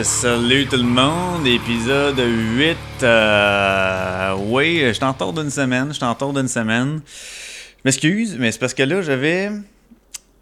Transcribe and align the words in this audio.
Salut 0.00 0.66
tout 0.66 0.78
le 0.78 0.84
monde, 0.84 1.46
épisode 1.46 2.18
8. 2.18 2.76
Euh, 3.02 4.34
oui, 4.46 4.78
je 4.78 5.04
retard 5.04 5.34
d'une 5.34 5.50
semaine, 5.50 5.92
je 5.92 6.02
retard 6.02 6.32
d'une 6.32 6.48
semaine. 6.48 7.02
Je 7.04 7.80
m'excuse, 7.84 8.36
mais 8.38 8.52
c'est 8.52 8.58
parce 8.58 8.72
que 8.72 8.84
là, 8.84 9.02
j'avais 9.02 9.50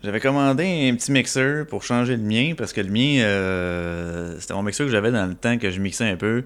j'avais 0.05 0.21
commandé 0.21 0.89
un 0.89 0.95
petit 0.95 1.11
mixeur 1.11 1.67
pour 1.67 1.83
changer 1.83 2.17
le 2.17 2.23
mien, 2.23 2.55
parce 2.57 2.73
que 2.73 2.81
le 2.81 2.91
mien, 2.91 3.23
euh, 3.23 4.37
c'était 4.39 4.55
mon 4.55 4.63
mixeur 4.63 4.87
que 4.87 4.93
j'avais 4.93 5.11
dans 5.11 5.27
le 5.27 5.35
temps 5.35 5.59
que 5.59 5.71
je 5.71 5.81
mixais 5.81 6.09
un 6.09 6.17
peu. 6.17 6.45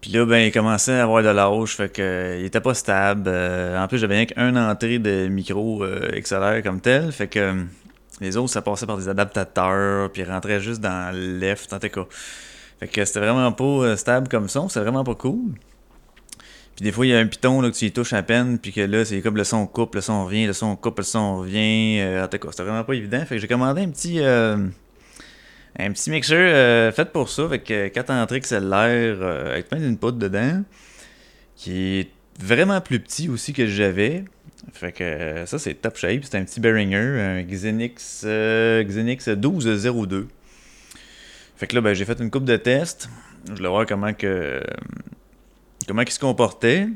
Puis 0.00 0.12
là, 0.12 0.24
ben, 0.26 0.46
il 0.46 0.52
commençait 0.52 1.00
à 1.00 1.02
avoir 1.02 1.24
de 1.24 1.28
l'âge, 1.28 1.74
fait 1.74 1.92
que 1.92 2.02
euh, 2.02 2.38
il 2.38 2.46
était 2.46 2.60
pas 2.60 2.74
stable. 2.74 3.24
Euh, 3.26 3.82
en 3.82 3.88
plus, 3.88 3.98
j'avais 3.98 4.14
rien 4.14 4.26
qu'une 4.26 4.56
entrée 4.56 5.00
de 5.00 5.26
micro 5.26 5.84
XLR 6.12 6.62
comme 6.62 6.80
tel, 6.80 7.10
fait 7.10 7.26
que 7.26 7.64
les 8.20 8.36
autres, 8.36 8.50
ça 8.50 8.62
passait 8.62 8.86
par 8.86 8.96
des 8.96 9.08
adaptateurs, 9.08 10.10
puis 10.10 10.24
rentrait 10.24 10.60
juste 10.60 10.80
dans 10.80 11.14
le 11.14 11.38
left, 11.38 11.72
en 11.72 11.78
tout 11.78 11.88
cas. 11.88 12.06
Fait 12.80 12.88
que 12.88 13.04
c'était 13.04 13.20
vraiment 13.20 13.52
pas 13.52 13.96
stable 13.96 14.28
comme 14.28 14.48
son, 14.48 14.68
c'était 14.68 14.80
vraiment 14.80 15.04
pas 15.04 15.14
cool. 15.14 15.54
Puis 16.76 16.84
des 16.84 16.92
fois, 16.92 17.06
il 17.06 17.08
y 17.08 17.14
a 17.14 17.18
un 17.18 17.26
piton 17.26 17.62
là, 17.62 17.70
que 17.70 17.74
tu 17.74 17.86
y 17.86 17.92
touches 17.92 18.12
à 18.12 18.22
peine, 18.22 18.58
puis 18.58 18.70
que 18.70 18.82
là, 18.82 19.02
c'est 19.06 19.22
comme 19.22 19.38
le 19.38 19.44
son 19.44 19.66
coupe, 19.66 19.94
le 19.94 20.02
son 20.02 20.26
revient, 20.26 20.46
le 20.46 20.52
son 20.52 20.76
coupe, 20.76 20.98
le 20.98 21.04
son 21.04 21.38
revient. 21.38 22.00
Euh, 22.00 22.22
en 22.22 22.28
tout 22.28 22.36
cas, 22.36 22.48
c'était 22.50 22.64
vraiment 22.64 22.84
pas 22.84 22.92
évident. 22.92 23.24
Fait 23.24 23.36
que 23.36 23.40
j'ai 23.40 23.48
commandé 23.48 23.80
un 23.80 23.88
petit. 23.88 24.20
Euh, 24.20 24.58
un 25.78 25.92
petit 25.92 26.10
euh, 26.32 26.92
fait 26.92 27.12
pour 27.12 27.30
ça, 27.30 27.44
avec 27.44 27.64
4 27.64 28.10
entrées 28.10 28.42
cellulaires, 28.42 29.22
avec 29.22 29.68
plein 29.68 29.80
d'inputs 29.80 30.18
dedans, 30.18 30.62
qui 31.54 32.00
est 32.00 32.10
vraiment 32.38 32.80
plus 32.82 33.00
petit 33.00 33.30
aussi 33.30 33.54
que 33.54 33.66
j'avais. 33.66 34.24
Fait 34.72 34.92
que 34.92 35.44
ça, 35.46 35.58
c'est 35.58 35.74
top 35.74 35.96
shape. 35.96 36.24
C'est 36.24 36.36
un 36.36 36.44
petit 36.44 36.60
Behringer, 36.60 36.96
un 36.96 37.42
Xenix, 37.42 38.24
Xenix 38.24 39.28
1202. 39.28 40.28
Fait 41.56 41.66
que 41.66 41.74
là, 41.74 41.80
ben, 41.80 41.94
j'ai 41.94 42.04
fait 42.04 42.20
une 42.20 42.30
coupe 42.30 42.44
de 42.44 42.56
tests. 42.56 43.08
Je 43.48 43.54
voulais 43.54 43.68
voir 43.68 43.86
comment 43.86 44.12
que 44.12 44.62
comment 45.86 46.02
il 46.02 46.10
se 46.10 46.18
comportait. 46.18 46.88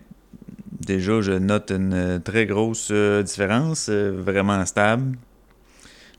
Déjà, 0.80 1.20
je 1.20 1.32
note 1.32 1.70
une 1.70 1.92
euh, 1.92 2.18
très 2.18 2.46
grosse 2.46 2.88
euh, 2.90 3.22
différence, 3.22 3.88
euh, 3.90 4.12
vraiment 4.16 4.64
stable. 4.64 5.16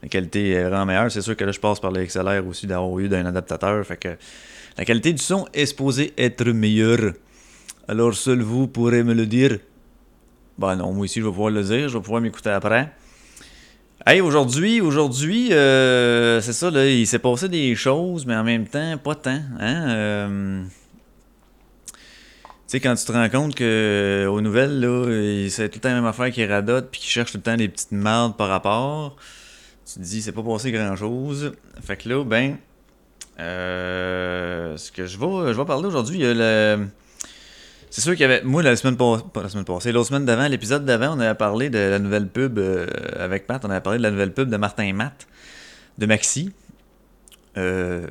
La 0.03 0.07
qualité 0.07 0.51
est 0.51 0.63
vraiment 0.63 0.85
meilleure. 0.85 1.11
C'est 1.11 1.21
sûr 1.21 1.35
que 1.35 1.43
là, 1.43 1.51
je 1.51 1.59
passe 1.59 1.79
par 1.79 1.91
le 1.91 2.05
XLR 2.05 2.45
aussi 2.47 2.67
d'avoir 2.67 2.97
eu 2.99 3.09
d'un 3.09 3.25
adaptateur. 3.25 3.85
Fait 3.85 3.97
que 3.97 4.09
la 4.77 4.85
qualité 4.85 5.13
du 5.13 5.21
son 5.21 5.47
est 5.53 5.65
supposée 5.65 6.13
être 6.17 6.45
meilleure. 6.45 7.13
Alors, 7.87 8.13
seul 8.13 8.41
vous 8.41 8.67
pourrez 8.67 9.03
me 9.03 9.13
le 9.13 9.25
dire. 9.25 9.57
Ben 10.61 10.75
non, 10.77 10.93
moi 10.93 11.03
aussi, 11.03 11.19
je 11.19 11.25
vais 11.25 11.31
pouvoir 11.31 11.49
le 11.51 11.63
dire. 11.63 11.89
Je 11.89 11.97
vais 11.97 12.03
pouvoir 12.03 12.21
m'écouter 12.21 12.51
après. 12.51 12.93
Hey, 14.05 14.21
aujourd'hui, 14.21 14.79
aujourd'hui, 14.81 15.47
c'est 15.49 16.53
ça, 16.53 16.71
là, 16.71 16.87
il 16.87 17.05
s'est 17.05 17.19
passé 17.19 17.49
des 17.49 17.75
choses, 17.75 18.25
mais 18.25 18.35
en 18.35 18.43
même 18.43 18.67
temps, 18.67 18.97
pas 18.97 19.15
tant. 19.15 19.41
Hein? 19.59 20.63
Tu 22.71 22.77
sais, 22.77 22.79
quand 22.79 22.95
tu 22.95 23.03
te 23.03 23.11
rends 23.11 23.27
compte 23.27 23.53
que 23.53 23.65
euh, 23.65 24.31
aux 24.31 24.39
nouvelles, 24.39 24.79
là, 24.79 25.49
c'est 25.49 25.67
tout 25.67 25.75
le 25.75 25.81
temps 25.81 25.89
la 25.89 25.95
même 25.95 26.05
affaire 26.05 26.31
qui 26.31 26.45
radote 26.45 26.87
puis 26.89 27.01
qui 27.01 27.09
cherche 27.09 27.33
tout 27.33 27.37
le 27.37 27.43
temps 27.43 27.57
des 27.57 27.67
petites 27.67 27.91
merdes 27.91 28.37
par 28.37 28.47
rapport, 28.47 29.17
tu 29.85 29.95
te 29.95 29.99
dis, 29.99 30.21
c'est 30.21 30.31
pas 30.31 30.41
passé 30.41 30.71
grand 30.71 30.95
chose. 30.95 31.51
Fait 31.81 31.97
que 31.97 32.07
là, 32.07 32.23
ben, 32.23 32.55
euh, 33.41 34.77
ce 34.77 34.89
que 34.89 35.05
je 35.05 35.17
vais, 35.17 35.51
je 35.51 35.59
vais 35.59 35.65
parler 35.65 35.85
aujourd'hui, 35.85 36.19
il 36.19 36.21
y 36.21 36.25
a 36.25 36.33
le. 36.33 36.87
C'est 37.91 37.99
sûr 37.99 38.13
qu'il 38.13 38.21
y 38.21 38.23
avait. 38.23 38.41
Moi, 38.41 38.63
la 38.63 38.75
semaine 38.77 38.95
passée. 38.95 39.23
Pas 39.33 39.43
la 39.43 39.49
semaine 39.49 39.65
passée, 39.65 39.91
l'autre 39.91 40.07
semaine 40.07 40.23
d'avant, 40.23 40.47
l'épisode 40.47 40.85
d'avant, 40.85 41.17
on 41.17 41.19
avait 41.19 41.35
parlé 41.35 41.69
de 41.69 41.77
la 41.77 41.99
nouvelle 41.99 42.27
pub 42.27 42.57
euh, 42.57 42.87
avec 43.19 43.45
Pat. 43.45 43.63
On 43.65 43.69
avait 43.69 43.81
parlé 43.81 43.99
de 43.99 44.03
la 44.03 44.11
nouvelle 44.11 44.33
pub 44.33 44.49
de 44.49 44.55
Martin 44.55 44.93
Matt, 44.93 45.27
de 45.97 46.05
Maxi. 46.05 46.51
Euh, 47.57 48.07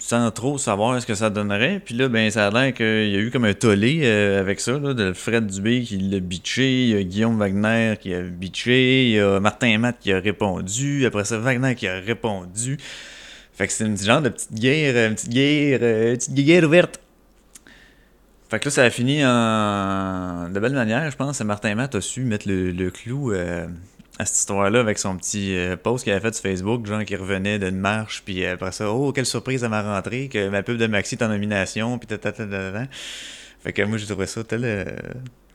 sans 0.00 0.28
trop 0.32 0.58
savoir 0.58 1.00
ce 1.00 1.06
que 1.06 1.14
ça 1.14 1.30
donnerait. 1.30 1.80
Puis 1.84 1.94
là, 1.94 2.08
ben, 2.08 2.28
ça 2.28 2.48
a 2.48 2.50
l'air 2.50 2.74
qu'il 2.74 3.08
y 3.08 3.16
a 3.16 3.20
eu 3.20 3.30
comme 3.30 3.44
un 3.44 3.54
tollé 3.54 4.00
euh, 4.02 4.40
avec 4.40 4.58
ça, 4.58 4.78
de 4.78 5.12
Fred 5.12 5.46
Dubé 5.46 5.82
qui 5.82 5.98
l'a 5.98 6.18
bitché, 6.18 6.84
il 6.84 6.88
y 6.90 6.96
a 6.96 7.02
Guillaume 7.04 7.38
Wagner 7.38 7.94
qui 8.00 8.12
a 8.12 8.22
bitché, 8.22 9.04
il 9.06 9.10
y 9.12 9.20
a 9.20 9.38
Martin 9.38 9.78
Matt 9.78 9.98
qui 10.00 10.12
a 10.12 10.18
répondu, 10.18 11.06
après 11.06 11.24
ça, 11.24 11.38
Wagner 11.38 11.76
qui 11.76 11.86
a 11.86 12.00
répondu. 12.00 12.78
Fait 13.52 13.66
que 13.68 13.72
c'est 13.72 13.86
une 13.86 13.96
genre 13.96 14.22
de 14.22 14.28
petite 14.28 14.54
guerre, 14.54 15.08
une 15.08 15.14
petite 15.14 15.30
guerre, 15.30 15.82
une 16.10 16.16
petite 16.16 16.34
guerre 16.34 16.64
ouverte. 16.64 17.00
Fait 18.48 18.58
que 18.58 18.64
là, 18.64 18.70
ça 18.70 18.82
a 18.84 18.90
fini 18.90 19.24
en... 19.24 20.48
de 20.48 20.58
belle 20.58 20.72
manière, 20.72 21.10
je 21.10 21.16
pense. 21.16 21.40
Martin 21.42 21.74
Matt 21.74 21.94
a 21.94 22.00
su 22.00 22.24
mettre 22.24 22.48
le, 22.48 22.90
clou 22.90 23.32
euh, 23.32 23.66
à 24.18 24.24
cette 24.24 24.38
histoire-là 24.38 24.80
avec 24.80 24.98
son 24.98 25.16
petit 25.16 25.56
euh, 25.56 25.76
post 25.76 26.04
qu'il 26.04 26.12
avait 26.12 26.22
fait 26.22 26.34
sur 26.34 26.42
Facebook, 26.42 26.86
genre 26.86 27.04
qui 27.04 27.14
revenait 27.14 27.58
d'une 27.58 27.78
marche, 27.78 28.22
puis 28.24 28.44
après 28.44 28.72
ça, 28.72 28.90
oh, 28.90 29.12
quelle 29.12 29.26
surprise 29.26 29.64
à 29.64 29.68
ma 29.68 29.82
rentrée, 29.82 30.28
que 30.28 30.48
ma 30.48 30.62
pub 30.62 30.76
de 30.76 30.86
Maxi 30.86 31.14
est 31.14 31.22
en 31.22 31.28
nomination, 31.28 31.98
puis 31.98 32.18
ta 32.18 32.32
Fait 32.32 33.72
que 33.72 33.82
moi, 33.82 33.96
j'ai 33.96 34.06
trouvé 34.06 34.26
ça 34.26 34.42
tel. 34.42 34.64
Euh, 34.64 34.84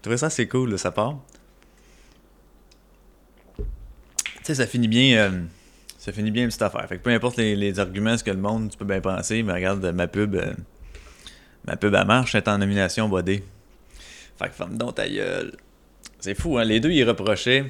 trouvé 0.01 0.17
ça 0.17 0.27
assez 0.27 0.47
cool, 0.47 0.71
de 0.71 0.77
sa 0.77 0.91
part. 0.91 1.17
Tu 3.57 3.63
sais, 4.43 4.55
ça 4.55 4.67
finit 4.67 4.87
bien. 4.87 5.17
Euh, 5.17 5.41
ça 5.97 6.11
finit 6.11 6.31
bien 6.31 6.43
une 6.43 6.49
petite 6.49 6.61
affaire. 6.61 6.85
Fait 6.87 6.97
que 6.97 7.03
peu 7.03 7.11
importe 7.11 7.37
les, 7.37 7.79
arguments, 7.79 8.17
ce 8.17 8.23
que 8.23 8.31
le 8.31 8.37
monde, 8.37 8.69
tu 8.69 8.77
peux 8.77 8.85
bien 8.85 9.01
penser, 9.01 9.41
mais 9.41 9.53
regarde, 9.53 9.85
ma 9.93 10.07
pub. 10.07 10.37
Ma 11.65 11.75
pub 11.75 11.93
à 11.95 12.05
marche 12.05 12.35
est 12.35 12.47
en 12.47 12.57
nomination 12.57 13.07
bodée. 13.09 13.43
Fait 14.37 14.49
que 14.49 14.53
femme 14.53 14.77
donc 14.77 14.95
ta 14.95 15.07
gueule. 15.07 15.55
C'est 16.19 16.35
fou, 16.35 16.57
hein? 16.57 16.63
Les 16.63 16.79
deux, 16.79 16.91
ils 16.91 17.03
reprochaient 17.03 17.65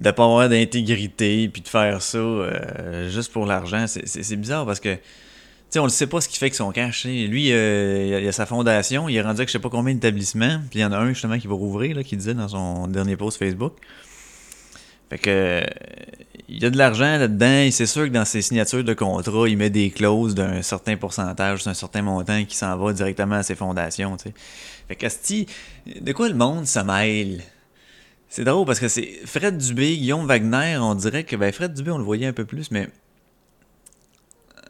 de 0.00 0.10
pas 0.10 0.24
avoir 0.24 0.48
d'intégrité 0.48 1.48
puis 1.48 1.62
de 1.62 1.68
faire 1.68 2.00
ça 2.02 2.18
euh, 2.18 3.10
juste 3.10 3.32
pour 3.32 3.46
l'argent, 3.46 3.84
c'est 3.86 4.36
bizarre 4.36 4.64
parce 4.64 4.80
que 4.80 4.94
tu 4.94 5.74
sais, 5.74 5.78
on 5.78 5.84
ne 5.84 5.90
sait 5.90 6.08
pas 6.08 6.20
ce 6.20 6.28
qui 6.28 6.36
fait 6.36 6.50
que 6.50 6.56
son 6.56 6.72
cash. 6.72 7.04
Lui, 7.04 7.52
euh, 7.52 8.18
il, 8.20 8.26
a, 8.26 8.32
sa 8.32 8.44
fondation, 8.44 9.08
il 9.08 9.14
est 9.14 9.20
rendu 9.20 9.36
avec 9.38 9.48
je 9.48 9.52
sais 9.52 9.60
pas 9.60 9.68
combien 9.68 9.94
d'établissements, 9.94 10.58
puis 10.68 10.80
il 10.80 10.82
y 10.82 10.84
en 10.84 10.90
a 10.90 10.98
un 10.98 11.10
justement 11.10 11.38
qui 11.38 11.46
va 11.46 11.54
rouvrir, 11.54 11.94
là, 11.94 12.02
qui 12.02 12.16
disait 12.16 12.34
dans 12.34 12.48
son 12.48 12.88
dernier 12.88 13.16
post 13.16 13.38
Facebook. 13.38 13.74
Fait 15.10 15.18
que 15.18 15.62
il 16.48 16.60
y 16.60 16.66
a 16.66 16.70
de 16.70 16.76
l'argent 16.76 17.16
là-dedans, 17.16 17.62
et 17.62 17.70
c'est 17.70 17.86
sûr 17.86 18.06
que 18.06 18.10
dans 18.10 18.24
ses 18.24 18.42
signatures 18.42 18.82
de 18.82 18.92
contrat, 18.92 19.48
il 19.48 19.56
met 19.56 19.70
des 19.70 19.90
clauses 19.90 20.34
d'un 20.34 20.62
certain 20.62 20.96
pourcentage, 20.96 21.62
d'un 21.64 21.74
certain 21.74 22.02
montant 22.02 22.44
qui 22.44 22.56
s'en 22.56 22.76
va 22.76 22.92
directement 22.92 23.36
à 23.36 23.42
ses 23.44 23.54
fondations. 23.54 24.18
sais. 24.18 24.34
Fait 24.88 24.96
que 24.96 26.00
de 26.00 26.12
quoi 26.12 26.28
le 26.28 26.34
monde 26.34 26.66
se 26.66 26.80
mêle? 26.80 27.42
C'est 28.28 28.44
drôle 28.44 28.66
parce 28.66 28.80
que 28.80 28.88
c'est 28.88 29.20
Fred 29.24 29.58
Dubé, 29.58 29.96
Guillaume 29.96 30.26
Wagner, 30.26 30.78
on 30.80 30.94
dirait 30.96 31.24
que 31.24 31.36
ben 31.36 31.52
Fred 31.52 31.72
Dubé, 31.72 31.92
on 31.92 31.98
le 31.98 32.04
voyait 32.04 32.26
un 32.26 32.32
peu 32.32 32.44
plus, 32.44 32.70
mais 32.72 32.88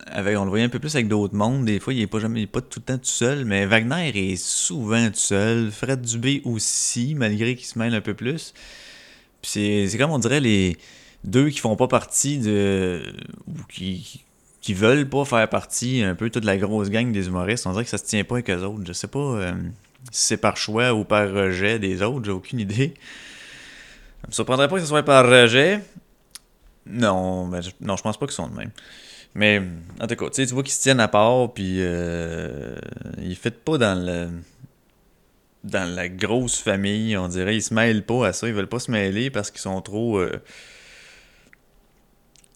avec, 0.07 0.37
on 0.37 0.45
le 0.45 0.51
voyait 0.51 0.65
un 0.65 0.71
peu 0.71 0.79
plus 0.79 0.95
avec 0.95 1.09
d'autres 1.09 1.35
mondes. 1.35 1.65
Des 1.65 1.81
fois, 1.81 1.95
il 1.95 2.01
est 2.01 2.07
pas 2.07 2.21
jamais, 2.21 2.47
pas 2.47 2.61
tout 2.61 2.81
le 2.81 2.85
temps 2.85 2.99
tout 2.99 3.05
seul, 3.05 3.45
mais 3.45 3.65
Wagner 3.65 4.33
est 4.33 4.37
souvent 4.37 5.09
tout 5.09 5.15
seul. 5.15 5.71
Fred 5.71 6.03
Dubé 6.03 6.43
aussi, 6.45 7.15
malgré 7.15 7.55
qu'il 7.55 7.67
se 7.67 7.79
mêle 7.79 7.95
un 7.95 8.01
peu 8.01 8.15
plus. 8.15 8.53
C'est 9.43 9.89
comme 9.99 10.11
on 10.11 10.19
dirait 10.19 10.41
les 10.41 10.77
deux 11.25 11.49
qui 11.51 11.59
font 11.59 11.77
pas 11.77 11.89
partie 11.89 12.39
de 12.39 13.03
ou 13.47 13.55
qui 13.69 14.25
qui 14.61 14.75
veulent 14.75 15.09
pas 15.09 15.25
faire 15.25 15.49
partie 15.49 16.03
un 16.03 16.15
peu 16.15 16.29
toute 16.29 16.45
la 16.45 16.59
grosse 16.59 16.91
gang 16.91 17.13
des 17.13 17.29
humoristes. 17.29 17.67
On 17.67 17.73
dirait 17.73 17.85
que 17.85 17.91
ça 17.91 17.99
se 17.99 18.05
tient 18.05 18.25
pas 18.25 18.37
avec 18.37 18.51
eux 18.51 18.63
autres. 18.63 18.83
Je 18.87 18.93
sais 18.93 19.07
pas 19.07 19.19
euh, 19.19 19.53
si 20.11 20.25
c'est 20.25 20.37
par 20.37 20.57
choix 20.57 20.93
ou 20.93 21.05
par 21.05 21.31
rejet 21.31 21.79
des 21.79 22.03
autres, 22.03 22.27
j'ai 22.27 22.33
aucune 22.33 22.61
idée. 22.61 22.95
Ça 24.23 24.29
me 24.29 24.33
surprendrait 24.33 24.69
pas 24.69 24.77
que 24.77 24.83
ce 24.83 24.87
soit 24.87 25.03
par 25.03 25.27
rejet. 25.27 25.81
Non, 26.87 27.49
ben, 27.49 27.61
je, 27.61 27.71
non, 27.81 27.97
je 27.97 28.03
pense 28.03 28.19
pas 28.19 28.27
qu'ils 28.27 28.35
sont 28.35 28.49
de 28.49 28.57
même. 28.57 28.71
Mais, 29.35 29.63
en 30.01 30.07
tout 30.07 30.17
cas, 30.17 30.31
tu 30.31 30.45
vois 30.47 30.63
qu'ils 30.63 30.73
se 30.73 30.83
tiennent 30.83 31.01
à 31.01 31.09
part, 31.09 31.53
puis 31.53 31.77
euh, 31.79 32.75
ils 33.19 33.39
ne 33.45 33.51
pas 33.51 33.79
dans 33.79 34.05
le 34.05 34.29
dans 35.65 35.89
la 35.95 36.09
grosse 36.09 36.59
famille, 36.59 37.17
on 37.17 37.29
dirait. 37.29 37.57
Ils 37.57 37.63
se 37.63 37.75
mêlent 37.75 38.05
pas 38.05 38.29
à 38.29 38.33
ça, 38.33 38.49
ils 38.49 38.55
veulent 38.55 38.69
pas 38.69 38.79
se 38.79 38.91
mêler 38.91 39.31
parce 39.31 39.51
qu'ils 39.51 39.61
sont 39.61 39.81
trop... 39.81 40.19
Euh, 40.19 40.41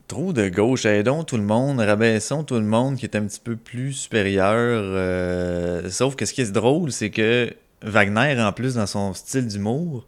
trop 0.09 0.33
de 0.33 0.49
gauche. 0.49 0.85
Aidons 0.85 1.25
tout 1.25 1.37
le 1.37 1.43
monde, 1.43 1.81
rabaissons 1.81 2.45
tout 2.45 2.55
le 2.55 2.62
monde 2.62 2.97
qui 2.97 3.06
est 3.06 3.17
un 3.17 3.25
petit 3.27 3.41
peu 3.41 3.56
plus 3.56 3.93
supérieur. 3.93 4.83
Euh, 4.85 5.91
sauf 5.91 6.17
que 6.17 6.27
ce 6.27 6.33
qui 6.33 6.43
est 6.43 6.53
drôle, 6.53 6.93
c'est 6.93 7.11
que 7.11 7.53
Wagner, 7.83 8.41
en 8.41 8.53
plus, 8.53 8.75
dans 8.75 8.87
son 8.87 9.12
style 9.15 9.47
d'humour, 9.47 10.06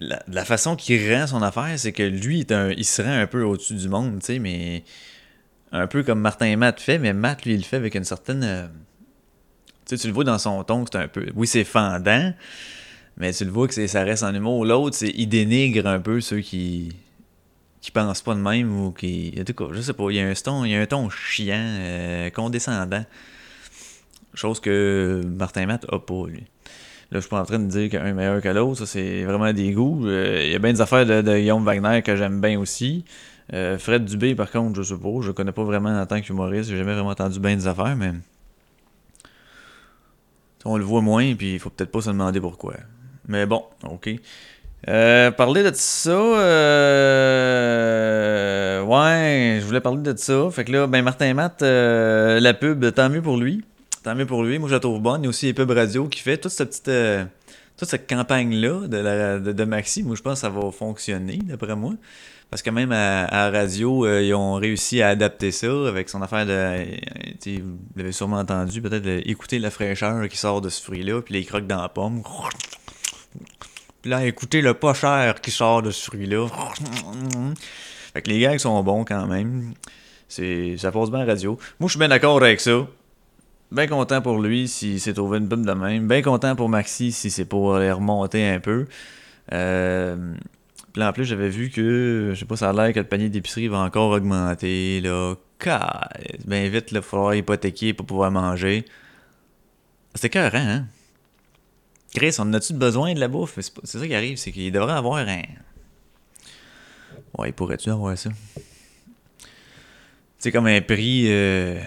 la, 0.00 0.44
façon 0.44 0.76
qu'il 0.76 1.12
rend 1.12 1.26
son 1.26 1.42
affaire, 1.42 1.78
c'est 1.78 1.92
que 1.92 2.02
lui, 2.02 2.46
il 2.76 2.84
se 2.84 3.02
rend 3.02 3.18
un 3.18 3.26
peu 3.26 3.42
au-dessus 3.42 3.74
du 3.74 3.88
monde, 3.88 4.18
tu 4.20 4.26
sais, 4.26 4.38
mais 4.38 4.84
un 5.72 5.86
peu 5.86 6.02
comme 6.02 6.20
Martin 6.20 6.46
et 6.46 6.56
Matt 6.56 6.80
fait, 6.80 6.98
mais 6.98 7.12
Matt, 7.12 7.44
lui, 7.44 7.54
il 7.54 7.58
le 7.58 7.62
fait 7.62 7.76
avec 7.76 7.94
une 7.94 8.04
certaine. 8.04 8.42
Euh, 8.44 8.66
tu 9.86 9.96
sais, 9.96 10.02
tu 10.02 10.08
le 10.08 10.12
vois 10.12 10.24
dans 10.24 10.38
son 10.38 10.62
ton, 10.64 10.84
c'est 10.90 10.98
un 10.98 11.08
peu. 11.08 11.26
Oui, 11.34 11.46
c'est 11.46 11.64
fendant, 11.64 12.32
mais 13.16 13.32
tu 13.32 13.44
le 13.44 13.50
vois 13.50 13.68
que 13.68 13.86
ça 13.86 14.02
reste 14.02 14.22
en 14.22 14.34
humour. 14.34 14.64
L'autre, 14.64 14.96
c'est 14.96 15.12
il 15.16 15.28
dénigre 15.28 15.86
un 15.86 16.00
peu 16.00 16.20
ceux 16.20 16.40
qui 16.40 16.92
qui 17.80 17.92
pensent 17.92 18.22
pas 18.22 18.34
de 18.34 18.40
même 18.40 18.80
ou 18.80 18.90
qui. 18.90 19.32
En 19.40 19.44
tout 19.44 19.54
cas, 19.54 19.66
je 19.70 19.80
sais 19.80 19.92
pas, 19.92 20.10
il 20.10 20.16
y 20.16 20.20
a 20.20 20.26
un 20.26 20.34
ton, 20.34 20.64
il 20.64 20.72
y 20.72 20.74
a 20.74 20.80
un 20.80 20.86
ton 20.86 21.08
chiant, 21.08 21.54
euh, 21.56 22.30
condescendant. 22.30 23.04
Chose 24.34 24.58
que 24.58 25.22
Martin 25.24 25.66
Matt 25.66 25.86
a 25.90 26.00
pas, 26.00 26.26
lui. 26.26 26.44
Là, 27.12 27.18
je 27.18 27.20
suis 27.20 27.30
pas 27.30 27.40
en 27.40 27.44
train 27.44 27.60
de 27.60 27.68
dire 27.68 27.88
qu'un 27.88 28.04
est 28.04 28.12
meilleur 28.12 28.42
que 28.42 28.48
l'autre. 28.48 28.80
Ça, 28.80 28.86
c'est 28.86 29.22
vraiment 29.22 29.52
des 29.52 29.70
goûts. 29.70 30.04
Euh, 30.08 30.42
il 30.44 30.50
y 30.50 30.54
a 30.56 30.58
bien 30.58 30.72
des 30.72 30.80
affaires 30.80 31.06
de, 31.06 31.22
Guillaume 31.22 31.64
Wagner 31.64 32.02
que 32.02 32.16
j'aime 32.16 32.40
bien 32.40 32.58
aussi. 32.58 33.04
Euh, 33.52 33.78
Fred 33.78 34.04
Dubé, 34.04 34.34
par 34.34 34.50
contre, 34.50 34.82
je 34.82 34.94
sais 34.94 35.00
pas. 35.00 35.20
Je 35.20 35.30
connais 35.30 35.52
pas 35.52 35.62
vraiment 35.62 35.96
en 35.96 36.06
tant 36.06 36.20
qu'humoriste. 36.20 36.68
J'ai 36.70 36.76
jamais 36.76 36.94
vraiment 36.94 37.10
entendu 37.10 37.38
bien 37.38 37.54
des 37.54 37.68
affaires, 37.68 37.94
mais. 37.94 38.12
On 40.66 40.76
le 40.76 40.84
voit 40.84 41.00
moins, 41.00 41.34
puis 41.34 41.54
il 41.54 41.58
faut 41.58 41.70
peut-être 41.70 41.90
pas 41.90 42.00
se 42.02 42.10
demander 42.10 42.40
pourquoi. 42.40 42.74
Mais 43.28 43.46
bon, 43.46 43.64
ok. 43.84 44.10
Euh, 44.88 45.30
parler 45.30 45.62
de 45.62 45.70
ça, 45.74 46.10
euh, 46.10 46.42
ouais, 48.82 49.58
je 49.60 49.66
voulais 49.66 49.80
parler 49.80 50.02
de 50.02 50.16
ça. 50.16 50.48
Fait 50.50 50.64
que 50.64 50.72
là, 50.72 50.86
ben 50.86 51.02
Martin 51.02 51.34
Matt, 51.34 51.62
euh, 51.62 52.38
la 52.40 52.54
pub, 52.54 52.92
tant 52.92 53.08
mieux 53.08 53.22
pour 53.22 53.36
lui. 53.36 53.64
Tant 54.02 54.14
mieux 54.14 54.26
pour 54.26 54.44
lui. 54.44 54.58
Moi, 54.58 54.68
je 54.68 54.74
la 54.74 54.80
trouve 54.80 55.00
bonne. 55.00 55.22
Il 55.22 55.24
y 55.24 55.26
a 55.26 55.30
aussi 55.30 55.46
les 55.46 55.54
pubs 55.54 55.70
radio 55.70 56.06
qui 56.08 56.20
fait 56.20 56.36
toute 56.36 56.52
cette 56.52 56.68
petite, 56.68 56.90
toute 57.76 57.88
cette 57.88 58.08
campagne-là 58.08 58.86
de, 58.86 58.96
la, 58.96 59.38
de, 59.40 59.52
de 59.52 59.64
Maxi. 59.64 60.02
Moi, 60.02 60.14
je 60.16 60.22
pense 60.22 60.34
que 60.34 60.40
ça 60.40 60.50
va 60.50 60.70
fonctionner, 60.70 61.38
d'après 61.42 61.74
moi. 61.74 61.94
Parce 62.50 62.62
que 62.62 62.70
même 62.70 62.92
à, 62.92 63.50
radio, 63.50 64.06
euh, 64.06 64.22
ils 64.22 64.34
ont 64.34 64.54
réussi 64.54 65.02
à 65.02 65.08
adapter 65.08 65.50
ça 65.50 65.88
avec 65.88 66.08
son 66.08 66.22
affaire 66.22 66.46
de. 66.46 66.52
euh, 66.52 66.84
vous 67.46 67.78
l'avez 67.96 68.12
sûrement 68.12 68.38
entendu, 68.38 68.80
peut-être 68.80 69.28
écouter 69.28 69.58
la 69.58 69.70
fraîcheur 69.70 70.28
qui 70.28 70.36
sort 70.36 70.60
de 70.60 70.68
ce 70.68 70.82
fruit-là, 70.82 71.22
puis 71.22 71.34
les 71.34 71.44
croques 71.44 71.66
dans 71.66 71.82
la 71.82 71.88
pomme. 71.88 72.22
Puis 74.00 74.10
là, 74.10 74.24
écouter 74.24 74.62
le 74.62 74.74
pas 74.74 74.94
cher 74.94 75.40
qui 75.40 75.50
sort 75.50 75.82
de 75.82 75.90
ce 75.90 76.04
fruit-là. 76.04 76.46
Fait 78.14 78.22
que 78.22 78.30
les 78.30 78.38
gars 78.38 78.56
sont 78.58 78.82
bons 78.82 79.04
quand 79.04 79.26
même. 79.26 79.74
C'est, 80.28 80.76
ça 80.78 80.92
passe 80.92 81.10
bien 81.10 81.20
à 81.20 81.24
radio. 81.24 81.58
Moi, 81.80 81.88
je 81.88 81.92
suis 81.92 81.98
bien 81.98 82.08
d'accord 82.08 82.42
avec 82.42 82.60
ça. 82.60 82.86
Bien 83.72 83.88
content 83.88 84.22
pour 84.22 84.38
lui 84.38 84.68
s'il 84.68 85.00
s'est 85.00 85.14
trouvé 85.14 85.38
une 85.38 85.48
pub 85.48 85.66
de 85.66 85.72
même. 85.72 86.06
Bien 86.06 86.22
content 86.22 86.54
pour 86.54 86.68
Maxi 86.68 87.10
si 87.10 87.30
c'est 87.30 87.44
pour 87.44 87.74
aller 87.74 87.90
remonter 87.90 88.48
un 88.48 88.60
peu. 88.60 88.86
Euh, 89.52 90.34
puis 90.96 91.00
là, 91.00 91.10
en 91.10 91.12
plus, 91.12 91.26
j'avais 91.26 91.50
vu 91.50 91.68
que, 91.68 92.30
je 92.32 92.38
sais 92.38 92.46
pas, 92.46 92.56
ça 92.56 92.70
a 92.70 92.72
l'air 92.72 92.90
que 92.94 93.00
le 93.00 93.06
panier 93.06 93.28
d'épicerie 93.28 93.68
va 93.68 93.80
encore 93.80 94.12
augmenter, 94.12 95.02
là. 95.02 95.34
Ben 96.46 96.70
vite, 96.70 96.86
il 96.90 96.94
va 96.94 97.02
falloir 97.02 97.34
hypothéquer 97.34 97.92
pour 97.92 98.06
pouvoir 98.06 98.30
manger. 98.30 98.86
C'est 100.14 100.28
écœurant, 100.28 100.56
hein? 100.56 100.86
Chris, 102.14 102.36
on 102.38 102.50
a-tu 102.54 102.72
besoin 102.72 103.12
de 103.12 103.20
la 103.20 103.28
bouffe? 103.28 103.58
C'est 103.84 103.98
ça 103.98 104.06
qui 104.06 104.14
arrive, 104.14 104.38
c'est 104.38 104.52
qu'il 104.52 104.72
devrait 104.72 104.94
avoir 104.94 105.16
un... 105.18 105.42
Ouais, 107.36 107.52
pourrais-tu 107.52 107.90
avoir 107.90 108.16
ça? 108.16 108.30
C'est 110.38 110.50
comme 110.50 110.66
un 110.66 110.80
prix... 110.80 111.26
euh, 111.26 111.78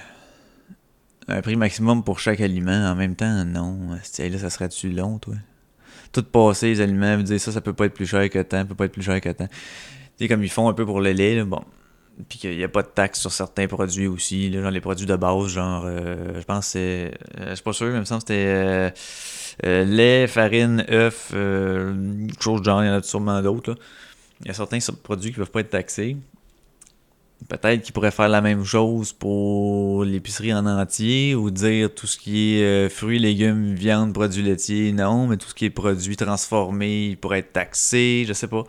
Un 1.28 1.42
prix 1.42 1.56
maximum 1.56 2.04
pour 2.04 2.20
chaque 2.20 2.42
aliment. 2.42 2.92
En 2.92 2.96
même 2.96 3.16
temps, 3.16 3.44
non. 3.44 3.90
Là, 3.90 4.38
ça 4.38 4.50
serait-tu 4.52 4.92
long, 4.92 5.18
toi? 5.18 5.34
Tout 6.12 6.24
passer, 6.24 6.68
les 6.68 6.82
aliments, 6.82 7.16
vous 7.18 7.24
dire 7.24 7.40
ça, 7.40 7.52
ça 7.52 7.62
peut 7.62 7.74
pas 7.74 7.86
être 7.86 7.94
plus 7.94 8.08
cher 8.08 8.30
que 8.30 8.40
tant, 8.42 8.66
peut 8.66 8.76
pas 8.76 8.86
être 8.86 8.92
plus 8.94 9.04
cher 9.04 9.20
que 9.22 9.30
tant. 9.30 9.48
Tu 9.48 9.54
sais, 10.18 10.28
comme 10.28 10.44
ils 10.44 10.50
font 10.50 10.68
un 10.68 10.74
peu 10.74 10.86
pour 10.86 11.02
le 11.02 11.12
lait, 11.12 11.36
là, 11.36 11.46
bon. 11.46 11.62
Puis 12.28 12.38
qu'il 12.40 12.58
n'y 12.58 12.64
a 12.64 12.68
pas 12.68 12.82
de 12.82 12.88
taxe 12.88 13.22
sur 13.22 13.32
certains 13.32 13.68
produits 13.68 14.08
aussi, 14.08 14.52
genre 14.52 14.72
les 14.72 14.82
produits 14.82 15.06
de 15.06 15.16
base, 15.16 15.48
genre, 15.48 15.84
euh, 15.86 16.34
je 16.40 16.44
pense 16.44 16.68
c'est. 16.68 17.12
euh, 17.40 17.50
je 17.52 17.56
suis 17.56 17.64
pas 17.64 17.72
sûr, 17.74 17.88
mais 17.88 17.94
il 17.94 18.00
me 18.00 18.06
semble 18.06 18.24
que 18.24 18.28
c'était 18.28 18.46
euh, 18.48 18.90
euh, 19.66 19.86
lait, 19.86 20.28
farine, 20.28 20.86
euh, 20.90 21.12
quelque 22.28 22.42
chose 22.44 22.64
genre, 22.64 22.84
il 22.84 22.88
y 22.88 22.90
en 22.90 22.96
a 22.96 23.04
sûrement 23.04 23.42
d'autres, 23.42 23.72
là. 23.72 23.78
Il 24.42 24.48
y 24.48 24.52
a 24.52 24.54
certains 24.54 24.80
produits 25.04 25.32
qui 25.32 25.38
peuvent 25.38 25.52
pas 25.52 25.62
être 25.62 25.70
taxés. 25.70 26.18
Peut-être 27.48 27.82
qu'ils 27.82 27.94
pourraient 27.94 28.12
faire 28.12 28.28
la 28.28 28.42
même 28.42 28.64
chose 28.64 29.14
pour 29.14 30.04
l'épicerie 30.04 30.54
en 30.54 30.66
entier 30.66 31.36
ou 31.36 31.50
dire 31.50 31.94
tout 31.94 32.06
ce 32.06 32.18
qui 32.18 32.56
est 32.56 32.64
euh, 32.64 32.90
fruits, 32.90 33.18
légumes, 33.18 33.74
viande, 33.74 34.14
produits 34.14 34.44
laitiers, 34.44 34.92
non, 34.92 35.26
mais 35.26 35.38
tout 35.38 35.48
ce 35.48 35.56
qui 35.56 35.66
est 35.66 35.70
produits 35.70 36.18
transformés, 36.18 37.08
il 37.08 37.18
pourrait 37.18 37.40
être 37.40 37.54
taxé, 37.54 38.26
je 38.28 38.34
sais 38.34 38.48
pas. 38.48 38.64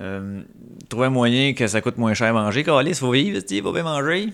Euh, 0.00 0.42
trouver 0.88 1.06
un 1.06 1.10
moyen 1.10 1.54
que 1.54 1.66
ça 1.66 1.80
coûte 1.80 1.96
moins 1.96 2.14
cher 2.14 2.28
à 2.28 2.32
manger. 2.32 2.62
Calis, 2.62 2.94
faut 2.94 3.10
vivre, 3.10 3.40
il 3.50 3.62
faut 3.62 3.72
bien 3.72 3.82
manger. 3.82 4.28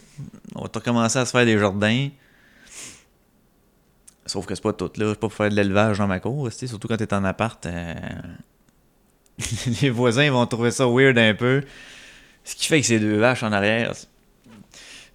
On 0.56 0.62
va 0.62 0.70
recommencer 0.74 1.20
à 1.20 1.24
se 1.24 1.30
faire 1.30 1.46
des 1.46 1.58
jardins. 1.58 2.08
Sauf 4.26 4.46
que 4.46 4.54
c'est 4.54 4.62
pas 4.62 4.72
tout 4.72 4.90
là, 4.96 5.10
c'est 5.10 5.14
pas 5.14 5.28
pour 5.28 5.32
faire 5.32 5.50
de 5.50 5.54
l'élevage 5.54 5.98
dans 5.98 6.06
ma 6.06 6.18
cour, 6.18 6.50
surtout 6.50 6.88
quand 6.88 6.96
t'es 6.96 7.14
en 7.14 7.24
appart. 7.24 7.64
euh, 7.66 7.94
Les 9.82 9.90
voisins 9.90 10.30
vont 10.30 10.46
trouver 10.46 10.70
ça 10.70 10.86
weird 10.86 11.16
un 11.18 11.34
peu. 11.34 11.62
Ce 12.44 12.54
qui 12.54 12.66
fait 12.66 12.80
que 12.80 12.86
c'est 12.86 12.98
deux 12.98 13.16
vaches 13.16 13.42
en 13.42 13.52
arrière. 13.52 13.92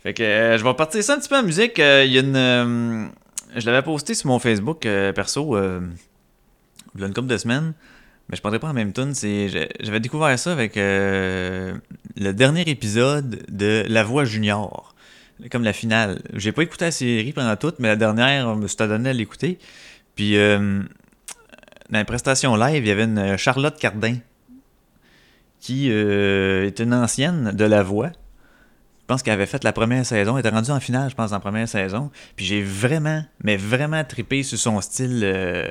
Fait 0.01 0.13
que 0.13 0.23
euh, 0.23 0.57
je 0.57 0.63
vais 0.63 0.73
partir 0.73 1.03
ça 1.03 1.13
un 1.13 1.19
petit 1.19 1.29
peu 1.29 1.37
en 1.37 1.43
musique. 1.43 1.79
Euh, 1.79 2.03
Il 2.05 2.11
y 2.11 2.17
a 2.17 2.21
une. 2.21 2.35
euh, 2.35 3.07
je 3.55 3.65
l'avais 3.65 3.81
posté 3.81 4.13
sur 4.13 4.27
mon 4.27 4.39
Facebook 4.39 4.81
perso 4.81 5.57
il 5.57 7.01
y 7.01 7.03
a 7.03 7.07
une 7.07 7.13
couple 7.13 7.27
de 7.27 7.37
semaines. 7.37 7.73
Mais 8.29 8.35
je 8.35 8.41
parlerai 8.41 8.59
pas 8.59 8.69
en 8.69 8.73
même 8.73 8.93
tune. 8.93 9.13
J'avais 9.15 9.99
découvert 9.99 10.37
ça 10.37 10.51
avec 10.51 10.73
le 10.75 11.79
dernier 12.15 12.61
épisode 12.69 13.43
de 13.49 13.85
La 13.87 14.03
Voix 14.03 14.23
Junior. 14.25 14.93
Comme 15.51 15.63
la 15.63 15.73
finale. 15.73 16.21
J'ai 16.33 16.51
pas 16.51 16.63
écouté 16.63 16.85
la 16.85 16.91
série 16.91 17.31
pendant 17.31 17.55
toute, 17.55 17.79
mais 17.79 17.87
la 17.87 17.95
dernière, 17.95 18.47
on 18.49 18.55
me 18.55 18.67
suis 18.67 18.77
donné 18.77 19.09
à 19.09 19.13
l'écouter. 19.13 19.57
Puis, 20.15 20.35
dans 20.35 20.85
la 21.89 22.05
prestation 22.05 22.55
live, 22.55 22.83
il 22.83 22.87
y 22.87 22.91
avait 22.91 23.05
une 23.05 23.35
Charlotte 23.37 23.79
Cardin 23.79 24.17
qui 25.59 25.89
euh, 25.91 26.65
est 26.67 26.79
une 26.79 26.93
ancienne 26.93 27.51
de 27.51 27.65
La 27.65 27.83
Voix. 27.83 28.11
Je 29.01 29.05
pense 29.07 29.23
qu'elle 29.23 29.33
avait 29.33 29.47
fait 29.47 29.63
la 29.63 29.73
première 29.73 30.05
saison. 30.05 30.37
Elle 30.37 30.41
était 30.41 30.55
rendue 30.55 30.69
en 30.69 30.79
finale, 30.79 31.09
je 31.09 31.15
pense, 31.15 31.31
la 31.31 31.39
première 31.39 31.67
saison. 31.67 32.11
Puis 32.35 32.45
j'ai 32.45 32.61
vraiment, 32.61 33.23
mais 33.43 33.57
vraiment 33.57 34.03
trippé 34.03 34.43
sur 34.43 34.57
son 34.57 34.79
style. 34.81 35.21
euh, 35.23 35.67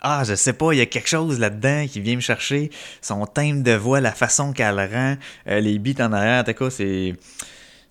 Ah, 0.00 0.22
je 0.26 0.34
sais 0.34 0.52
pas, 0.52 0.72
il 0.72 0.78
y 0.78 0.80
a 0.82 0.86
quelque 0.86 1.08
chose 1.08 1.38
là-dedans 1.38 1.86
qui 1.88 2.00
vient 2.00 2.16
me 2.16 2.20
chercher. 2.20 2.70
Son 3.00 3.24
thème 3.24 3.62
de 3.62 3.72
voix, 3.72 4.00
la 4.00 4.12
façon 4.12 4.52
qu'elle 4.52 4.78
rend, 4.78 5.16
euh, 5.48 5.60
les 5.60 5.78
beats 5.78 6.04
en 6.04 6.12
arrière, 6.12 6.44
en 6.46 6.52
tout 6.52 6.70
c'est. 6.70 7.14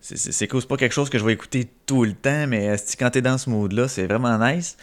C'est 0.02 0.48
cool. 0.48 0.62
C'est 0.62 0.68
pas 0.68 0.78
quelque 0.78 0.94
chose 0.94 1.10
que 1.12 1.20
je 1.20 1.26
vais 1.26 1.34
écouter 1.34 1.70
tout 1.86 2.04
le 2.04 2.14
temps, 2.14 2.48
mais 2.48 2.76
quand 2.98 3.12
t'es 3.12 3.22
dans 3.22 3.38
ce 3.38 3.50
mood-là, 3.52 3.88
c'est 3.88 4.08
vraiment 4.08 4.38
nice. 4.40 4.76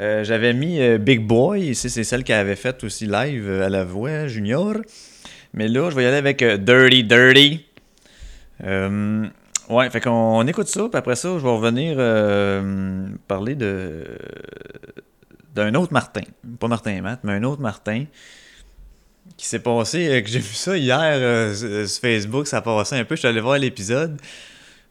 Euh, 0.00 0.24
J'avais 0.24 0.54
mis 0.54 0.80
euh, 0.80 0.98
Big 0.98 1.20
Boy, 1.20 1.74
c'est 1.74 2.04
celle 2.04 2.24
qu'elle 2.24 2.38
avait 2.38 2.56
faite 2.56 2.82
aussi 2.84 3.06
live 3.06 3.48
euh, 3.48 3.66
à 3.66 3.68
la 3.68 3.84
voix 3.84 4.26
junior. 4.26 4.76
Mais 5.52 5.68
là, 5.68 5.90
je 5.90 5.96
vais 5.96 6.04
y 6.04 6.06
aller 6.06 6.16
avec 6.16 6.42
Dirty 6.42 7.04
Dirty. 7.04 7.66
Ouais, 9.68 9.90
fait 9.90 10.00
qu'on 10.00 10.10
on 10.10 10.46
écoute 10.46 10.68
ça, 10.68 10.88
puis 10.88 10.98
après 10.98 11.16
ça, 11.16 11.28
je 11.38 11.42
vais 11.42 11.50
revenir 11.50 11.96
parler 13.28 13.54
de 13.54 14.04
d'un 15.54 15.74
autre 15.74 15.92
Martin. 15.92 16.22
Pas 16.58 16.68
Martin 16.68 16.92
et 16.92 17.00
Matt, 17.02 17.20
mais 17.22 17.32
un 17.32 17.42
autre 17.42 17.60
Martin 17.60 18.06
qui 19.36 19.46
s'est 19.46 19.58
passé, 19.58 20.22
que 20.24 20.30
j'ai 20.30 20.38
vu 20.38 20.54
ça 20.54 20.76
hier 20.76 21.54
sur 21.54 22.00
Facebook, 22.00 22.46
ça 22.46 22.58
a 22.58 22.62
passé 22.62 22.96
un 22.96 23.04
peu, 23.04 23.14
je 23.14 23.20
suis 23.20 23.28
allé 23.28 23.40
voir 23.40 23.58
l'épisode. 23.58 24.18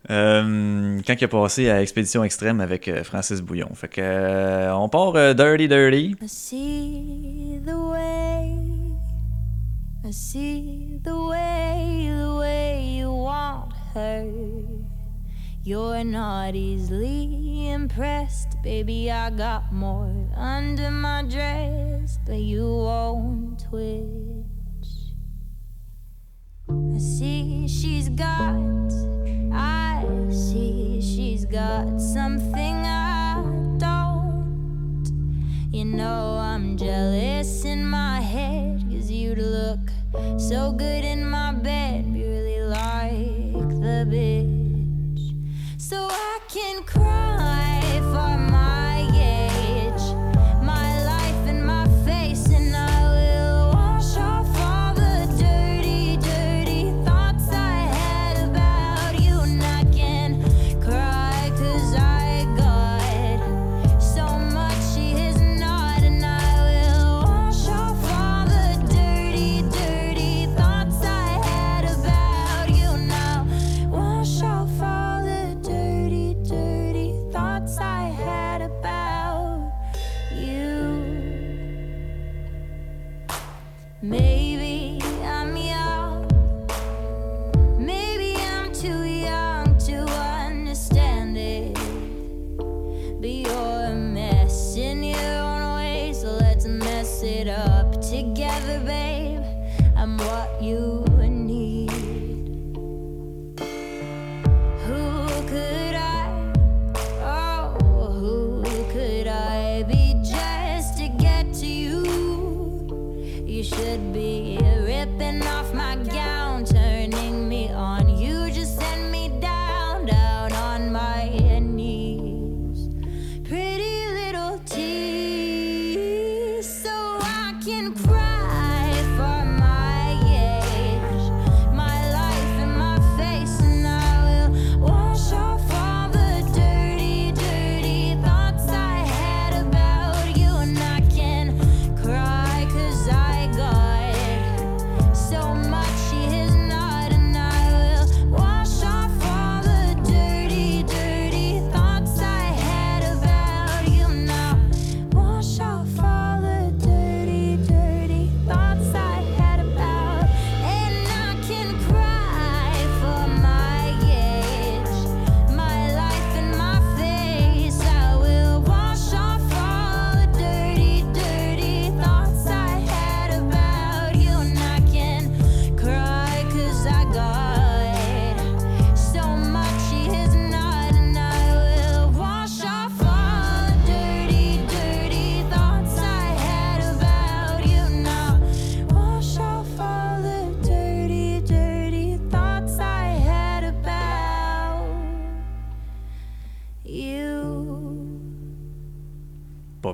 Euh, 0.10 1.00
quand 1.05 1.13
il 1.13 1.24
a 1.24 1.27
passé 1.27 1.70
à 1.70 1.81
Expédition 1.81 2.24
Extrême 2.24 2.60
avec 2.60 2.88
euh, 2.88 3.03
Francis 3.03 3.41
Bouillon. 3.41 3.70
Fait 3.75 3.88
que 3.88 4.01
euh, 4.01 4.75
on 4.75 4.89
part 4.89 5.13
Dirty 5.36 5.67
Dirty. 5.67 6.15
I 6.22 6.27
see 6.27 7.62
the 7.65 7.75
way, 7.75 8.58
I 10.03 10.12
see 10.12 11.00
the 11.03 11.13
way, 11.13 12.10
the 12.10 12.39
way 12.39 12.98
you 13.00 13.12
want 13.12 13.74
her. 13.96 14.25
You're 15.63 16.03
not 16.03 16.55
easily 16.55 17.70
impressed, 17.70 18.58
baby. 18.63 19.12
I 19.12 19.29
got 19.29 19.72
more 19.72 20.12
under 20.36 20.89
my 20.89 21.22
dress, 21.22 22.17
but 22.25 22.39
you 22.39 22.65
won't 22.65 23.63
twitch. 23.70 24.40
I 26.96 26.98
see 26.98 27.68
she's 27.68 28.10
got, 28.10 28.92
I 29.51 30.06
see 30.30 31.01
she's 31.01 31.46
got 31.46 32.00
something 32.00 32.86
I 32.86 33.44
don't. 33.78 34.12
You 35.72 35.86
know 35.86 36.38
I'm 36.38 36.78
jealous 36.78 37.63
in 37.66 37.86
my 37.86 38.20
head 38.20 38.84
Cause 38.92 39.10
you'd 39.10 39.38
look 39.38 39.80
so 40.38 40.74
good 40.74 41.06
in 41.06 41.30
my 41.30 41.54
bed 41.54 42.13
Be 42.13 42.24
really 42.24 42.62
like 42.62 43.70
the 43.80 44.06
bitch 44.06 45.34
So 45.78 46.08
I 46.12 46.40
can 46.50 46.84
cry 46.84 47.00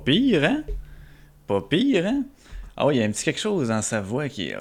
pire, 0.08 0.44
hein? 0.46 0.64
Pas 1.48 1.62
pire, 1.62 2.06
hein? 2.08 2.24
Ah 2.78 2.86
oui, 2.86 2.96
il 2.96 3.00
y 3.00 3.04
a 3.04 3.06
un 3.06 3.12
petit 3.12 3.26
quelque 3.26 3.40
chose 3.40 3.68
dans 3.68 3.82
sa 3.82 4.00
voix 4.00 4.30
qui 4.30 4.50
est. 4.50 4.56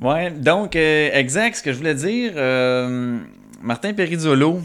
Ouais, 0.00 0.30
donc, 0.30 0.76
euh, 0.76 1.10
exact, 1.12 1.56
ce 1.56 1.62
que 1.62 1.72
je 1.72 1.78
voulais 1.78 1.94
dire, 1.94 2.32
euh, 2.36 3.18
Martin 3.62 3.94
Perizzolo. 3.94 4.60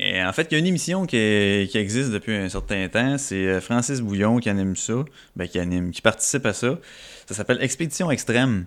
Et 0.00 0.22
en 0.24 0.32
fait, 0.32 0.48
il 0.50 0.54
y 0.54 0.56
a 0.56 0.58
une 0.58 0.66
émission 0.66 1.06
qui, 1.06 1.16
existe 1.16 2.10
depuis 2.10 2.34
un 2.34 2.48
certain 2.48 2.88
temps. 2.88 3.18
C'est 3.18 3.46
euh, 3.46 3.60
Francis 3.60 4.00
Bouillon 4.00 4.38
qui 4.38 4.48
anime 4.48 4.74
ça. 4.74 5.04
Ben, 5.36 5.46
qui 5.46 5.60
anime, 5.60 5.92
qui 5.92 6.02
participe 6.02 6.44
à 6.46 6.52
ça. 6.52 6.78
Ça 7.26 7.34
s'appelle 7.34 7.58
Expédition 7.60 8.10
Extrême. 8.10 8.66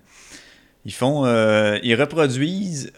Ils 0.85 0.93
font. 0.93 1.25
ils 1.25 1.95
reproduisent 1.95 2.93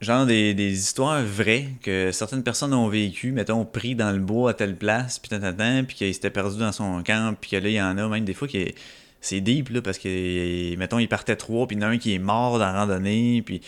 genre 0.00 0.24
des, 0.26 0.54
des 0.54 0.72
histoires 0.72 1.22
vraies 1.22 1.68
que 1.82 2.10
certaines 2.12 2.42
personnes 2.42 2.72
ont 2.72 2.88
vécues, 2.88 3.32
mettons, 3.32 3.64
pris 3.64 3.94
dans 3.94 4.12
le 4.12 4.18
bois 4.18 4.50
à 4.50 4.54
telle 4.54 4.76
place, 4.76 5.18
puis 5.18 5.28
tant, 5.28 5.84
puis 5.86 5.96
qu'il 5.96 6.14
s'était 6.14 6.30
perdu 6.30 6.58
dans 6.58 6.72
son 6.72 7.02
camp, 7.02 7.36
puis 7.38 7.50
que 7.50 7.56
là, 7.56 7.68
il 7.68 7.74
y 7.74 7.82
en 7.82 7.98
a 7.98 8.08
même 8.08 8.24
des 8.24 8.34
fois 8.34 8.48
qui 8.48 8.74
c'est 9.20 9.40
deep, 9.40 9.68
là, 9.68 9.82
parce 9.82 9.98
que, 9.98 10.76
mettons, 10.76 10.98
ils 10.98 11.08
partaient 11.08 11.36
trois, 11.36 11.66
puis 11.66 11.76
il 11.76 11.82
y 11.82 11.84
en 11.84 11.88
a 11.88 11.90
un 11.90 11.98
qui 11.98 12.14
est 12.14 12.18
mort 12.18 12.58
dans 12.58 12.64
la 12.64 12.80
randonnée, 12.80 13.42
puis 13.44 13.60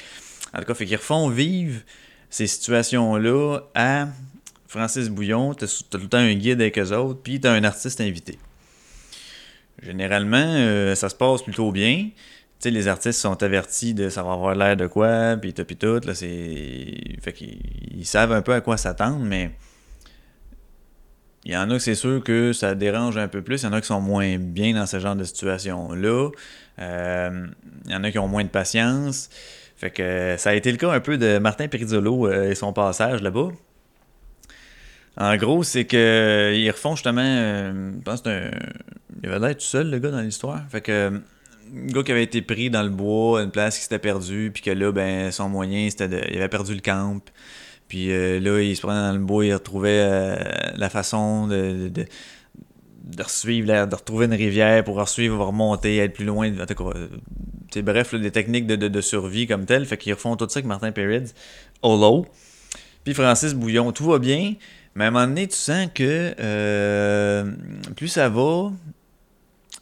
en 0.54 0.58
tout 0.60 0.64
cas, 0.64 0.74
fait 0.74 0.86
qu'ils 0.86 0.96
refont 0.96 1.28
vivre 1.28 1.80
ces 2.30 2.46
situations-là 2.46 3.60
à 3.74 4.08
Francis 4.66 5.10
Bouillon, 5.10 5.52
t'as 5.52 5.66
tout 5.90 5.98
le 5.98 6.08
temps 6.08 6.18
un 6.18 6.34
guide 6.34 6.60
avec 6.60 6.78
eux 6.78 6.96
autres, 6.96 7.20
puis 7.22 7.38
t'as 7.38 7.52
un 7.52 7.64
artiste 7.64 8.00
invité. 8.00 8.38
Généralement, 9.82 10.36
euh, 10.38 10.94
ça 10.94 11.08
se 11.08 11.14
passe 11.14 11.42
plutôt 11.42 11.72
bien. 11.72 12.08
Sais, 12.62 12.70
les 12.70 12.86
artistes 12.86 13.18
sont 13.18 13.42
avertis 13.42 13.92
de 13.92 14.06
va 14.06 14.20
avoir 14.20 14.54
l'air 14.54 14.76
de 14.76 14.86
quoi, 14.86 15.36
puis 15.36 15.52
tout, 15.52 15.64
puis 15.64 15.74
tout. 15.74 16.00
Là, 16.04 16.14
c'est... 16.14 16.94
Fait 17.20 17.32
qu'ils 17.32 17.58
ils 17.92 18.06
savent 18.06 18.30
un 18.30 18.40
peu 18.40 18.54
à 18.54 18.60
quoi 18.60 18.76
s'attendre, 18.76 19.18
mais 19.18 19.50
il 21.44 21.50
y 21.50 21.56
en 21.56 21.68
a 21.70 21.74
que 21.74 21.80
c'est 21.80 21.96
sûr 21.96 22.22
que 22.22 22.52
ça 22.52 22.76
dérange 22.76 23.18
un 23.18 23.26
peu 23.26 23.42
plus. 23.42 23.62
Il 23.62 23.64
y 23.64 23.68
en 23.68 23.72
a 23.72 23.80
qui 23.80 23.88
sont 23.88 24.00
moins 24.00 24.38
bien 24.38 24.74
dans 24.74 24.86
ce 24.86 25.00
genre 25.00 25.16
de 25.16 25.24
situation-là. 25.24 26.30
Euh, 26.78 27.46
il 27.86 27.90
y 27.90 27.96
en 27.96 28.04
a 28.04 28.12
qui 28.12 28.20
ont 28.20 28.28
moins 28.28 28.44
de 28.44 28.48
patience. 28.48 29.28
Fait 29.76 29.90
que 29.90 30.36
ça 30.38 30.50
a 30.50 30.54
été 30.54 30.70
le 30.70 30.78
cas 30.78 30.92
un 30.92 31.00
peu 31.00 31.18
de 31.18 31.38
Martin 31.38 31.66
Perizzolo 31.66 32.28
euh, 32.28 32.50
et 32.50 32.54
son 32.54 32.72
passage 32.72 33.22
là-bas. 33.22 33.48
En 35.16 35.36
gros, 35.36 35.64
c'est 35.64 35.84
que 35.84 36.52
ils 36.54 36.70
refont 36.70 36.94
justement. 36.94 37.22
euh, 37.24 37.90
je 37.98 38.02
pense 38.02 38.22
que. 38.22 38.50
Il 39.20 39.28
avait 39.28 39.48
l'air 39.48 39.56
tout 39.56 39.62
seul, 39.62 39.90
le 39.90 39.98
gars, 39.98 40.12
dans 40.12 40.20
l'histoire. 40.20 40.62
Fait 40.70 40.80
que. 40.80 41.20
Un 41.74 41.86
gars 41.86 42.02
qui 42.02 42.12
avait 42.12 42.22
été 42.22 42.42
pris 42.42 42.68
dans 42.68 42.82
le 42.82 42.90
bois, 42.90 43.42
une 43.42 43.50
place 43.50 43.76
qui 43.76 43.82
s'était 43.82 43.98
perdue, 43.98 44.50
puis 44.52 44.62
que 44.62 44.70
là, 44.70 44.92
ben, 44.92 45.30
son 45.32 45.48
moyen, 45.48 45.88
c'était 45.88 46.08
de. 46.08 46.20
Il 46.30 46.36
avait 46.36 46.48
perdu 46.48 46.74
le 46.74 46.80
camp. 46.80 47.20
Puis 47.88 48.10
euh, 48.10 48.40
là, 48.40 48.60
il 48.62 48.74
se 48.74 48.80
prenait 48.80 49.00
dans 49.00 49.12
le 49.12 49.18
bois, 49.18 49.44
il 49.44 49.52
retrouvait 49.52 50.00
euh, 50.02 50.34
la 50.76 50.88
façon 50.88 51.46
de. 51.46 51.88
de, 51.88 51.88
de 51.88 52.06
de 53.04 53.94
retrouver 53.94 54.26
une 54.26 54.32
rivière 54.32 54.84
pour 54.84 55.06
suivre, 55.08 55.44
remonter, 55.44 55.98
être 55.98 56.14
plus 56.14 56.24
loin. 56.24 56.50
Euh, 56.50 57.82
bref, 57.82 58.14
des 58.14 58.30
techniques 58.30 58.66
de, 58.66 58.76
de, 58.76 59.00
survie 59.02 59.46
comme 59.46 59.66
telles. 59.66 59.84
Fait 59.84 59.98
qu'ils 59.98 60.14
refont 60.14 60.36
tout 60.36 60.48
ça 60.48 60.60
avec 60.60 60.66
Martin 60.66 60.92
Perrids, 60.92 61.34
Holo. 61.82 62.24
Puis 63.04 63.12
Francis 63.12 63.52
Bouillon, 63.54 63.92
tout 63.92 64.04
va 64.04 64.18
bien. 64.18 64.54
Mais 64.94 65.04
à 65.04 65.08
un 65.08 65.10
moment 65.10 65.26
donné, 65.26 65.48
tu 65.48 65.56
sens 65.56 65.88
que 65.94 66.32
plus 67.94 68.08
ça 68.08 68.30
va. 68.30 68.70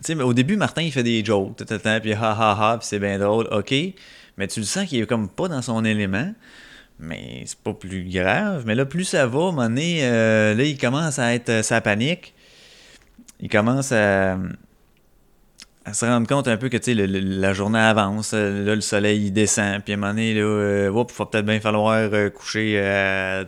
Sais, 0.02 0.14
mais 0.14 0.25
au 0.25 0.33
début, 0.33 0.57
Martin, 0.57 0.83
il 0.83 0.92
fait 0.92 1.02
des 1.02 1.25
jokes, 1.25 1.57
tout 1.57 1.64
puis 1.64 2.12
ha 2.14 2.33
ha 2.33 2.73
ha, 2.73 2.78
puis 2.78 2.87
c'est 2.87 2.99
bien 2.99 3.19
drôle, 3.19 3.49
ok. 3.50 3.75
Mais 4.37 4.49
tu 4.49 4.61
le 4.61 4.66
sens 4.66 4.88
qu'il 4.88 5.00
est 5.00 5.07
comme 5.07 5.28
pas 5.28 5.49
dans 5.49 5.61
son 5.62 5.85
élément. 5.85 6.33
Mais 6.99 7.42
c'est 7.47 7.59
pas 7.59 7.73
plus 7.73 8.04
grave. 8.04 8.64
Mais 8.66 8.75
là, 8.75 8.85
plus 8.85 9.04
ça 9.04 9.26
va, 9.26 9.38
à 9.38 9.42
un 9.42 9.45
moment 9.52 9.62
donné, 9.64 10.00
euh, 10.02 10.54
là, 10.54 10.64
il 10.64 10.78
commence 10.78 11.19
à 11.19 11.35
être. 11.35 11.49
euh, 11.49 11.62
sa 11.62 11.80
panique. 11.80 12.35
Il 13.40 13.49
commence 13.49 13.90
à. 13.92 14.38
se 15.92 16.04
rendre 16.04 16.26
compte 16.26 16.47
un 16.47 16.57
peu 16.59 16.69
que 16.69 16.76
tu 16.76 16.95
sais, 16.95 17.07
la 17.07 17.52
journée 17.54 17.78
avance, 17.78 18.33
euh, 18.35 18.64
là 18.64 18.75
le 18.75 18.80
soleil 18.83 19.26
il 19.26 19.33
descend, 19.33 19.83
puis 19.83 19.95
à 19.95 19.97
un 19.97 19.99
moment 19.99 20.12
donné, 20.12 20.35
là, 20.35 20.42
euh, 20.42 20.90
oups, 20.90 21.14
va 21.19 21.26
peut-être 21.26 21.47
bien 21.47 21.61
falloir 21.61 22.11
coucher 22.33 22.75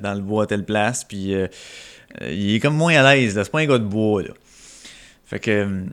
dans 0.02 0.14
le 0.14 0.20
bois 0.20 0.44
à 0.44 0.46
telle 0.46 0.64
place, 0.64 1.04
puis 1.04 1.34
il 2.22 2.54
est 2.54 2.60
comme 2.60 2.76
moins 2.76 2.94
à 2.94 3.14
l'aise, 3.14 3.34
c'est 3.34 3.50
pas 3.50 3.60
un 3.60 3.66
gars 3.66 3.78
de 3.78 3.84
bois, 3.84 4.22
là. 4.22 4.30
Fait 5.26 5.40
que 5.40 5.86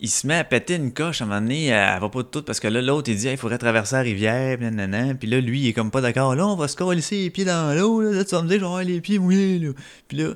il 0.00 0.08
se 0.08 0.26
met 0.26 0.36
à 0.36 0.44
péter 0.44 0.76
une 0.76 0.92
coche 0.92 1.20
à 1.20 1.24
un 1.24 1.28
moment 1.28 1.40
donné, 1.42 1.66
elle, 1.66 1.90
elle 1.94 2.00
va 2.00 2.08
pas 2.08 2.22
de 2.22 2.28
tout, 2.28 2.42
parce 2.42 2.58
que 2.58 2.68
là, 2.68 2.80
l'autre 2.80 3.10
il 3.10 3.16
dit, 3.16 3.28
il 3.28 3.36
faudrait 3.36 3.58
traverser 3.58 3.96
la 3.96 4.02
rivière, 4.02 4.58
puis 4.58 5.14
puis 5.20 5.28
là, 5.28 5.40
lui, 5.40 5.60
il 5.60 5.68
est 5.68 5.72
comme 5.74 5.90
pas 5.90 6.00
d'accord, 6.00 6.34
là, 6.34 6.46
on 6.46 6.56
va 6.56 6.68
se 6.68 6.76
coller 6.76 7.02
les 7.10 7.30
pieds 7.30 7.44
dans 7.44 7.76
l'eau, 7.78 8.00
là, 8.00 8.10
Là, 8.10 8.24
tu 8.24 8.34
vas 8.34 8.42
me 8.42 8.48
dire, 8.48 8.64
avoir 8.64 8.82
les 8.82 9.00
pieds 9.00 9.18
mouillés, 9.18 9.58
là. 9.58 9.70
Puis 10.08 10.18
là, 10.18 10.34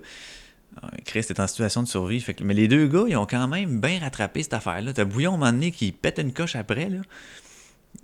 ah, 0.82 0.90
Chris 1.04 1.20
est 1.20 1.40
en 1.40 1.46
situation 1.46 1.82
de 1.82 1.88
survie. 1.88 2.24
Mais 2.42 2.54
les 2.54 2.68
deux 2.68 2.86
gars, 2.86 3.04
ils 3.08 3.16
ont 3.16 3.26
quand 3.26 3.46
même 3.48 3.80
bien 3.80 4.00
rattrapé 4.00 4.42
cette 4.42 4.54
affaire-là. 4.54 4.92
T'as 4.92 5.04
Bouillon, 5.04 5.32
à 5.32 5.34
un 5.34 5.38
moment 5.38 5.52
donné, 5.52 5.70
qui 5.70 5.92
pète 5.92 6.18
une 6.18 6.32
coche 6.32 6.56
après, 6.56 6.88
là. 6.88 6.98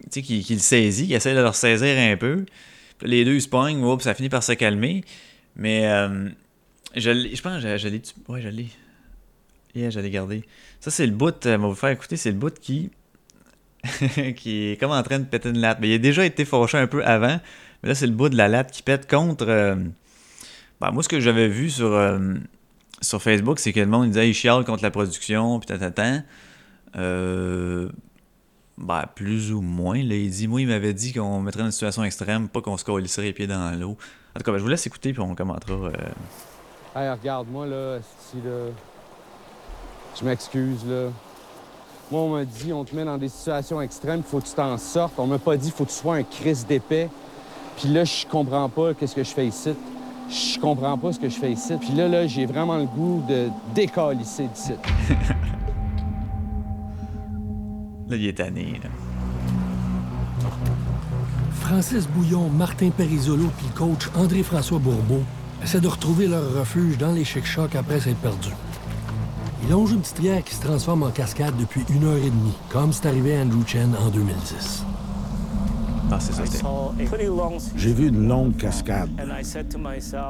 Tu 0.05 0.07
sais, 0.11 0.23
qui, 0.23 0.55
le 0.55 0.61
saisit, 0.61 1.09
qui 1.09 1.15
essaie 1.15 1.35
de 1.35 1.41
leur 1.41 1.55
saisir 1.57 1.99
un 1.99 2.17
peu. 2.17 2.47
Puis 2.99 3.09
les 3.09 3.25
deux, 3.25 3.35
ils 3.35 3.43
se 3.43 3.49
pognent, 3.49 3.99
ça 4.01 4.15
finit 4.15 4.29
par 4.29 4.43
se 4.43 4.53
calmer. 4.53 5.05
Mais, 5.57 5.87
euh, 5.87 6.29
je, 6.95 7.11
je 7.35 7.43
pense 7.43 7.61
je, 7.61 7.77
je 7.77 7.89
l'ai... 7.89 8.03
Ouais, 8.29 8.41
je 8.41 8.49
l'ai. 8.49 8.69
Yeah, 9.75 9.91
je 9.91 10.01
l'ai 10.01 10.11
gardé. 10.11 10.45
Ça, 10.81 10.91
c'est 10.91 11.07
le 11.07 11.13
bout, 11.13 11.47
euh, 11.47 11.57
on 11.57 11.63
va 11.63 11.69
vous 11.69 11.75
faire 11.75 11.91
écouter, 11.91 12.17
c'est 12.17 12.31
le 12.31 12.37
bout 12.37 12.59
qui... 12.59 12.91
qui 14.37 14.73
est 14.73 14.81
comme 14.81 14.91
en 14.91 15.03
train 15.03 15.19
de 15.19 15.25
péter 15.25 15.49
une 15.49 15.59
latte. 15.59 15.79
Mais 15.81 15.89
il 15.89 15.95
a 15.95 15.99
déjà 15.99 16.25
été 16.25 16.45
fâché 16.45 16.77
un 16.77 16.87
peu 16.87 17.05
avant. 17.05 17.41
Mais 17.83 17.89
là, 17.89 17.95
c'est 17.95 18.07
le 18.07 18.13
bout 18.13 18.29
de 18.29 18.37
la 18.37 18.49
latte 18.49 18.73
qui 18.73 18.83
pète 18.83 19.09
contre... 19.09 19.47
euh, 19.49 19.77
ben, 20.81 20.91
moi, 20.91 21.03
ce 21.03 21.09
que 21.09 21.21
j'avais 21.21 21.49
vu 21.49 21.71
sur, 21.71 21.93
euh, 21.93 22.35
sur 23.01 23.23
Facebook, 23.23 23.59
c'est 23.59 23.73
que 23.73 23.81
le 23.81 23.87
monde 23.87 24.09
disait 24.09 24.29
il 24.29 24.35
chiale 24.35 24.65
contre 24.65 24.83
la 24.83 24.91
production, 24.91 25.61
puis 25.61 25.67
tatatan. 25.67 26.23
Euh, 26.97 27.89
ben, 28.79 29.05
plus 29.15 29.53
ou 29.53 29.61
moins. 29.61 30.03
Là, 30.03 30.15
il 30.15 30.31
dit 30.31 30.49
Moi, 30.49 30.63
il 30.63 30.69
m'avait 30.69 30.95
dit 30.95 31.13
qu'on 31.13 31.41
mettrait 31.41 31.63
une 31.63 31.71
situation 31.71 32.03
extrême, 32.03 32.49
pas 32.49 32.63
qu'on 32.63 32.77
se 32.79 32.85
colisserait 32.85 33.27
les 33.27 33.33
pieds 33.33 33.47
dans 33.47 33.79
l'eau. 33.79 33.97
En 34.35 34.39
tout 34.39 34.45
cas, 34.45 34.53
ben, 34.53 34.59
je 34.59 34.63
vous 34.63 34.69
laisse 34.69 34.87
écouter, 34.87 35.13
puis 35.13 35.21
on 35.21 35.35
commentera. 35.35 35.75
euh. 35.75 35.93
Hey, 36.97 37.11
regarde-moi 37.11 37.67
là, 37.67 37.99
si 38.01 38.39
là. 38.39 38.71
Je 40.19 40.25
m'excuse, 40.25 40.85
là. 40.87 41.09
Moi, 42.11 42.21
on 42.23 42.29
m'a 42.31 42.45
dit, 42.45 42.73
on 42.73 42.85
te 42.85 42.95
met 42.95 43.05
dans 43.05 43.19
des 43.19 43.29
situations 43.29 43.81
extrêmes, 43.81 44.23
faut 44.23 44.41
que 44.41 44.47
tu 44.47 44.55
t'en 44.55 44.77
sortes. 44.79 45.15
On 45.19 45.27
m'a 45.27 45.39
pas 45.39 45.57
dit, 45.57 45.71
faut 45.71 45.85
que 45.85 45.91
tu 45.91 45.97
sois 45.97 46.17
un 46.17 46.23
Christ 46.25 46.67
d'épais. 46.69 47.09
Puis 47.77 47.89
là, 47.89 48.05
je 48.05 48.27
comprends 48.27 48.69
pas 48.69 48.95
qu'est-ce 48.95 49.15
que 49.15 49.23
je 49.23 49.31
fais 49.31 49.47
ici. 49.47 49.71
Je 50.29 50.59
comprends 50.59 50.99
pas 50.99 51.13
ce 51.13 51.21
que 51.21 51.29
je 51.29 51.37
fais 51.37 51.53
ici. 51.53 51.75
Puis 51.81 51.93
là, 51.93 52.09
là, 52.09 52.27
j'ai 52.27 52.47
vraiment 52.47 52.77
le 52.77 52.87
goût 52.87 53.23
de 53.29 53.49
décalisser 53.75 54.49
d'ici. 54.53 54.73
Là, 58.09 58.17
il 58.17 58.27
est 58.27 58.37
tanné. 58.37 58.81
Là. 58.83 58.91
Francis 61.53 62.09
Bouillon, 62.09 62.49
Martin 62.49 62.91
Perisolo 62.91 63.49
puis 63.57 63.67
le 63.69 63.79
coach 63.79 64.09
André-François 64.17 64.81
Bourbeau 64.81 65.23
essaient 65.63 65.81
de 65.81 65.87
retrouver 65.87 66.27
leur 66.27 66.43
refuge 66.59 66.99
dans 66.99 67.13
les 67.13 67.25
chic-chocs 67.25 67.77
après 67.77 68.01
s'être 68.01 68.17
perdus. 68.17 68.51
Ils 69.63 69.71
longent 69.71 69.93
une 69.93 70.01
petite 70.01 70.17
rivière 70.19 70.45
qui 70.45 70.55
se 70.55 70.63
transforme 70.63 71.03
en 71.03 71.11
cascade 71.11 71.55
depuis 71.59 71.83
une 71.95 72.05
heure 72.05 72.17
et 72.17 72.31
demie, 72.31 72.55
comme 72.71 72.93
c'est 72.93 73.07
arrivé 73.07 73.37
à 73.37 73.43
Andrew 73.43 73.67
Chen 73.67 73.95
en 73.99 74.09
2010. 74.09 74.85
Ah, 76.13 76.19
J'ai 77.77 77.93
vu 77.93 78.09
une 78.09 78.27
longue 78.27 78.57
cascade. 78.57 79.11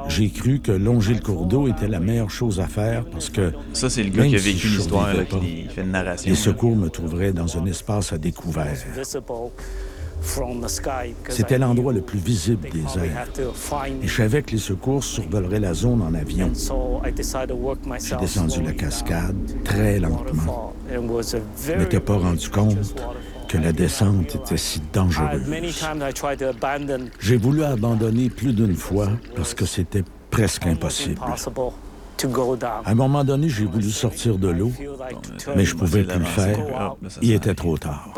J'ai 0.09 0.29
cru 0.29 0.59
que 0.59 0.71
longer 0.71 1.15
le 1.15 1.21
cours 1.21 1.47
d'eau 1.47 1.67
était 1.67 1.87
la 1.87 1.99
meilleure 1.99 2.29
chose 2.29 2.59
à 2.59 2.67
faire 2.67 3.03
parce 3.05 3.29
que 3.29 3.51
Ça, 3.73 3.89
c'est 3.89 4.03
le 4.03 4.09
gars 4.11 4.27
qui 4.27 4.35
a 4.35 4.39
si 4.39 4.53
vécu 4.53 4.67
je 4.67 4.77
l'histoire, 4.77 5.09
qui 5.27 5.67
fait 5.69 5.81
une 5.81 5.91
narration. 5.91 6.29
les 6.29 6.35
secours 6.35 6.75
me 6.75 6.89
trouveraient 6.89 7.33
dans 7.33 7.57
un 7.57 7.65
espace 7.65 8.13
à 8.13 8.19
découvert. 8.19 8.75
C'était 11.29 11.57
l'endroit 11.57 11.93
le 11.93 12.01
plus 12.01 12.19
visible 12.19 12.69
des 12.69 12.83
airs. 12.99 13.27
Et 14.01 14.07
je 14.07 14.15
savais 14.15 14.43
que 14.43 14.51
les 14.51 14.57
secours 14.57 15.03
survoleraient 15.03 15.59
la 15.59 15.73
zone 15.73 16.01
en 16.01 16.13
avion. 16.13 16.51
J'ai 17.99 18.15
descendu 18.17 18.61
la 18.61 18.73
cascade 18.73 19.35
très 19.63 19.99
lentement. 19.99 20.73
Je 20.89 21.73
m'étais 21.73 21.99
pas 21.99 22.17
rendu 22.17 22.49
compte 22.49 22.95
que 23.47 23.57
la 23.57 23.73
descente 23.73 24.35
était 24.35 24.57
si 24.57 24.81
dangereuse. 24.93 25.41
J'ai 27.19 27.37
voulu 27.37 27.63
abandonner 27.63 28.29
plus 28.29 28.53
d'une 28.53 28.75
fois 28.75 29.09
parce 29.35 29.53
que 29.53 29.65
c'était 29.65 30.03
presque 30.29 30.65
impossible. 30.67 31.19
À 32.85 32.91
un 32.91 32.95
moment 32.95 33.23
donné, 33.23 33.49
j'ai 33.49 33.65
voulu 33.65 33.89
sortir 33.89 34.37
de 34.37 34.49
l'eau, 34.49 34.71
mais 35.55 35.65
je 35.65 35.75
pouvais 35.75 36.03
plus 36.03 36.19
le 36.19 36.25
faire. 36.25 36.95
Il 37.21 37.31
était 37.31 37.55
trop 37.55 37.77
tard. 37.77 38.13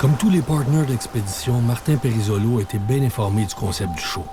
Comme 0.00 0.16
tous 0.16 0.30
les 0.30 0.40
partenaires 0.40 0.86
d'expédition, 0.86 1.60
Martin 1.60 1.96
Perisolo 1.96 2.60
était 2.60 2.78
bien 2.78 3.02
informé 3.02 3.44
du 3.44 3.54
concept 3.54 3.92
du 3.92 4.00
show. 4.00 4.24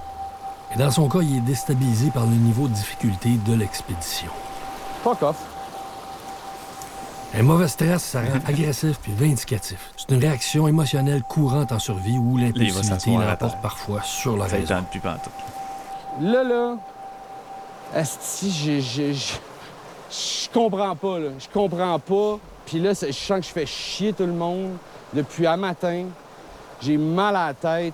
Et 0.74 0.78
dans 0.78 0.92
son 0.92 1.10
cas, 1.10 1.20
il 1.22 1.38
est 1.38 1.42
déstabilisé 1.42 2.10
par 2.10 2.24
le 2.24 2.36
niveau 2.36 2.70
de 2.70 2.74
difficulté 2.74 3.32
de 3.46 3.54
l'expédition. 3.54 4.30
Fuck 5.04 5.22
off. 5.24 5.36
Un 7.38 7.44
mauvais 7.44 7.68
stress, 7.68 8.02
ça 8.04 8.22
rend 8.22 8.40
agressif 8.48 8.98
puis 9.02 9.12
vindicatif. 9.12 9.92
C'est 9.98 10.14
une 10.16 10.22
réaction 10.22 10.70
émotionnelle 10.70 11.24
courante 11.24 11.74
en 11.74 11.80
survie 11.80 12.18
où 12.18 12.38
l'impulsivité 12.38 13.12
l'emporte 13.12 13.62
parfois 13.62 14.02
sur 14.04 14.38
la 14.38 14.46
raison. 14.46 14.84
plus 14.90 15.02
pantoute. 15.02 15.34
Là, 16.22 16.44
là, 16.44 16.76
esti, 17.94 18.52
je, 18.52 18.80
je, 18.80 19.14
je, 19.14 19.34
je 20.10 20.50
comprends 20.54 20.96
pas, 20.96 21.20
là. 21.20 21.30
Je 21.38 21.48
comprends 21.54 22.00
pas. 22.00 22.40
Puis 22.66 22.80
là, 22.80 22.96
c'est- 22.96 23.08
je 23.12 23.18
sens 23.18 23.40
que 23.42 23.46
je 23.46 23.52
fais 23.52 23.66
chier 23.66 24.14
tout 24.14 24.26
le 24.26 24.32
monde 24.34 24.72
depuis 25.14 25.48
un 25.48 25.58
matin. 25.58 26.06
J'ai 26.82 26.98
mal 26.98 27.36
à 27.36 27.48
la 27.48 27.54
tête. 27.54 27.94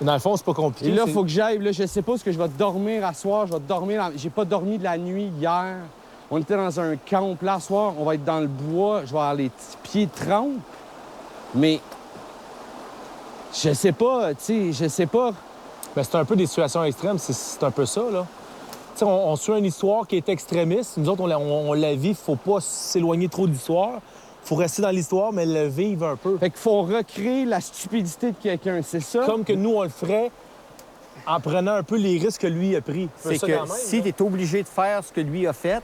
Dans 0.00 0.14
le 0.14 0.18
fond, 0.18 0.36
c'est 0.36 0.44
pas 0.44 0.54
compliqué. 0.54 0.90
Et 0.90 0.94
là, 0.94 1.02
c'est- 1.06 1.12
faut 1.12 1.22
que 1.22 1.28
j'aille. 1.28 1.58
Là, 1.58 1.70
je 1.70 1.86
sais 1.86 2.02
pas 2.02 2.18
ce 2.18 2.24
que 2.24 2.32
je 2.32 2.38
vais 2.38 2.48
dormir 2.48 3.06
à 3.06 3.14
soir. 3.14 3.46
Je 3.46 3.52
vais 3.52 3.60
dormir. 3.60 4.10
J'ai 4.16 4.30
pas 4.30 4.44
dormi 4.44 4.78
de 4.78 4.84
la 4.84 4.98
nuit 4.98 5.30
hier. 5.38 5.76
On 6.30 6.38
était 6.38 6.56
dans 6.56 6.80
un 6.80 6.96
camp. 6.96 7.36
Là, 7.42 7.60
ce 7.60 7.68
soir, 7.68 7.92
on 7.98 8.04
va 8.04 8.14
être 8.16 8.24
dans 8.24 8.40
le 8.40 8.48
bois. 8.48 9.00
Je 9.04 9.12
vais 9.12 9.18
avoir 9.18 9.34
les 9.34 9.48
petits 9.50 9.76
pieds 9.84 10.08
trempes. 10.08 10.58
Mais 11.54 11.78
je 13.54 13.72
sais 13.74 13.92
pas, 13.92 14.34
tu 14.34 14.72
sais, 14.72 14.72
je 14.72 14.88
sais 14.88 15.06
pas. 15.06 15.32
Ben, 15.94 16.02
c'est 16.02 16.16
un 16.16 16.24
peu 16.24 16.34
des 16.34 16.46
situations 16.46 16.82
extrêmes, 16.84 17.18
c'est- 17.18 17.62
un 17.62 17.70
peu 17.70 17.84
ça, 17.84 18.00
là. 18.10 18.24
Tu 18.94 19.00
sais, 19.00 19.04
on, 19.04 19.28
on 19.30 19.36
suit 19.36 19.52
une 19.58 19.66
histoire 19.66 20.06
qui 20.06 20.16
est 20.16 20.28
extrémiste. 20.30 20.96
Nous 20.96 21.08
autres, 21.10 21.22
on 21.22 21.26
la, 21.26 21.38
on- 21.38 21.70
on 21.70 21.72
la 21.74 21.94
vit, 21.94 22.14
faut 22.14 22.36
pas 22.36 22.60
s'éloigner 22.60 23.28
trop 23.28 23.46
de 23.46 23.52
l'histoire. 23.52 24.00
Faut 24.44 24.56
rester 24.56 24.82
dans 24.82 24.90
l'histoire, 24.90 25.32
mais 25.32 25.46
le 25.46 25.66
vivre 25.68 26.06
un 26.08 26.16
peu. 26.16 26.36
Fait 26.38 26.50
qu'il 26.50 26.58
faut 26.58 26.82
recréer 26.82 27.44
la 27.44 27.60
stupidité 27.60 28.32
de 28.32 28.36
quelqu'un, 28.42 28.80
c'est 28.82 29.00
ça? 29.00 29.20
Comme 29.26 29.44
que 29.44 29.52
nous, 29.52 29.70
on 29.74 29.82
le 29.82 29.88
ferait 29.88 30.30
en 31.26 31.40
prenant 31.40 31.74
un 31.74 31.82
peu 31.82 31.96
les 31.96 32.18
risques 32.18 32.40
que 32.42 32.46
lui 32.48 32.74
a 32.74 32.80
pris. 32.80 33.08
C'est 33.18 33.38
Ça, 33.38 33.46
que 33.46 33.52
même, 33.52 33.66
si 33.68 34.02
tu 34.02 34.08
es 34.08 34.22
obligé 34.22 34.62
de 34.62 34.68
faire 34.68 35.04
ce 35.04 35.12
que 35.12 35.20
lui 35.20 35.46
a 35.46 35.52
fait, 35.52 35.80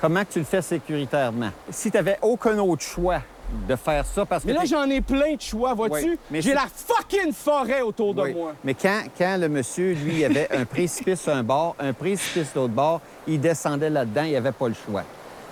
comment 0.00 0.20
que 0.24 0.32
tu 0.34 0.38
le 0.40 0.44
fais 0.44 0.60
sécuritairement? 0.60 1.50
Si 1.70 1.90
tu 1.90 1.96
n'avais 1.96 2.18
aucun 2.20 2.58
autre 2.58 2.82
choix 2.82 3.22
de 3.68 3.76
faire 3.76 4.04
ça, 4.06 4.24
parce 4.26 4.42
que... 4.42 4.48
Mais 4.48 4.54
là, 4.54 4.64
j'en 4.64 4.88
ai 4.88 5.00
plein 5.00 5.34
de 5.34 5.40
choix, 5.40 5.74
vois-tu? 5.74 6.10
Oui, 6.12 6.18
mais 6.30 6.40
J'ai 6.42 6.54
la 6.54 6.66
fucking 6.74 7.32
forêt 7.32 7.82
autour 7.82 8.14
de 8.14 8.22
Oui. 8.22 8.34
moi. 8.34 8.52
Mais 8.64 8.74
quand, 8.74 9.02
quand 9.16 9.36
le 9.38 9.48
monsieur, 9.48 9.94
lui, 9.94 10.24
avait 10.24 10.48
un 10.54 10.64
précipice 10.64 11.20
sur 11.22 11.34
un 11.34 11.42
bord, 11.42 11.74
un 11.78 11.92
précipice 11.92 12.52
de 12.54 12.60
l'autre 12.60 12.72
bord, 12.72 13.00
il 13.26 13.40
descendait 13.40 13.90
là-dedans, 13.90 14.22
il 14.24 14.36
avait 14.36 14.52
pas 14.52 14.68
le 14.68 14.74
choix. 14.74 15.02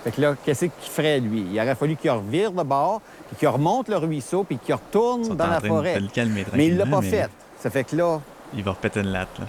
Fait 0.03 0.11
que 0.11 0.21
là, 0.21 0.35
qu'est-ce 0.43 0.65
qu'il 0.65 0.91
ferait, 0.91 1.19
lui? 1.19 1.45
Il 1.51 1.59
aurait 1.59 1.75
fallu 1.75 1.95
qu'il 1.95 2.09
revire 2.09 2.51
de 2.51 2.63
bord, 2.63 3.01
puis 3.27 3.37
qu'il 3.37 3.47
remonte 3.47 3.87
le 3.87 3.97
ruisseau, 3.97 4.43
puis 4.43 4.57
qu'il 4.57 4.73
retourne 4.73 5.35
dans 5.35 5.45
en 5.45 5.49
la 5.49 5.59
train 5.59 5.67
forêt. 5.67 5.95
de 5.95 5.99
le 5.99 6.07
calmer 6.07 6.45
Mais 6.53 6.67
il 6.67 6.77
l'a 6.77 6.85
pas 6.85 7.01
mais 7.01 7.09
fait. 7.09 7.29
Ça 7.59 7.69
fait 7.69 7.83
que 7.83 7.95
là, 7.95 8.19
Il 8.55 8.63
va 8.63 8.71
repéter 8.71 9.01
une 9.01 9.11
latte, 9.11 9.37
là. 9.39 9.45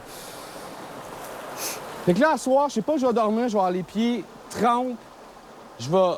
Fait 2.05 2.15
que 2.15 2.21
là, 2.21 2.33
à 2.33 2.37
soir, 2.39 2.69
je 2.69 2.75
sais 2.75 2.83
pas, 2.83 2.97
je 2.97 3.07
vais 3.07 3.13
dormir, 3.13 3.49
je 3.49 3.53
vais 3.53 3.59
avoir 3.59 3.71
les 3.71 3.83
pieds 3.83 4.25
trempes. 4.51 4.97
Je 5.79 5.89
vais 5.89 6.17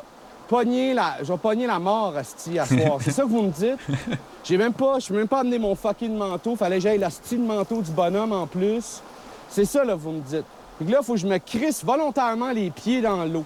pogner 0.48 0.94
la, 0.94 1.16
je 1.22 1.30
vais 1.32 1.38
pogner 1.38 1.66
la 1.66 1.78
mort, 1.78 2.16
asti, 2.16 2.58
à 2.58 2.66
soir. 2.66 2.98
C'est 3.00 3.10
ça 3.12 3.22
que 3.22 3.28
vous 3.28 3.42
me 3.42 3.50
dites? 3.50 3.78
J'ai 4.44 4.56
même 4.58 4.72
pas, 4.74 4.98
je 4.98 5.08
peux 5.08 5.14
même 5.14 5.28
pas 5.28 5.40
amener 5.40 5.58
mon 5.58 5.74
fucking 5.74 6.14
manteau. 6.16 6.56
Fallait 6.56 6.76
que 6.76 6.82
j'aille 6.82 6.98
la 6.98 7.08
style 7.10 7.40
manteau 7.42 7.80
du 7.80 7.90
bonhomme 7.92 8.32
en 8.32 8.46
plus. 8.46 9.00
C'est 9.48 9.64
ça, 9.64 9.84
là, 9.84 9.94
vous 9.94 10.10
me 10.10 10.20
dites. 10.20 10.44
Fait 10.78 10.84
que 10.84 10.90
là, 10.90 10.98
il 11.00 11.04
faut 11.04 11.14
que 11.14 11.20
je 11.20 11.26
me 11.26 11.38
crisse 11.38 11.82
volontairement 11.84 12.50
les 12.50 12.70
pieds 12.70 13.00
dans 13.00 13.24
l'eau. 13.24 13.44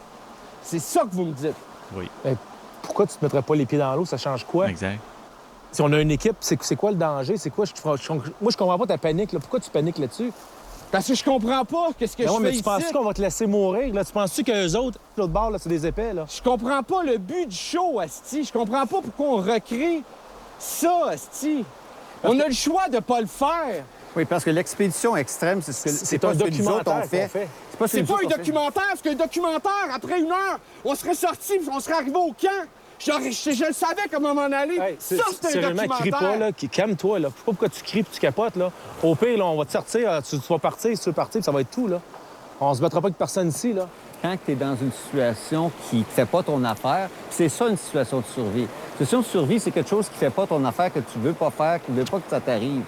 C'est 0.69 0.79
ça 0.81 1.01
que 1.03 1.09
vous 1.15 1.25
me 1.25 1.33
dites. 1.33 1.55
Oui, 1.95 2.09
Pourquoi 2.83 3.07
tu 3.07 3.17
te 3.17 3.25
mettrais 3.25 3.41
pas 3.43 3.55
les 3.55 3.65
pieds 3.65 3.79
dans 3.79 3.95
l'eau? 3.95 4.05
Ça 4.05 4.19
change 4.19 4.45
quoi? 4.45 4.69
exact. 4.69 5.01
Si 5.73 5.83
on 5.83 5.93
a 5.93 6.01
une 6.01 6.11
équipe, 6.11 6.37
c'est 6.41 6.63
c'est 6.63 6.77
quoi 6.77 6.91
le 6.91 6.97
danger? 6.97 7.37
C'est 7.37 7.51
quoi? 7.51 7.65
Je, 7.67 7.73
je- 7.75 8.13
moi, 8.13 8.51
je 8.51 8.57
comprends 8.57 8.79
pas 8.79 8.87
ta 8.87 8.97
panique. 8.99 9.33
Là. 9.33 9.39
Pourquoi 9.41 9.61
tu 9.61 9.69
paniques 9.71 9.99
là-dessus? 9.99 10.33
Parce 10.91 11.07
que 11.07 11.15
je 11.15 11.23
comprends 11.23 11.65
pas 11.67 11.89
qu'est-ce 11.99 12.17
que 12.17 12.23
Ben 12.23 12.29
je 12.29 12.33
ouais, 12.33 12.39
fais 12.39 12.51
mais 12.51 12.57
tu 12.57 12.63
penses 12.63 12.93
qu'on 12.93 13.05
va 13.05 13.13
te 13.13 13.21
laisser 13.21 13.47
mourir? 13.47 13.93
Là? 13.93 14.03
Tu 14.05 14.13
penses-tu 14.13 14.45
qu'eux 14.45 14.75
autres, 14.77 14.99
l'autre 15.19 15.33
bord, 15.33 15.51
là, 15.51 15.59
c'est 15.59 15.69
des 15.69 15.87
épais? 15.87 16.15
Là? 16.15 16.25
Je 16.35 16.41
comprends 16.43 16.83
pas 16.83 17.03
le 17.03 17.19
but 17.19 17.47
du 17.49 17.55
show, 17.57 17.99
Asti. 18.01 18.45
Je 18.45 18.53
comprends 18.53 18.87
pas 18.87 19.01
pourquoi 19.03 19.27
on 19.27 19.37
recrée 19.37 20.03
ça, 20.59 21.09
Asti. 21.11 21.65
On 22.25 22.39
a 22.41 22.47
le 22.49 22.55
choix 22.55 22.89
de 22.89 22.99
pas 23.01 23.21
le 23.21 23.27
faire. 23.27 23.85
Oui, 24.19 24.25
parce 24.27 24.45
que 24.45 24.51
l'expédition 24.51 25.17
extrême, 25.17 25.63
c'est 25.63 25.73
ce 25.73 25.85
que 25.85 25.91
C'est 25.91 26.19
pas 26.19 26.29
un 26.29 26.35
ce 26.35 26.39
que 26.39 26.45
nous 26.51 26.69
autres 26.69 26.85
documentaire 26.85 27.03
on 27.05 27.09
fait. 27.09 27.23
qu'on 27.23 27.29
fait. 27.29 27.49
C'est 27.71 27.79
pas 27.79 27.89
ce 27.89 27.97
que 27.97 28.25
un 28.35 28.37
documentaire, 28.37 28.83
parce 28.89 29.01
qu'un 29.03 29.15
documentaire, 29.15 29.89
après 29.95 30.21
une 30.21 30.31
heure, 30.31 30.59
on 30.85 30.95
serait 30.95 31.15
sorti, 31.15 31.59
puis 31.59 31.69
on 31.73 31.81
serait 31.81 31.95
arrivé 31.95 32.17
au 32.17 32.33
camp. 32.33 32.67
Je, 33.01 33.13
je 33.53 33.65
le 33.67 33.73
savais 33.73 34.03
comment 34.13 34.35
m'en 34.35 34.43
aller. 34.53 34.75
Hey, 34.77 34.97
ça, 34.99 35.17
c'est- 35.31 35.47
un 35.47 35.51
sérieusement, 35.51 35.83
crie 35.95 36.11
documentaire. 36.11 36.29
pas, 36.31 36.37
là. 36.37 36.53
qui- 36.53 36.69
Calme-toi, 36.69 37.19
là. 37.21 37.29
Je 37.29 37.33
sais 37.33 37.39
pas 37.45 37.53
pourquoi 37.53 37.69
tu 37.69 37.83
cries 37.85 38.03
puis 38.03 38.13
tu 38.15 38.21
capotes, 38.21 38.57
là? 38.57 38.73
Au 39.05 39.15
pire, 39.15 39.39
là, 39.39 39.45
on 39.47 39.57
va 39.57 39.65
te 39.65 39.71
sortir, 39.73 40.11
là, 40.11 40.21
tu, 40.21 40.39
tu 40.39 40.47
vas 40.53 40.59
partir, 40.59 40.91
si 40.97 41.03
tu 41.05 41.09
veux 41.09 41.15
partir, 41.15 41.39
puis 41.41 41.45
ça 41.45 41.53
va 41.53 41.61
être 41.61 41.71
tout, 41.71 41.87
là. 41.87 42.01
On 42.61 42.75
se 42.75 42.81
battra 42.81 43.01
pas 43.01 43.07
avec 43.07 43.17
personne 43.19 43.49
ici, 43.49 43.73
là. 43.73 43.87
quand 44.21 44.37
tu 44.45 44.51
es 44.51 44.55
dans 44.57 44.75
une 44.75 44.91
situation 44.91 45.71
qui 45.89 45.99
ne 45.99 46.03
fait 46.05 46.27
pas 46.27 46.43
ton 46.43 46.65
affaire, 46.65 47.09
c'est 47.31 47.49
ça 47.49 47.69
une 47.69 47.77
situation 47.77 48.19
de 48.19 48.25
survie. 48.35 48.63
Une 48.63 49.07
situation 49.07 49.21
de 49.21 49.25
survie, 49.27 49.61
c'est 49.61 49.71
quelque 49.71 49.89
chose 49.89 50.07
qui 50.09 50.15
ne 50.15 50.19
fait 50.19 50.31
pas 50.35 50.45
ton 50.45 50.65
affaire, 50.65 50.93
que 50.93 50.99
tu 50.99 51.21
veux 51.21 51.35
pas 51.35 51.51
faire, 51.53 51.79
qui 51.81 51.93
ne 51.93 51.99
veut 52.01 52.05
pas 52.05 52.17
que 52.19 52.29
ça 52.29 52.41
t'arrive. 52.41 52.83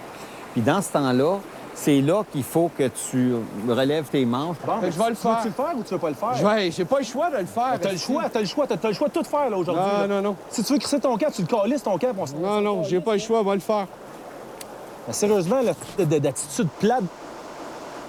Puis 0.53 0.61
dans 0.61 0.81
ce 0.81 0.91
temps-là, 0.91 1.37
c'est 1.73 2.01
là 2.01 2.23
qu'il 2.31 2.43
faut 2.43 2.69
que 2.77 2.87
tu 3.09 3.33
relèves 3.67 4.05
tes 4.09 4.25
manches. 4.25 4.57
Que 4.81 4.91
je 4.91 4.97
vais 4.99 5.09
le 5.09 5.15
Tu 5.15 5.21
faire. 5.21 5.31
veux-tu 5.37 5.47
le 5.47 5.53
faire 5.53 5.73
ou 5.77 5.83
tu 5.83 5.93
veux 5.93 5.99
pas 5.99 6.09
le 6.09 6.15
faire? 6.15 6.33
Je 6.35 6.45
vais- 6.45 6.71
J'ai 6.71 6.85
pas 6.85 6.99
le 6.99 7.05
choix 7.05 7.29
de 7.31 7.37
le 7.37 7.45
faire. 7.45 7.79
T'as 7.81 7.91
le 7.91 7.97
choix, 7.97 8.23
t'as 8.29 8.39
le 8.41 8.45
choix, 8.45 8.67
t'as 8.67 8.87
le 8.87 8.93
choix 8.93 9.07
de 9.07 9.13
tout 9.13 9.23
faire, 9.23 9.49
là, 9.49 9.57
aujourd'hui. 9.57 9.83
Non, 9.83 9.99
là. 10.01 10.07
non, 10.07 10.21
non. 10.21 10.35
Si 10.49 10.63
tu 10.63 10.73
veux 10.73 10.79
crisser 10.79 10.99
ton 10.99 11.17
camp, 11.17 11.31
tu 11.33 11.41
le 11.41 11.47
calisses, 11.47 11.83
ton 11.83 11.97
puis 11.97 12.07
on 12.17 12.25
se- 12.25 12.33
Non, 12.35 12.61
non, 12.61 12.83
j'ai 12.83 12.99
pas 12.99 13.13
le 13.13 13.19
choix, 13.19 13.39
on 13.39 13.43
va 13.43 13.53
le 13.55 13.61
faire. 13.61 13.87
Mais 15.07 15.13
sérieusement, 15.13 15.61
d'attitude 15.97 16.69
plate, 16.79 17.03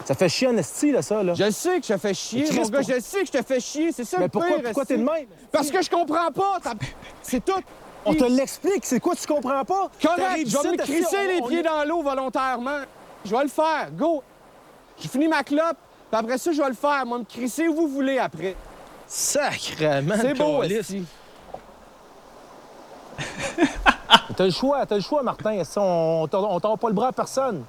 ça 0.04 0.14
fait 0.14 0.28
chier 0.28 0.48
en 0.48 0.56
esti, 0.56 0.92
là, 0.92 1.00
ça, 1.00 1.22
là. 1.22 1.32
Je 1.34 1.50
sais 1.50 1.80
que 1.80 1.86
je 1.86 1.92
te 1.94 1.98
fais 1.98 2.12
chier, 2.12 2.40
Mais 2.42 2.56
mon 2.56 2.62
Chris, 2.62 2.70
gars, 2.70 2.78
pour- 2.80 2.88
je 2.94 3.00
sais 3.00 3.20
que 3.20 3.26
je 3.26 3.32
te 3.32 3.42
fais 3.42 3.60
chier, 3.60 3.92
c'est 3.92 4.04
ça 4.04 4.18
Mais 4.18 4.24
le 4.24 4.28
pourquoi, 4.30 4.50
pire, 4.56 4.62
pourquoi 4.64 4.84
t'es 4.84 4.98
de 4.98 5.04
même? 5.04 5.26
Parce 5.50 5.70
que 5.70 5.80
je 5.80 5.88
comprends 5.88 6.30
pas. 6.34 6.58
C'est 7.22 7.42
tout. 7.44 7.52
On 8.04 8.14
te 8.14 8.24
l'explique, 8.24 8.84
c'est 8.84 8.98
quoi 9.00 9.14
tu 9.14 9.26
comprends 9.26 9.64
pas? 9.64 9.88
Correct, 10.02 10.46
je 10.48 10.58
vais 10.58 10.70
me 10.70 10.74
ici, 10.82 10.92
crisser 10.92 11.26
les 11.28 11.40
on- 11.42 11.46
pieds 11.46 11.62
dans 11.62 11.84
l'eau 11.86 12.02
volontairement. 12.02 12.80
Je 13.24 13.30
vais 13.34 13.42
le 13.44 13.48
faire, 13.48 13.88
go. 13.92 14.22
J'ai 14.98 15.08
fini 15.08 15.28
ma 15.28 15.42
clope, 15.44 15.76
puis 16.10 16.20
après 16.20 16.38
ça, 16.38 16.50
je 16.52 16.60
vais 16.60 16.68
le 16.68 16.74
faire. 16.74 17.06
Moi, 17.06 17.18
me 17.18 17.24
crisser 17.24 17.68
où 17.68 17.74
vous 17.74 17.88
voulez 17.88 18.18
après. 18.18 18.56
Sacrement, 19.06 20.14
C'est 20.20 20.34
beau. 20.34 20.62
Asti. 20.62 21.04
T'as 24.36 24.44
le 24.44 24.50
choix, 24.50 24.86
t'as 24.86 24.94
le 24.96 25.00
choix, 25.02 25.22
Martin. 25.22 25.62
On, 25.76 26.26
on 26.32 26.60
tord 26.60 26.78
pas 26.78 26.88
le 26.88 26.94
bras 26.94 27.08
à 27.08 27.12
personne. 27.12 27.64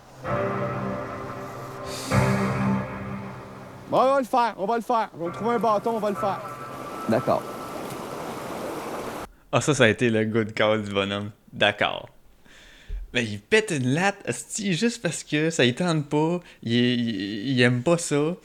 Bon, 3.89 3.97
on 3.99 4.13
va 4.13 4.19
le 4.19 4.25
faire, 4.25 4.53
on 4.57 4.65
va 4.65 4.75
le 4.77 4.81
faire. 4.81 5.09
On 5.19 5.25
va 5.27 5.31
trouver 5.33 5.55
un 5.55 5.59
bâton, 5.59 5.91
on 5.95 5.99
va 5.99 6.09
le 6.09 6.15
faire. 6.15 6.39
D'accord. 7.09 7.41
Ah, 9.55 9.61
ça, 9.61 9.75
ça 9.75 9.83
a 9.83 9.87
été 9.87 10.09
le 10.09 10.25
good 10.25 10.51
call 10.55 10.81
du 10.81 10.91
bonhomme. 10.91 11.29
D'accord. 11.53 12.09
Mais 13.13 13.23
il 13.23 13.39
pète 13.39 13.69
une 13.69 13.93
latte, 13.93 14.17
asti, 14.27 14.73
juste 14.73 14.99
parce 14.99 15.23
que 15.23 15.51
ça 15.51 15.63
y 15.63 15.75
tente 15.75 16.09
pas. 16.09 16.39
Il, 16.63 16.73
il, 16.73 17.61
aime 17.61 17.83
pas 17.83 17.99
ça. 17.99 18.35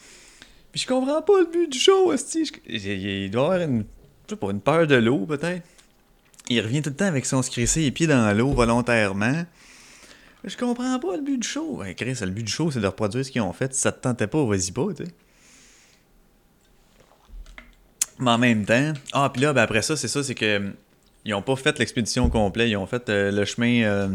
Puis 0.71 0.81
je 0.81 0.87
comprends 0.87 1.23
pas 1.23 1.39
le 1.39 1.47
but 1.47 1.67
du 1.67 1.79
show, 1.79 2.11
asti. 2.11 2.51
Il, 2.67 3.31
doit 3.31 3.55
avoir 3.55 3.67
une, 3.67 3.85
je 4.27 4.35
sais 4.35 4.39
pas, 4.39 4.51
une 4.51 4.61
peur 4.61 4.85
de 4.85 4.93
l'eau, 4.93 5.25
peut-être. 5.25 5.65
Il 6.47 6.61
revient 6.61 6.83
tout 6.83 6.91
le 6.91 6.95
temps 6.95 7.05
avec 7.05 7.25
son 7.25 7.41
scrissé 7.41 7.81
les 7.81 7.91
pieds 7.91 8.05
dans 8.05 8.31
l'eau 8.37 8.51
volontairement. 8.51 9.45
Je 10.43 10.55
comprends 10.57 10.99
pas 10.99 11.15
le 11.15 11.23
but 11.23 11.39
du 11.39 11.47
show. 11.47 11.77
Ouais, 11.77 11.95
Chris, 11.95 12.19
le 12.21 12.29
but 12.29 12.43
du 12.43 12.51
show, 12.51 12.69
c'est 12.69 12.81
de 12.81 12.87
reproduire 12.87 13.25
ce 13.25 13.31
qu'ils 13.31 13.41
ont 13.41 13.51
fait. 13.51 13.73
Si 13.73 13.81
ça 13.81 13.91
te 13.91 14.03
tentait 14.03 14.27
pas, 14.27 14.45
vas-y 14.45 14.71
pas, 14.71 14.85
tu 14.95 15.05
sais. 15.05 15.11
Mais 18.19 18.29
en 18.29 18.37
même 18.37 18.63
temps. 18.63 18.93
Ah, 19.11 19.31
puis 19.33 19.41
là, 19.41 19.53
ben 19.53 19.63
après 19.63 19.81
ça, 19.81 19.97
c'est 19.97 20.07
ça, 20.07 20.21
c'est 20.21 20.35
que. 20.35 20.71
Ils 21.25 21.33
ont 21.33 21.41
pas 21.41 21.55
fait 21.55 21.77
l'expédition 21.79 22.29
complète. 22.29 22.69
Ils 22.69 22.77
ont 22.77 22.87
fait 22.87 23.09
euh, 23.09 23.31
le 23.31 23.45
chemin. 23.45 23.83
euh, 23.83 24.07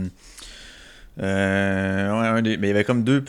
euh, 1.21 2.41
mais 2.43 2.55
il 2.55 2.67
y 2.67 2.71
avait 2.71 2.85
comme 2.85 3.05
deux, 3.05 3.25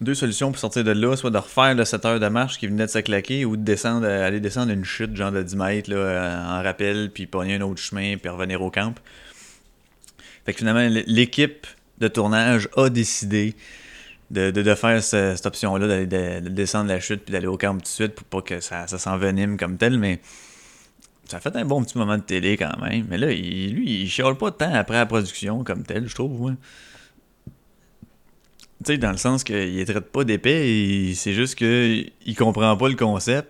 deux 0.00 0.14
solutions 0.14 0.50
pour 0.50 0.58
sortir 0.58 0.82
de 0.84 0.90
là, 0.90 1.16
soit 1.16 1.30
de 1.30 1.38
refaire 1.38 1.74
le 1.74 1.84
7 1.84 2.04
heures 2.04 2.20
de 2.20 2.28
marche 2.28 2.58
qui 2.58 2.66
venait 2.66 2.86
de 2.86 2.90
se 2.90 2.98
claquer, 2.98 3.44
ou 3.44 3.56
de 3.56 3.62
descendre, 3.62 4.06
aller 4.06 4.40
descendre 4.40 4.72
une 4.72 4.84
chute, 4.84 5.14
genre 5.16 5.32
de 5.32 5.42
10 5.42 5.56
mètres, 5.56 5.90
là, 5.90 6.58
en 6.58 6.62
rappel, 6.62 7.10
puis 7.12 7.26
pogner 7.26 7.56
un 7.56 7.60
autre 7.62 7.80
chemin, 7.80 8.16
puis 8.16 8.28
revenir 8.28 8.60
au 8.62 8.70
camp. 8.70 8.94
Fait 10.44 10.52
que 10.52 10.58
finalement, 10.58 10.88
l'équipe 11.06 11.66
de 11.98 12.08
tournage 12.08 12.68
a 12.76 12.88
décidé 12.88 13.54
de, 14.30 14.50
de, 14.50 14.74
faire 14.74 15.02
ce- 15.02 15.34
cette 15.36 15.46
option-là, 15.46 15.86
d'aller 16.06 16.40
de 16.40 16.48
descendre 16.48 16.88
la 16.88 17.00
chute, 17.00 17.24
puis 17.24 17.32
d'aller 17.32 17.46
au 17.46 17.56
camp 17.56 17.74
tout 17.74 17.82
de 17.82 17.86
suite, 17.86 18.14
pour 18.14 18.24
pas 18.26 18.42
que 18.42 18.60
ça, 18.60 18.86
ça 18.86 18.98
s'envenime 18.98 19.56
comme 19.56 19.76
tel, 19.76 19.98
mais 19.98 20.20
ça 21.28 21.38
a 21.38 21.40
fait 21.40 21.54
un 21.56 21.64
bon 21.64 21.82
petit 21.82 21.98
moment 21.98 22.16
de 22.16 22.22
télé 22.22 22.56
quand 22.56 22.76
même. 22.80 23.06
Mais 23.08 23.18
là, 23.18 23.32
il- 23.32 23.72
lui, 23.74 24.02
il 24.02 24.08
chiale 24.08 24.36
pas 24.36 24.50
temps 24.50 24.72
après 24.74 24.96
la 24.96 25.06
production 25.06 25.64
comme 25.64 25.82
tel, 25.82 26.08
je 26.08 26.14
trouve. 26.14 26.54
Tu 28.84 28.92
sais, 28.92 28.98
dans 28.98 29.10
le 29.10 29.16
sens 29.16 29.42
qu'il 29.42 29.84
traite 29.86 30.12
pas 30.12 30.24
d'épais, 30.24 31.12
c'est 31.14 31.32
juste 31.32 31.54
que 31.56 32.04
il 32.26 32.34
comprend 32.36 32.76
pas 32.76 32.88
le 32.88 32.94
concept 32.94 33.48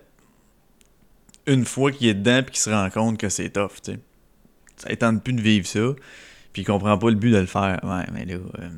une 1.46 1.64
fois 1.64 1.92
qu'il 1.92 2.08
est 2.08 2.14
dedans 2.14 2.42
puis 2.42 2.52
qu'il 2.52 2.60
se 2.60 2.70
rend 2.70 2.88
compte 2.90 3.18
que 3.18 3.28
c'est 3.28 3.50
tough, 3.50 3.80
tu 3.82 3.92
sais. 3.92 3.98
Ça 4.76 4.94
tente 4.96 5.22
plus 5.22 5.32
de 5.32 5.40
vivre 5.40 5.66
ça, 5.66 5.80
puis 6.52 6.62
il 6.62 6.64
comprend 6.64 6.98
pas 6.98 7.08
le 7.10 7.16
but 7.16 7.30
de 7.30 7.38
le 7.38 7.46
faire. 7.46 7.80
Ouais, 7.82 8.04
mais 8.12 8.24
là, 8.24 8.34
euh, 8.34 8.68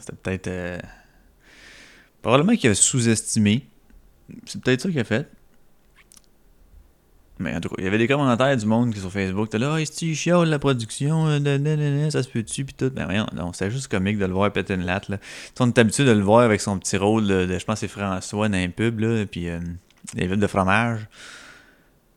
c'était 0.00 0.16
peut-être... 0.16 0.46
euh, 0.48 0.78
Probablement 2.22 2.56
qu'il 2.56 2.70
a 2.70 2.74
sous-estimé. 2.74 3.66
C'est 4.46 4.60
peut-être 4.60 4.80
ça 4.82 4.88
qu'il 4.88 4.98
a 4.98 5.04
fait. 5.04 5.28
Mais 7.38 7.54
en 7.54 7.60
tout 7.60 7.68
cas, 7.68 7.74
il 7.78 7.84
y 7.84 7.86
avait 7.86 7.98
des 7.98 8.08
commentaires 8.08 8.56
du 8.56 8.64
monde 8.64 8.94
qui 8.94 9.00
sur 9.00 9.12
Facebook 9.12 9.48
étaient 9.48 9.58
là, 9.58 9.74
ah, 9.74 9.80
est-ce 9.80 10.44
la 10.44 10.58
production, 10.58 11.26
euh, 11.28 12.10
ça 12.10 12.22
se 12.22 12.28
peut-tu, 12.28 12.64
pis 12.64 12.72
tout. 12.72 12.90
Ben 12.90 13.04
voyons, 13.04 13.26
non, 13.34 13.52
c'était 13.52 13.70
juste 13.70 13.88
comique 13.88 14.18
de 14.18 14.24
le 14.24 14.32
voir 14.32 14.50
péter 14.52 14.74
une 14.74 14.86
latte, 14.86 15.08
là. 15.10 15.18
On 15.60 15.68
est 15.68 15.78
habitué 15.78 16.04
de 16.04 16.12
le 16.12 16.22
voir 16.22 16.40
avec 16.40 16.60
son 16.62 16.78
petit 16.78 16.96
rôle 16.96 17.26
de, 17.26 17.58
je 17.58 17.64
pense 17.64 17.80
c'est 17.80 17.88
François 17.88 18.48
dans 18.48 18.56
un 18.56 18.68
pub, 18.68 19.00
là, 19.00 19.26
puis 19.26 19.48
euh, 19.50 19.60
les 20.14 20.26
villes 20.26 20.40
de 20.40 20.46
fromage. 20.46 21.00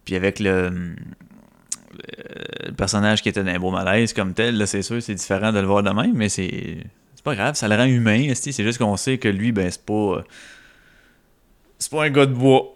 Puis 0.06 0.16
avec 0.16 0.40
le, 0.40 0.50
euh, 0.50 0.70
le 2.68 2.72
personnage 2.72 3.22
qui 3.22 3.30
était 3.30 3.44
dans 3.44 3.52
un 3.52 3.60
beau 3.60 3.72
malaise 3.72 4.14
comme 4.14 4.34
tel, 4.34 4.58
là, 4.58 4.66
c'est 4.66 4.82
sûr, 4.82 5.02
c'est 5.02 5.16
différent 5.16 5.52
de 5.52 5.60
le 5.60 5.68
voir 5.68 5.84
de 5.84 5.90
même, 5.92 6.14
mais 6.14 6.30
c'est. 6.30 6.78
C'est 7.16 7.26
pas 7.26 7.36
grave, 7.36 7.56
ça 7.56 7.68
le 7.68 7.76
rend 7.76 7.84
humain, 7.84 8.32
c'est 8.34 8.54
juste 8.64 8.78
qu'on 8.78 8.96
sait 8.96 9.18
que 9.18 9.28
lui, 9.28 9.52
ben, 9.52 9.70
c'est 9.70 9.86
pas. 9.86 9.94
euh, 9.94 10.22
C'est 11.78 11.92
pas 11.92 12.06
un 12.06 12.10
gars 12.10 12.26
de 12.26 12.34
bois. 12.34 12.74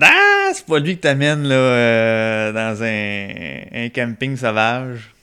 Ah, 0.00 0.33
c'est 0.52 0.66
pas 0.66 0.78
lui 0.78 0.96
que 0.96 1.02
t'amènes 1.02 1.46
là, 1.46 1.54
euh, 1.54 2.52
dans 2.52 2.82
un, 2.82 3.88
camping 3.90 4.36
sauvage. 4.36 5.14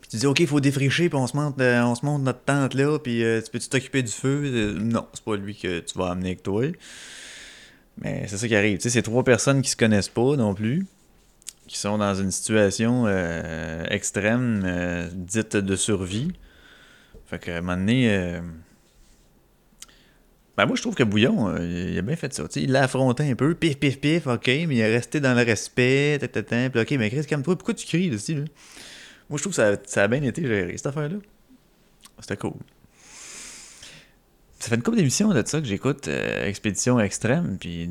Puis 0.00 0.10
tu 0.10 0.16
dis, 0.18 0.26
OK, 0.26 0.40
il 0.40 0.46
faut 0.46 0.60
défricher, 0.60 1.08
puis 1.08 1.18
on 1.18 1.26
se 1.26 1.36
monte, 1.36 1.60
euh, 1.60 1.82
on 1.82 1.94
se 1.94 2.04
monte 2.04 2.22
notre 2.22 2.40
tente 2.40 2.74
là, 2.74 2.98
puis 2.98 3.24
euh, 3.24 3.40
tu 3.40 3.50
peux-tu 3.50 3.68
t'occuper 3.68 4.02
du 4.02 4.12
feu? 4.12 4.76
Non, 4.80 5.06
c'est 5.12 5.24
pas 5.24 5.36
lui 5.36 5.56
que 5.56 5.80
tu 5.80 5.98
vas 5.98 6.10
amener 6.10 6.28
avec 6.28 6.42
toi. 6.42 6.64
Mais 8.02 8.26
c'est 8.28 8.36
ça 8.36 8.46
qui 8.46 8.54
arrive. 8.54 8.78
Tu 8.78 8.84
sais, 8.84 8.90
c'est 8.90 9.02
trois 9.02 9.24
personnes 9.24 9.62
qui 9.62 9.70
se 9.70 9.76
connaissent 9.76 10.08
pas 10.08 10.36
non 10.36 10.54
plus, 10.54 10.86
qui 11.66 11.78
sont 11.78 11.98
dans 11.98 12.14
une 12.14 12.30
situation 12.30 13.06
extrême, 13.88 15.08
dite 15.14 15.56
de 15.56 15.76
survie. 15.76 16.32
Fait 17.26 17.38
qu'à 17.38 17.56
un 17.56 17.60
moment 17.62 17.78
donné, 17.78 18.40
ben 20.56 20.66
moi 20.66 20.76
je 20.76 20.82
trouve 20.82 20.94
que 20.94 21.02
Bouillon, 21.02 21.48
euh, 21.48 21.90
il 21.92 21.98
a 21.98 22.02
bien 22.02 22.16
fait 22.16 22.32
ça. 22.32 22.44
Tu 22.44 22.52
sais, 22.52 22.62
il 22.62 22.72
l'a 22.72 22.84
affronté 22.84 23.30
un 23.30 23.34
peu, 23.34 23.54
pif 23.54 23.78
pif 23.78 24.00
pif, 24.00 24.26
ok, 24.26 24.46
mais 24.46 24.66
il 24.76 24.80
est 24.80 24.94
resté 24.94 25.20
dans 25.20 25.34
le 25.34 25.42
respect, 25.42 26.18
tata, 26.20 26.70
puis 26.70 26.80
ok, 26.80 26.90
mais 26.92 27.10
Chris, 27.10 27.26
calme-toi, 27.26 27.56
pourquoi 27.56 27.74
tu 27.74 27.86
cries 27.86 28.14
aussi, 28.14 28.34
là? 28.34 28.44
Moi 29.28 29.38
je 29.38 29.42
trouve 29.42 29.52
que 29.52 29.56
ça, 29.56 29.76
ça 29.84 30.04
a 30.04 30.08
bien 30.08 30.22
été 30.22 30.46
géré, 30.46 30.76
cette 30.76 30.86
affaire-là. 30.86 31.16
C'était 32.20 32.36
cool. 32.36 32.54
Ça 34.58 34.70
fait 34.70 34.76
une 34.76 34.82
couple 34.82 34.96
d'émissions 34.96 35.32
de 35.32 35.42
ça 35.46 35.60
que 35.60 35.66
j'écoute, 35.66 36.08
euh, 36.08 36.46
Expédition 36.46 36.98
Extrême, 36.98 37.56
puis. 37.60 37.88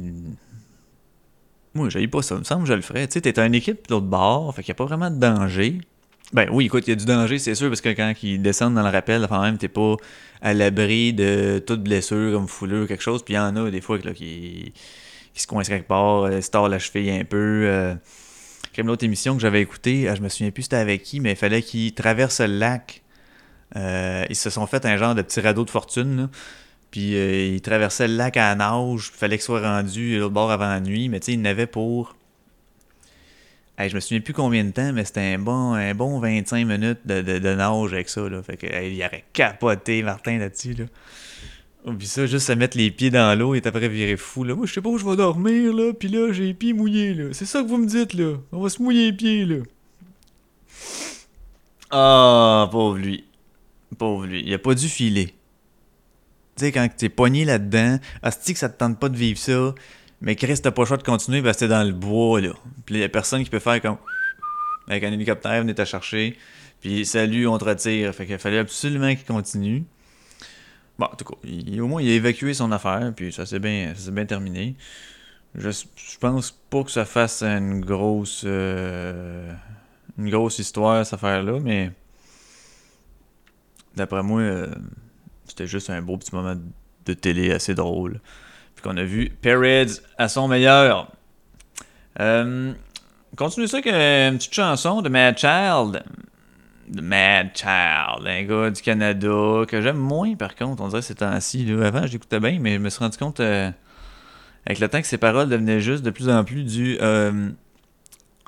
Moi, 1.74 1.90
j'ai 1.90 2.08
pas 2.08 2.22
ça. 2.22 2.36
Il 2.36 2.40
me 2.40 2.44
semble 2.46 2.64
que 2.64 2.70
je 2.70 2.74
le 2.74 2.82
ferais. 2.82 3.06
Tu 3.08 3.14
sais, 3.14 3.22
t'es 3.22 3.38
une 3.38 3.54
équipe 3.54 3.88
d'autre 3.90 4.06
bord, 4.06 4.56
fait 4.56 4.64
qu'il 4.64 4.72
n'y 4.72 4.78
a 4.78 4.80
pas 4.80 4.86
vraiment 4.86 5.12
de 5.12 5.20
danger. 5.20 5.82
Ben 6.36 6.50
oui, 6.52 6.66
écoute, 6.66 6.86
il 6.86 6.90
y 6.90 6.94
a 6.94 6.98
du 6.98 7.06
danger, 7.06 7.40
c'est 7.40 7.56
sûr, 7.56 7.70
parce 7.70 7.80
que 7.80 7.88
quand 7.88 8.14
ils 8.22 8.42
descendent 8.42 8.76
dans 8.76 8.84
le 8.84 8.90
rappel, 8.90 9.26
quand 9.30 9.42
même, 9.42 9.58
t'es 9.58 9.70
pas 9.70 9.96
à 10.42 10.54
l'abri 10.54 11.14
de 11.14 11.64
toute 11.66 11.82
blessure 11.82 12.34
comme 12.34 12.50
foulure 12.50 12.84
ou 12.84 12.88
quelque 12.88 13.02
chose. 13.02 13.24
Puis 13.24 13.36
il 13.36 13.38
y 13.38 13.40
en 13.40 13.56
a 13.56 13.72
des 13.72 13.80
fois 13.80 13.98
là, 14.04 14.12
qui, 14.14 14.74
se 15.34 15.48
coincent 15.48 15.70
quelque 15.70 15.88
part, 15.88 16.24
euh, 16.24 16.42
se 16.42 16.52
tord 16.52 16.68
la 16.68 16.78
cheville 16.78 17.10
un 17.10 17.24
peu. 17.24 17.38
euh. 17.38 17.96
Comme 18.76 18.88
l'autre 18.88 19.06
émission 19.06 19.36
que 19.36 19.42
j'avais 19.42 19.62
écoutée, 19.62 20.10
euh, 20.10 20.16
je 20.16 20.22
me 20.22 20.28
souviens 20.28 20.52
plus 20.52 20.64
c'était 20.64 20.76
avec 20.76 21.04
qui, 21.04 21.22
mais 21.22 21.32
il 21.32 21.36
fallait 21.38 21.62
qu'ils 21.62 21.94
traversent 21.94 22.42
le 22.42 22.48
lac. 22.48 23.02
Euh, 23.78 24.26
ils 24.30 24.36
se 24.36 24.50
sont 24.50 24.68
fait 24.68 24.86
un 24.86 24.98
genre 24.98 25.16
de 25.16 25.22
petit 25.22 25.40
radeau 25.40 25.64
de 25.64 25.70
fortune, 25.70 26.18
là. 26.18 26.30
Puis 26.92 27.16
euh, 27.16 27.54
ils 27.56 27.62
traversaient 27.62 28.10
le 28.10 28.16
lac 28.18 28.36
à 28.36 28.50
la 28.50 28.56
nage. 28.56 29.12
Il 29.14 29.18
fallait 29.18 29.38
qu'ils 29.38 29.46
soient 29.46 29.62
rendus 29.62 30.20
l'autre 30.20 30.34
bord 30.34 30.52
avant 30.52 30.68
la 30.68 30.82
nuit. 30.82 31.08
Mais 31.08 31.22
tu 31.22 31.28
sais, 31.28 31.34
ils 31.34 31.42
n'avaient 31.42 31.66
pour. 31.66 32.18
Hey, 33.78 33.90
je 33.90 33.96
me 33.96 34.00
souviens 34.00 34.22
plus 34.22 34.34
combien 34.34 34.64
de 34.64 34.72
temps, 34.72 34.94
mais 34.94 35.04
c'était 35.04 35.34
un 35.34 35.40
bon, 35.40 35.74
un 35.74 35.94
bon 35.94 36.20
25 36.20 36.66
minutes 36.66 37.00
de, 37.06 37.22
de, 37.22 37.40
de 37.40 37.56
nage 37.56 37.92
avec 37.92 38.08
ça. 38.08 38.28
Là. 38.30 38.42
Fait 38.42 38.56
que, 38.56 38.68
hey, 38.68 38.96
il 38.96 39.04
aurait 39.04 39.26
capoté, 39.34 40.02
Martin, 40.02 40.38
là-dessus. 40.38 40.74
Là. 40.76 40.86
Oublie 41.86 42.08
ça, 42.08 42.26
juste 42.26 42.48
se 42.48 42.54
mettre 42.54 42.78
les 42.78 42.90
pieds 42.90 43.10
dans 43.12 43.38
l'eau 43.38 43.54
et 43.54 43.62
après 43.66 43.90
virer 43.90 44.16
fou. 44.16 44.46
Là. 44.46 44.56
Moi, 44.56 44.66
je 44.66 44.74
sais 44.74 44.82
pas 44.82 44.90
où 44.90 44.98
je 44.98 45.06
vais 45.06 45.18
dormir, 45.18 45.74
là. 45.74 45.92
Puis 45.94 46.08
là, 46.08 46.32
j'ai 46.32 46.46
les 46.46 46.54
pieds 46.54 46.72
mouillés, 46.72 47.14
là. 47.14 47.26
C'est 47.34 47.46
ça 47.46 47.62
que 47.62 47.68
vous 47.68 47.78
me 47.78 47.86
dites, 47.86 48.14
là. 48.14 48.38
On 48.54 48.62
va 48.62 48.70
se 48.70 48.82
mouiller 48.82 49.12
les 49.12 49.14
pieds, 49.14 49.46
là. 49.46 49.58
Ah, 51.92 52.70
pauvre 52.72 52.98
lui. 52.98 53.26
Pauvre 53.98 54.26
lui. 54.26 54.42
Il 54.46 54.54
a 54.54 54.58
pas 54.58 54.74
dû 54.74 54.88
filer. 54.88 55.28
Tu 56.56 56.64
sais, 56.64 56.72
quand 56.72 56.88
t'es 56.96 57.10
pogné 57.10 57.44
là-dedans, 57.44 58.00
asti 58.24 58.54
que 58.54 58.60
ça 58.60 58.70
te 58.70 58.78
tente 58.80 59.00
pas 59.00 59.10
de 59.10 59.18
vivre 59.18 59.38
ça, 59.38 59.76
mais 60.22 60.36
Chris, 60.36 60.60
t'as 60.62 60.72
pas 60.72 60.82
le 60.84 60.88
choix 60.88 60.98
de 60.98 61.04
continuer 61.04 61.42
parce 61.42 61.58
que 61.58 61.66
t'es 61.66 61.68
dans 61.68 61.84
le 61.84 61.94
bois, 61.94 62.42
là. 62.42 62.54
Puis 62.86 62.96
il 62.96 63.02
y 63.02 63.04
a 63.04 63.10
personne 63.10 63.44
qui 63.44 63.50
peut 63.50 63.60
faire 63.60 63.82
comme. 63.82 63.98
Avec 64.88 65.04
un 65.04 65.12
hélicoptère, 65.12 65.62
venez 65.62 65.74
te 65.76 65.84
chercher. 65.86 66.38
Puis 66.82 67.06
salut, 67.06 67.48
on 67.48 67.58
te 67.58 67.66
retire. 67.66 68.14
Fait 68.14 68.26
qu'il 68.26 68.38
fallait 68.38 68.60
absolument 68.60 69.14
qu'il 69.16 69.26
continue. 69.26 69.84
Bon, 71.00 71.08
en 71.08 71.16
tout 71.16 71.26
cas, 71.26 71.36
il- 71.44 71.82
au 71.82 71.88
moins, 71.88 72.02
il 72.02 72.10
a 72.10 72.14
évacué 72.14 72.54
son 72.54 72.72
affaire, 72.72 73.12
puis 73.16 73.34
ça 73.34 73.46
s'est 73.46 73.60
bien, 73.60 73.94
bien 74.12 74.26
terminé. 74.26 74.76
Je, 75.56 75.70
je 75.70 76.18
pense 76.20 76.52
pas 76.70 76.84
que 76.84 76.92
ça 76.92 77.06
fasse 77.06 77.42
une 77.44 77.82
grosse. 77.84 78.44
euh, 78.46 79.52
une 80.18 80.30
grosse 80.30 80.60
histoire, 80.60 81.04
cette 81.06 81.16
affaire-là, 81.16 81.60
mais. 81.60 81.92
D'après 83.96 84.24
moi, 84.24 84.42
euh, 84.42 84.68
c'était 85.48 85.68
juste 85.68 85.90
un 85.90 86.02
beau 86.02 86.18
petit 86.18 86.36
moment 86.36 86.56
de 87.06 87.14
télé 87.14 87.52
assez 87.52 87.74
drôle. 87.76 88.20
Qu'on 88.86 88.98
a 88.98 89.04
vu 89.04 89.32
Perez 89.42 89.88
à 90.20 90.28
son 90.30 90.48
meilleur. 90.48 91.12
Euh, 92.20 92.72
continue 93.36 93.68
ça 93.68 93.78
avec 93.78 93.88
une 93.88 94.38
petite 94.38 94.54
chanson 94.54 95.02
de 95.02 95.10
Mad 95.10 95.36
Child. 95.40 96.04
De 96.90 97.02
Mad 97.02 97.50
Child, 97.56 98.28
un 98.28 98.44
gars 98.44 98.70
du 98.70 98.84
Canada 98.84 99.64
que 99.68 99.82
j'aime 99.82 99.98
moins 99.98 100.36
par 100.36 100.56
contre, 100.56 100.84
on 100.84 100.90
dirait 100.90 101.02
ces 101.02 101.16
temps-ci. 101.16 101.68
Avant, 101.84 102.06
je 102.06 102.12
l'écoutais 102.12 102.40
bien, 102.40 102.60
mais 102.62 102.76
je 102.76 102.78
me 102.78 102.90
suis 102.92 103.00
rendu 103.00 103.18
compte 103.18 103.40
euh, 103.40 103.72
avec 104.68 104.78
le 104.78 104.88
temps 104.88 105.02
que 105.02 105.08
ses 105.08 105.18
paroles 105.18 105.50
devenaient 105.50 105.82
juste 105.82 106.04
de 106.04 106.12
plus 106.12 106.30
en 106.30 106.44
plus 106.44 106.64
du 106.64 107.00
euh, 107.02 107.50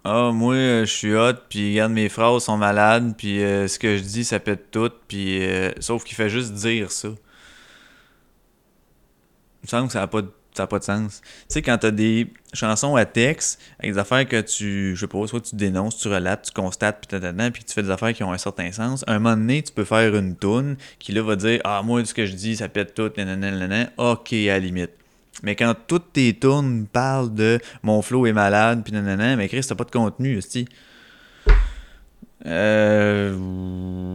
Ah, 0.04 0.30
moi, 0.32 0.54
je 0.54 0.86
suis 0.86 1.16
hot, 1.16 1.34
puis 1.50 1.72
regarde, 1.72 1.94
mes 1.94 2.10
phrases 2.10 2.44
sont 2.44 2.58
malades, 2.58 3.16
puis 3.18 3.42
euh, 3.42 3.68
ce 3.68 3.80
que 3.80 3.98
je 3.98 4.04
dis, 4.04 4.24
ça 4.24 4.40
pète 4.40 4.70
tout, 4.70 4.92
puis 5.08 5.42
sauf 5.80 6.04
qu'il 6.04 6.16
fait 6.16 6.30
juste 6.30 6.54
dire 6.54 6.92
ça. 6.92 7.10
Me 9.68 9.70
semble 9.70 9.88
que 9.88 9.94
ça 9.94 10.00
n'a 10.00 10.08
pas, 10.08 10.22
de- 10.22 10.32
pas 10.66 10.80
de 10.80 10.84
sens. 10.84 11.22
Tu 11.22 11.30
sais, 11.50 11.62
quand 11.62 11.78
t'as 11.78 11.92
des 11.92 12.32
chansons 12.54 12.96
à 12.96 13.06
texte, 13.06 13.60
avec 13.80 13.92
des 13.94 13.98
affaires 14.00 14.28
que 14.28 14.40
tu, 14.42 14.96
je 14.96 15.00
sais 15.02 15.08
pas, 15.08 15.28
soit 15.28 15.42
tu 15.42 15.56
dénonces, 15.56 15.98
tu 15.98 16.08
relates, 16.08 16.44
tu 16.44 16.52
constates, 16.52 17.00
puis 17.02 17.08
tatatan, 17.08 17.52
puis 17.52 17.64
tu 17.64 17.74
fais 17.74 17.84
des 17.84 17.92
affaires 17.92 18.14
qui 18.14 18.24
ont 18.24 18.32
un 18.32 18.38
certain 18.38 18.72
sens, 18.72 19.04
un 19.08 19.20
moment 19.20 19.36
donné, 19.36 19.62
tu 19.62 19.72
peux 19.74 19.84
faire 19.84 20.16
une 20.16 20.36
toune 20.36 20.78
qui 21.00 21.12
là 21.12 21.22
va 21.22 21.36
dire 21.36 21.60
Ah, 21.66 21.82
moi, 21.84 22.04
ce 22.06 22.14
que 22.14 22.26
je 22.26 22.34
dis, 22.34 22.56
ça 22.56 22.70
pète 22.70 22.94
tout, 22.94 23.12
nanana, 23.18 23.52
nanana. 23.52 23.90
ok, 23.98 24.34
à 24.34 24.38
la 24.54 24.60
limite. 24.60 24.92
Mais 25.44 25.56
quand 25.56 25.76
toutes 25.86 26.14
tes 26.14 26.34
tunes 26.34 26.88
parlent 26.92 27.34
de 27.34 27.60
mon 27.84 28.02
flow 28.02 28.26
est 28.26 28.34
malade, 28.34 28.82
puis 28.84 28.94
nanana, 28.94 29.36
mais 29.36 29.48
Chris, 29.50 29.62
t'as 29.68 29.76
pas 29.76 29.84
de 29.84 29.92
contenu, 29.92 30.38
aussi. 30.38 30.68
Euh. 32.46 33.36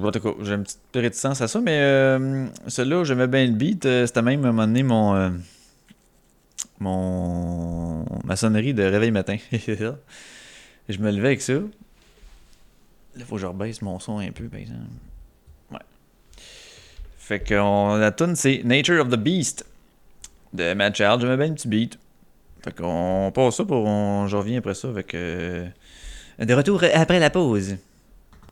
En 0.02 0.10
tout 0.10 0.20
cas, 0.20 0.30
j'ai 0.42 0.54
une 0.54 0.62
petite 0.64 0.78
réticence 0.94 1.40
à 1.40 1.48
ça, 1.48 1.60
mais 1.60 1.78
euh, 1.80 2.46
celui-là, 2.68 3.04
j'aimais 3.04 3.26
bien 3.26 3.44
le 3.46 3.52
beat. 3.52 3.84
euh, 3.86 4.06
C'était 4.06 4.22
même 4.22 4.44
à 4.44 4.48
un 4.48 4.52
moment 4.52 4.66
donné 4.66 4.82
mon. 4.82 5.14
euh, 5.14 5.30
mon. 6.80 8.04
ma 8.24 8.36
sonnerie 8.36 8.74
de 8.74 8.82
réveil 8.82 9.10
matin. 9.10 9.36
je 9.52 10.98
me 10.98 11.10
levais 11.10 11.28
avec 11.28 11.42
ça. 11.42 11.54
Là, 11.54 13.24
faut 13.26 13.34
que 13.36 13.40
je 13.42 13.46
rebaisse 13.46 13.82
mon 13.82 13.98
son 13.98 14.18
un 14.18 14.30
peu, 14.30 14.44
par 14.44 14.60
exemple. 14.60 14.80
Ouais. 15.70 15.78
Fait 17.18 17.40
que 17.40 17.54
la 17.98 18.10
tune 18.12 18.34
c'est 18.36 18.62
Nature 18.64 19.02
of 19.02 19.08
the 19.10 19.16
Beast 19.16 19.66
de 20.52 20.74
Mad 20.74 20.94
Child. 20.94 21.20
J'aimais 21.20 21.36
bien 21.36 21.48
le 21.48 21.54
petit 21.54 21.68
beat. 21.68 21.98
Fait 22.62 22.74
qu'on 22.74 23.30
passe 23.34 23.56
ça 23.56 23.64
pour. 23.64 23.84
On, 23.84 24.26
je 24.28 24.36
reviens 24.36 24.58
après 24.58 24.74
ça 24.74 24.88
avec. 24.88 25.14
euh, 25.14 25.66
de 26.38 26.54
retour 26.54 26.82
après 26.94 27.20
la 27.20 27.30
pause. 27.30 27.76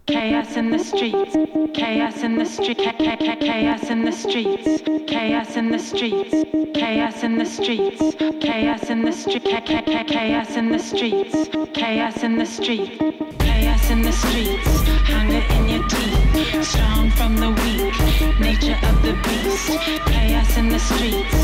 Chaos 0.06 0.56
in 0.56 0.70
the 0.70 0.78
streets, 0.78 1.36
chaos 1.72 2.22
in 2.22 2.36
the 2.36 2.44
street, 2.44 2.78
cha- 2.78 2.92
cha- 2.92 3.16
cha- 3.16 3.36
chaos 3.36 3.90
in 3.90 4.04
the 4.04 4.10
streets, 4.12 4.82
chaos 5.06 5.56
in 5.56 5.70
the 5.70 5.78
streets, 5.78 6.34
chaos 6.74 7.22
in 7.22 7.38
the 7.38 7.44
streets, 7.46 8.14
chaos 8.40 8.90
in 8.90 9.02
the 9.02 9.12
street, 9.12 9.44
cha- 9.44 9.60
cha- 9.60 9.82
cha- 9.82 10.04
chaos 10.04 10.56
in 10.56 10.68
the 10.70 10.78
streets, 10.78 11.48
chaos 11.74 12.22
in 12.24 12.36
the 12.36 12.46
street, 12.46 12.98
chaos 13.38 13.90
in 13.90 14.02
the 14.02 14.12
streets, 14.12 14.68
hunger 15.06 15.44
in 15.56 15.68
your 15.68 15.88
teeth, 15.88 16.64
strong 16.64 17.10
from 17.10 17.36
the 17.36 17.50
weak, 17.62 18.40
nature 18.40 18.78
of 18.88 19.02
the 19.02 19.14
beast, 19.22 19.78
chaos 20.06 20.56
in 20.56 20.68
the 20.68 20.78
streets, 20.78 21.39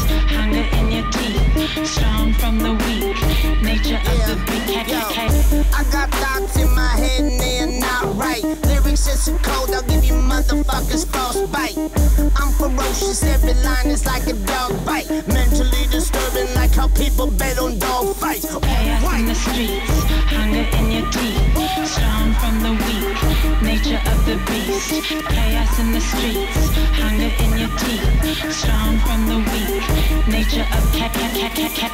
ferocious, 13.47 13.65
line 13.65 13.91
is 13.91 14.07
like 14.07 14.27
a 14.27 14.33
dog 14.33 14.85
bite. 14.85 15.09
Mentally 15.29 15.87
disturbing, 15.91 16.53
like 16.55 16.75
how 16.75 16.89
people 16.89 17.31
bet 17.31 17.59
on 17.59 17.79
dog 17.79 18.17
fights. 18.17 18.47
Chaos 18.47 19.15
in 19.19 19.27
the 19.27 19.35
streets, 19.35 20.05
hunger 20.33 20.67
in 20.79 20.91
your 20.91 21.11
teeth, 21.11 21.89
strong 21.89 22.35
from 22.35 22.61
the 22.63 22.73
weak, 22.87 23.63
nature 23.63 24.01
of 24.11 24.19
the 24.27 24.37
beast. 24.47 24.91
Chaos 25.29 25.79
in 25.79 25.93
the 25.93 26.01
streets, 26.01 26.57
hunger 26.99 27.31
in 27.45 27.59
your 27.59 27.73
teeth, 27.79 28.53
strong 28.53 28.99
from 29.01 29.27
the 29.27 29.39
weak, 29.51 30.29
nature 30.29 30.67
of 30.77 30.93
cat 30.93 31.13
cat 31.13 31.33
cat 31.35 31.53
cat 31.55 31.73
cat. 31.75 31.93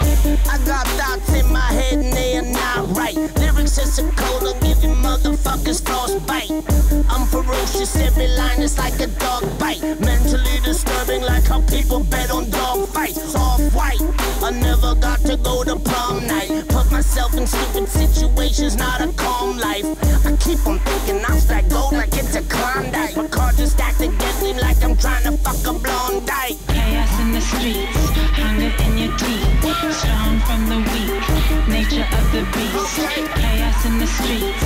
I 0.48 0.58
got 0.64 0.86
thoughts 0.98 1.32
in 1.34 1.52
my 1.52 1.72
head 1.72 1.98
and 1.98 2.12
they 2.12 2.36
are 2.36 2.42
not 2.42 2.96
right. 2.96 3.16
Lyrics 3.36 3.78
is 3.78 3.94
so 3.94 4.10
cold, 4.12 4.44
I'll 4.44 4.54
give 4.54 4.61
you 4.61 4.61
motherfuckers 5.22 5.84
frostbite. 5.84 6.50
I'm 7.08 7.26
ferocious, 7.26 7.96
every 7.96 8.28
line 8.28 8.60
is 8.60 8.78
like 8.78 8.98
a 9.00 9.06
dog 9.06 9.44
bite. 9.58 9.82
Mentally 10.00 10.60
disturbing, 10.64 11.22
like 11.22 11.44
how 11.44 11.60
people 11.62 12.00
bet 12.04 12.30
on 12.30 12.50
dog 12.50 12.88
fights. 12.88 13.34
Off 13.34 13.60
white, 13.74 14.00
I 14.42 14.50
never 14.50 14.94
got 14.94 15.20
to 15.20 15.36
go 15.36 15.64
to 15.64 15.76
prom 15.78 16.26
night. 16.26 16.50
Put 16.68 16.90
myself 16.90 17.34
in 17.36 17.46
stupid 17.46 17.88
situations, 17.88 18.76
not 18.76 19.00
a 19.00 19.12
calm 19.12 19.58
life. 19.58 19.86
I 20.26 20.36
keep 20.36 20.66
on 20.66 20.78
thinking 20.80 21.24
I'm 21.24 21.38
stack 21.38 21.68
gold 21.68 21.92
like 21.92 22.14
it's 22.14 22.34
a 22.34 22.42
Klondike. 22.42 23.16
My 23.16 23.28
cards 23.28 23.60
are 23.60 23.66
stacked 23.66 24.00
against 24.00 24.42
me 24.42 24.54
like 24.54 24.82
I'm 24.82 24.96
trying 24.96 25.24
to 25.24 25.32
fuck 25.38 25.60
a 25.66 25.78
blonde 25.78 26.26
dyke. 26.26 26.58
Chaos 26.68 27.20
in 27.20 27.32
the 27.32 27.40
streets, 27.40 28.10
hunger 28.38 28.72
in 28.84 28.98
your 28.98 29.16
teeth, 29.18 29.94
strong 29.94 30.40
from 30.46 30.62
the 30.68 30.78
weak, 30.90 31.68
nature 31.68 32.06
of 32.10 32.24
the 32.32 32.42
beast. 32.54 32.96
Chaos 33.36 33.86
in 33.86 33.98
the 33.98 34.06
streets, 34.06 34.61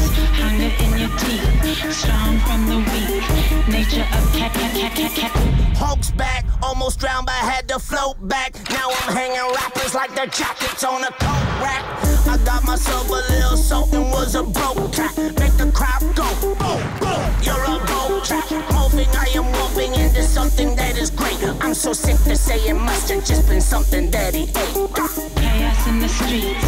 strong 1.97 2.39
from 2.41 2.67
the 2.67 2.79
weak, 2.93 3.69
nature 3.69 4.07
of 4.17 4.33
cat 4.33 4.53
cat 4.53 4.73
cat 4.75 4.93
cat 4.95 5.13
cat. 5.13 5.33
Hulk's 5.77 6.11
back, 6.11 6.45
almost 6.63 7.01
drowned 7.01 7.27
but 7.27 7.35
had 7.35 7.69
to 7.69 7.79
float 7.79 8.17
back. 8.29 8.55
Now 8.71 8.89
I'm 8.91 9.15
hanging 9.15 9.55
rappers 9.55 9.95
like 9.95 10.15
their 10.15 10.27
jackets 10.27 10.85
on 10.85 11.03
a 11.05 11.13
coat 11.13 11.47
rack. 11.61 11.85
I 12.29 12.39
got 12.45 12.65
myself 12.65 13.09
a 13.09 13.13
little 13.13 13.57
salt 13.57 13.93
and 13.93 14.05
was 14.11 14.35
a 14.35 14.43
broke 14.43 14.93
cat. 14.93 15.17
Make 15.17 15.57
the 15.57 15.71
crowd 15.73 16.03
go, 16.15 16.29
boom, 16.41 16.59
boom. 17.01 17.23
You're 17.43 17.65
a 17.65 17.79
broke 17.87 18.25
cat. 18.25 18.45
Morphing, 18.75 19.09
I 19.15 19.29
am 19.39 19.45
morphing 19.55 19.97
into 19.97 20.23
something 20.23 20.75
that 20.77 20.99
is 20.99 21.11
great. 21.11 21.39
I'm 21.61 21.75
so 21.75 21.93
sick 21.93 22.17
to 22.25 22.37
say 22.37 22.59
it 22.69 22.75
must 22.75 23.11
have 23.11 23.25
just 23.25 23.49
been 23.49 23.61
something 23.61 24.11
that 24.11 24.35
he 24.35 24.45
ate. 24.45 24.95
Chaos 25.37 25.87
in 25.87 26.01
the 26.01 26.09
streets, 26.09 26.66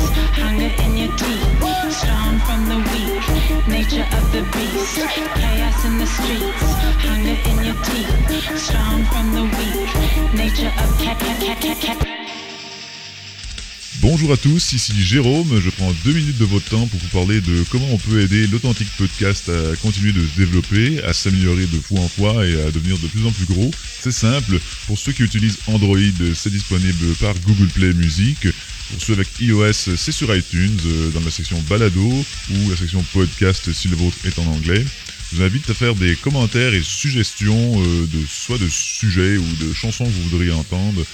Bonjour 14.00 14.32
à 14.32 14.36
tous, 14.36 14.72
ici 14.72 14.92
Jérôme. 15.02 15.60
Je 15.60 15.70
prends 15.70 15.92
deux 16.04 16.12
minutes 16.12 16.38
de 16.38 16.44
votre 16.44 16.70
temps 16.70 16.86
pour 16.86 17.00
vous 17.00 17.08
parler 17.08 17.40
de 17.40 17.64
comment 17.70 17.88
on 17.92 17.98
peut 17.98 18.20
aider 18.20 18.46
l'authentique 18.46 18.88
podcast 18.96 19.48
à 19.48 19.76
continuer 19.76 20.12
de 20.12 20.20
se 20.20 20.36
développer, 20.36 21.02
à 21.04 21.12
s'améliorer 21.12 21.66
de 21.66 21.78
fois 21.78 22.00
en 22.00 22.08
fois 22.08 22.46
et 22.46 22.60
à 22.62 22.70
devenir 22.70 22.96
de 22.98 23.06
plus 23.08 23.26
en 23.26 23.32
plus 23.32 23.46
gros. 23.46 23.70
C'est 24.00 24.12
simple. 24.12 24.58
Pour 24.86 24.98
ceux 24.98 25.12
qui 25.12 25.22
utilisent 25.22 25.58
Android, 25.66 25.98
c'est 26.34 26.50
disponible 26.50 27.14
par 27.20 27.34
Google 27.46 27.68
Play 27.68 27.92
Music. 27.92 28.46
Pour 28.90 29.02
ceux 29.02 29.12
avec 29.12 29.28
iOS, 29.40 29.72
c'est 29.72 30.12
sur 30.12 30.34
iTunes, 30.34 30.78
euh, 30.86 31.10
dans 31.10 31.20
la 31.20 31.30
section 31.30 31.60
balado 31.68 32.24
ou 32.50 32.70
la 32.70 32.76
section 32.76 33.04
podcast 33.12 33.70
si 33.72 33.88
le 33.88 33.96
vôtre 33.96 34.16
est 34.24 34.38
en 34.38 34.46
anglais. 34.46 34.82
Je 35.30 35.36
vous 35.36 35.42
invite 35.42 35.68
à 35.68 35.74
faire 35.74 35.94
des 35.94 36.16
commentaires 36.16 36.72
et 36.72 36.82
suggestions 36.82 37.82
euh, 37.82 38.06
de 38.06 38.24
soit 38.26 38.56
de 38.56 38.66
sujets 38.70 39.36
ou 39.36 39.44
de 39.60 39.74
chansons 39.74 40.04
que 40.04 40.10
vous 40.10 40.30
voudriez 40.30 40.52
entendre. 40.52 41.04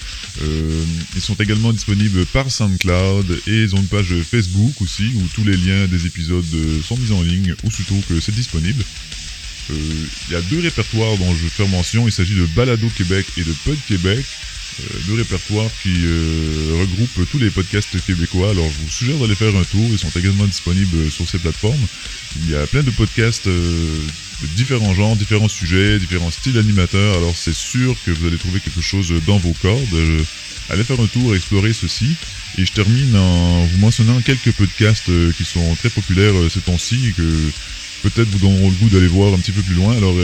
Euh, 0.43 0.85
ils 1.17 1.21
sont 1.21 1.35
également 1.35 1.73
disponibles 1.73 2.25
par 2.27 2.49
SoundCloud 2.49 3.43
et 3.49 3.63
ils 3.65 3.75
ont 3.75 3.79
une 3.79 3.89
page 3.89 4.15
Facebook 4.23 4.81
aussi 4.81 5.11
où 5.17 5.23
tous 5.35 5.45
les 5.45 5.57
liens 5.57 5.87
des 5.89 6.07
épisodes 6.07 6.45
sont 6.87 6.97
mis 6.97 7.11
en 7.11 7.23
ligne 7.23 7.57
ou 7.65 7.73
surtout 7.73 8.01
que 8.09 8.21
c'est 8.21 8.35
disponible. 8.35 8.85
Il 9.71 10.33
y 10.33 10.37
a 10.37 10.43
deux 10.43 10.61
répertoires 10.61 11.17
dont 11.17 11.35
je 11.35 11.43
vais 11.43 11.49
faire 11.49 11.69
mention. 11.69 12.07
Il 12.07 12.13
s'agit 12.13 12.35
de 12.35 12.47
Balado 12.55 12.89
Québec 12.97 13.27
et 13.37 13.43
de 13.43 13.53
Pod 13.65 13.79
Québec. 13.89 14.25
Euh, 14.81 14.99
deux 15.07 15.15
répertoires 15.15 15.71
qui 15.83 15.95
euh, 16.05 16.81
regroupent 16.81 17.31
tous 17.31 17.39
les 17.39 17.51
podcasts 17.51 18.05
québécois. 18.05 18.51
Alors 18.51 18.69
je 18.69 18.85
vous 18.85 18.91
suggère 18.91 19.17
d'aller 19.19 19.37
faire 19.37 19.55
un 19.55 19.63
tour. 19.63 19.87
Ils 19.91 19.99
sont 19.99 20.11
également 20.17 20.47
disponibles 20.47 21.11
sur 21.11 21.29
ces 21.29 21.39
plateformes. 21.39 21.87
Il 22.43 22.51
y 22.51 22.57
a 22.57 22.67
plein 22.67 22.83
de 22.83 22.91
podcasts 22.91 23.47
euh, 23.47 23.99
de 24.43 24.47
différents 24.57 24.95
genres, 24.95 25.15
différents 25.15 25.49
sujets, 25.49 25.99
différents 26.01 26.33
styles 26.33 26.59
animateurs. 26.59 27.17
Alors 27.17 27.37
c'est 27.37 27.55
sûr 27.55 27.97
que 28.05 28.11
vous 28.11 28.27
allez 28.27 28.39
trouver 28.39 28.59
quelque 28.59 28.81
chose 28.81 29.13
dans 29.27 29.39
vos 29.39 29.55
cordes. 29.63 29.97
Allez 30.71 30.83
faire 30.83 31.01
un 31.01 31.07
tour, 31.07 31.37
explorer 31.37 31.73
ceci. 31.73 32.17
Et 32.59 32.65
je 32.65 32.73
termine 32.73 33.15
en 33.17 33.65
vous 33.67 33.79
mentionnant 33.79 34.21
quelques 34.23 34.53
podcasts 34.53 35.11
qui 35.37 35.45
sont 35.45 35.75
très 35.77 35.91
populaires 35.91 36.35
ces 36.51 36.61
temps-ci 36.61 37.09
et 37.09 37.13
que 37.13 37.51
peut-être 38.03 38.29
vous 38.29 38.39
donneront 38.39 38.71
le 38.71 38.77
goût 38.77 38.89
d'aller 38.89 39.09
voir 39.09 39.35
un 39.35 39.39
petit 39.39 39.53
peu 39.53 39.63
plus 39.63 39.75
loin. 39.75 39.97
Alors 39.97 40.15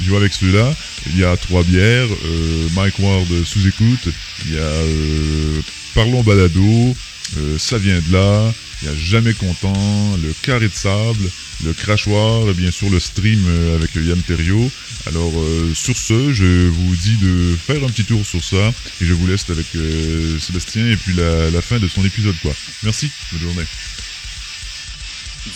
je 0.00 0.10
vais 0.10 0.16
avec 0.16 0.34
celui-là. 0.34 0.74
Il 1.10 1.18
y 1.18 1.24
a 1.24 1.36
Trois 1.36 1.62
bières, 1.62 2.08
euh, 2.24 2.68
Mike 2.74 2.98
Ward 2.98 3.26
sous 3.44 3.66
écoute. 3.66 4.08
Il 4.46 4.54
y 4.54 4.58
a 4.58 4.62
euh, 4.62 5.60
Parlons 5.94 6.22
balado, 6.22 6.96
euh, 7.38 7.58
Ça 7.58 7.78
vient 7.78 7.98
de 8.08 8.12
là. 8.12 8.52
Il 8.82 8.88
y 8.88 8.90
a 8.90 8.94
Jamais 8.96 9.32
content, 9.32 10.16
le 10.22 10.34
carré 10.42 10.68
de 10.68 10.74
sable, 10.74 11.30
le 11.64 11.72
crachoir, 11.72 12.48
et 12.50 12.52
bien 12.52 12.70
sûr 12.70 12.90
le 12.90 13.00
stream 13.00 13.42
euh, 13.48 13.76
avec 13.76 13.94
Yann 13.94 14.20
Terrio. 14.20 14.70
Alors 15.06 15.32
euh, 15.34 15.72
sur 15.74 15.96
ce, 15.96 16.32
je 16.34 16.66
vous 16.68 16.96
dis 16.96 17.16
de 17.16 17.56
faire 17.56 17.82
un 17.82 17.88
petit 17.88 18.04
tour 18.04 18.24
sur 18.26 18.42
ça 18.42 18.72
et 19.00 19.04
je 19.06 19.14
vous 19.14 19.26
laisse 19.26 19.48
avec 19.48 19.66
euh, 19.76 20.38
Sébastien 20.38 20.86
et 20.90 20.96
puis 20.96 21.14
la, 21.14 21.50
la 21.50 21.62
fin 21.62 21.78
de 21.78 21.88
son 21.88 22.04
épisode 22.04 22.34
quoi. 22.42 22.52
Merci, 22.82 23.08
bonne 23.32 23.40
journée. 23.42 23.64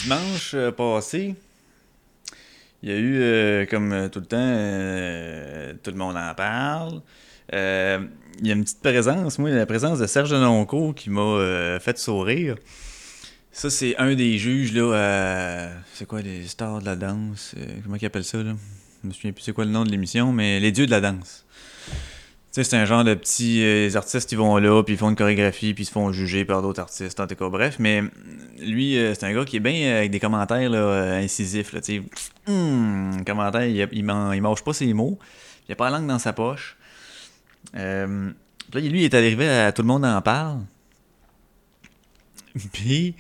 Dimanche 0.02 0.52
euh, 0.54 0.70
passé, 0.70 1.34
il 2.82 2.88
y 2.88 2.92
a 2.92 2.96
eu, 2.96 3.20
euh, 3.20 3.66
comme 3.66 3.92
euh, 3.92 4.08
tout 4.08 4.20
le 4.20 4.26
temps, 4.26 4.36
euh, 4.38 5.74
tout 5.82 5.90
le 5.90 5.96
monde 5.96 6.16
en 6.16 6.34
parle. 6.34 7.02
Il 7.52 8.46
y 8.46 8.50
a 8.50 8.54
une 8.54 8.64
petite 8.64 8.80
présence, 8.80 9.38
moi, 9.38 9.50
la 9.50 9.66
présence 9.66 9.98
de 9.98 10.06
Serge 10.06 10.30
Denoncourt 10.30 10.94
qui 10.94 11.10
m'a 11.10 11.78
fait 11.78 11.98
sourire. 11.98 12.56
Ça, 13.52 13.68
c'est 13.68 13.96
un 13.96 14.14
des 14.14 14.38
juges, 14.38 14.72
là, 14.72 15.72
c'est 15.92 16.06
quoi, 16.06 16.22
les 16.22 16.46
stars 16.46 16.80
de 16.80 16.86
la 16.86 16.96
danse, 16.96 17.54
comment 17.82 17.96
ils 18.00 18.06
appellent 18.06 18.24
ça, 18.24 18.42
là? 18.42 18.54
Je 19.02 19.08
me 19.08 19.12
souviens 19.12 19.32
plus 19.32 19.42
c'est 19.42 19.52
quoi 19.52 19.64
le 19.64 19.70
nom 19.70 19.84
de 19.84 19.90
l'émission, 19.90 20.32
mais 20.32 20.60
les 20.60 20.72
dieux 20.72 20.86
de 20.86 20.90
la 20.90 21.00
danse. 21.00 21.44
Sais, 22.52 22.64
c'est 22.64 22.76
un 22.76 22.84
genre 22.84 23.04
de 23.04 23.14
petits 23.14 23.62
euh, 23.62 23.90
artistes 23.94 24.28
qui 24.28 24.34
vont 24.34 24.56
là, 24.56 24.82
puis 24.82 24.94
ils 24.94 24.96
font 24.96 25.08
une 25.10 25.14
chorégraphie, 25.16 25.72
puis 25.72 25.84
ils 25.84 25.86
se 25.86 25.92
font 25.92 26.10
juger 26.10 26.44
par 26.44 26.62
d'autres 26.62 26.80
artistes, 26.80 27.20
en 27.20 27.28
tout 27.28 27.36
cas, 27.36 27.48
bref. 27.48 27.76
Mais 27.78 28.02
lui, 28.58 28.98
euh, 28.98 29.14
c'est 29.14 29.24
un 29.24 29.32
gars 29.32 29.44
qui 29.44 29.56
est 29.56 29.60
bien 29.60 29.74
euh, 29.88 29.98
avec 29.98 30.10
des 30.10 30.18
commentaires 30.18 30.68
là, 30.68 30.78
euh, 30.78 31.22
incisifs, 31.22 31.72
là, 31.72 31.80
tu 31.80 31.98
sais. 31.98 32.02
Hum, 32.48 33.22
commentaire, 33.24 33.66
il, 33.66 33.88
il, 33.92 34.04
man- 34.04 34.32
il 34.34 34.42
mange 34.42 34.64
pas 34.64 34.72
ses 34.72 34.92
mots, 34.92 35.16
il 35.68 35.72
a 35.72 35.76
pas 35.76 35.90
la 35.90 35.98
langue 35.98 36.08
dans 36.08 36.18
sa 36.18 36.32
poche. 36.32 36.76
Euh, 37.76 38.30
Là, 38.72 38.80
lui, 38.80 39.00
il 39.00 39.04
est 39.04 39.14
arrivé 39.14 39.48
à 39.48 39.72
Tout 39.72 39.82
le 39.82 39.88
monde 39.88 40.04
en 40.04 40.20
parle. 40.22 40.60
Puis, 42.72 43.14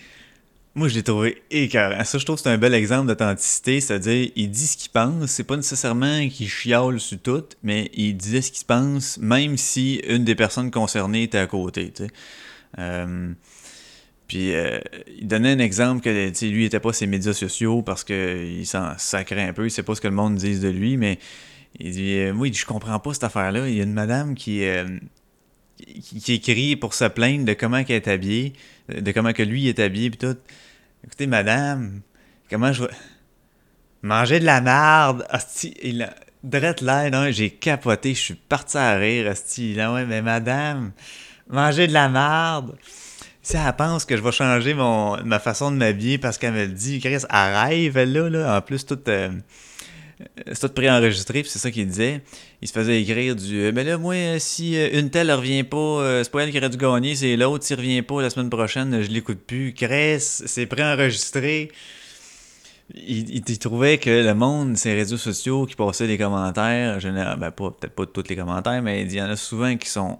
moi, 0.76 0.86
je 0.86 0.94
l'ai 0.94 1.02
trouvé 1.02 1.42
écœurant. 1.50 2.04
Ça, 2.04 2.18
je 2.18 2.24
trouve 2.24 2.36
que 2.36 2.42
c'est 2.42 2.48
un 2.48 2.58
bel 2.58 2.74
exemple 2.74 3.08
d'authenticité. 3.08 3.80
C'est-à-dire, 3.80 4.30
il 4.36 4.50
dit 4.50 4.66
ce 4.66 4.76
qu'il 4.76 4.90
pense. 4.90 5.26
C'est 5.26 5.44
pas 5.44 5.56
nécessairement 5.56 6.28
qu'il 6.28 6.48
chiale 6.48 7.00
sur 7.00 7.18
tout, 7.20 7.44
mais 7.62 7.90
il 7.94 8.16
disait 8.16 8.40
ce 8.40 8.52
qu'il 8.52 8.66
pense, 8.66 9.18
même 9.18 9.56
si 9.56 9.96
une 10.08 10.24
des 10.24 10.36
personnes 10.36 10.70
concernées 10.70 11.24
était 11.24 11.38
à 11.38 11.48
côté. 11.48 11.92
Euh, 12.78 13.32
puis 14.28 14.54
euh, 14.54 14.78
il 15.18 15.26
donnait 15.26 15.52
un 15.52 15.58
exemple 15.58 16.02
que 16.02 16.44
lui 16.46 16.62
n'était 16.62 16.78
pas 16.78 16.92
ses 16.92 17.08
médias 17.08 17.32
sociaux 17.32 17.82
parce 17.82 18.04
qu'il 18.04 18.64
s'en 18.64 18.96
sacrait 18.96 19.48
un 19.48 19.52
peu, 19.52 19.66
il 19.66 19.72
sait 19.72 19.82
pas 19.82 19.96
ce 19.96 20.00
que 20.00 20.06
le 20.06 20.14
monde 20.14 20.36
dise 20.36 20.60
de 20.60 20.68
lui, 20.68 20.96
mais 20.96 21.18
il 21.80 21.90
dit 21.90 22.14
euh, 22.14 22.32
Moi, 22.32 22.52
je 22.52 22.64
comprends 22.64 23.00
pas 23.00 23.12
cette 23.12 23.24
affaire-là. 23.24 23.68
Il 23.68 23.74
y 23.74 23.80
a 23.80 23.82
une 23.82 23.92
madame 23.92 24.36
qui, 24.36 24.62
qui, 26.02 26.34
écrit 26.34 26.76
pour 26.76 26.94
se 26.94 27.04
plaindre 27.04 27.44
de 27.44 27.54
comment 27.54 27.78
elle 27.78 27.90
est 27.90 28.08
habillée, 28.08 28.52
de 28.88 29.12
comment 29.12 29.32
que 29.32 29.42
lui 29.42 29.68
est 29.68 29.78
habillé, 29.78 30.10
puis 30.10 30.18
tout. 30.18 30.36
Écoutez, 31.04 31.26
madame, 31.26 32.00
comment 32.50 32.72
je. 32.72 32.84
Manger 34.02 34.40
de 34.40 34.46
la 34.46 34.60
merde! 34.60 35.26
Asti, 35.28 35.74
il 35.82 36.02
a. 36.02 36.14
Drette 36.42 36.80
là, 36.80 37.10
non, 37.10 37.30
j'ai 37.30 37.50
capoté, 37.50 38.14
je 38.14 38.20
suis 38.20 38.34
parti 38.34 38.78
à 38.78 38.96
rire, 38.96 39.30
Asti. 39.30 39.74
Là, 39.74 39.92
ouais, 39.92 40.06
mais 40.06 40.22
madame, 40.22 40.92
manger 41.48 41.86
de 41.86 41.92
la 41.92 42.08
merde! 42.08 42.76
Si 43.42 43.56
elle 43.56 43.76
pense 43.76 44.04
que 44.04 44.16
je 44.16 44.22
vais 44.22 44.32
changer 44.32 44.74
mon, 44.74 45.22
ma 45.24 45.38
façon 45.38 45.70
de 45.70 45.76
m'habiller 45.76 46.18
parce 46.18 46.38
qu'elle 46.38 46.52
me 46.52 46.66
le 46.66 46.72
dit, 46.72 47.00
Chris, 47.00 47.24
elle 47.28 48.12
là, 48.12 48.28
là. 48.30 48.56
En 48.56 48.60
plus, 48.62 48.86
toute. 48.86 49.08
Euh, 49.08 49.28
euh, 49.28 49.40
c'est 50.52 50.68
tout 50.68 50.74
préenregistré, 50.74 51.42
puis 51.42 51.50
c'est 51.50 51.58
ça 51.58 51.70
qu'il 51.70 51.86
disait. 51.86 52.22
Il 52.62 52.68
se 52.68 52.72
faisait 52.72 53.00
écrire 53.00 53.36
du 53.36 53.54
Mais 53.54 53.66
euh, 53.66 53.72
ben 53.72 53.86
là, 53.86 53.98
moi, 53.98 54.38
si 54.38 54.76
euh, 54.76 54.98
une 54.98 55.10
telle 55.10 55.30
revient 55.32 55.64
pas, 55.64 56.22
c'est 56.22 56.30
pas 56.30 56.44
elle 56.44 56.50
qui 56.50 56.58
aurait 56.58 56.70
dû 56.70 56.76
gagner, 56.76 57.14
c'est 57.14 57.36
l'autre, 57.36 57.64
s'il 57.64 57.76
revient 57.76 58.02
pas 58.02 58.20
la 58.22 58.30
semaine 58.30 58.50
prochaine, 58.50 59.02
je 59.02 59.10
l'écoute 59.10 59.40
plus. 59.46 59.72
Cresse, 59.72 60.42
c'est 60.46 60.66
préenregistré. 60.66 61.70
Il, 62.94 63.36
il, 63.36 63.58
trouvait 63.58 63.98
que 63.98 64.10
le 64.10 64.34
monde, 64.34 64.76
ces 64.76 64.94
réseaux 64.94 65.16
sociaux 65.16 65.64
qui 65.64 65.76
passaient 65.76 66.08
des 66.08 66.18
commentaires, 66.18 66.98
ben 67.38 67.50
peut-être 67.52 67.94
pas 67.94 68.06
tous 68.06 68.28
les 68.28 68.34
commentaires, 68.34 68.82
mais 68.82 69.02
il 69.02 69.12
y 69.12 69.22
en 69.22 69.30
a 69.30 69.36
souvent 69.36 69.76
qui 69.76 69.88
sont 69.88 70.18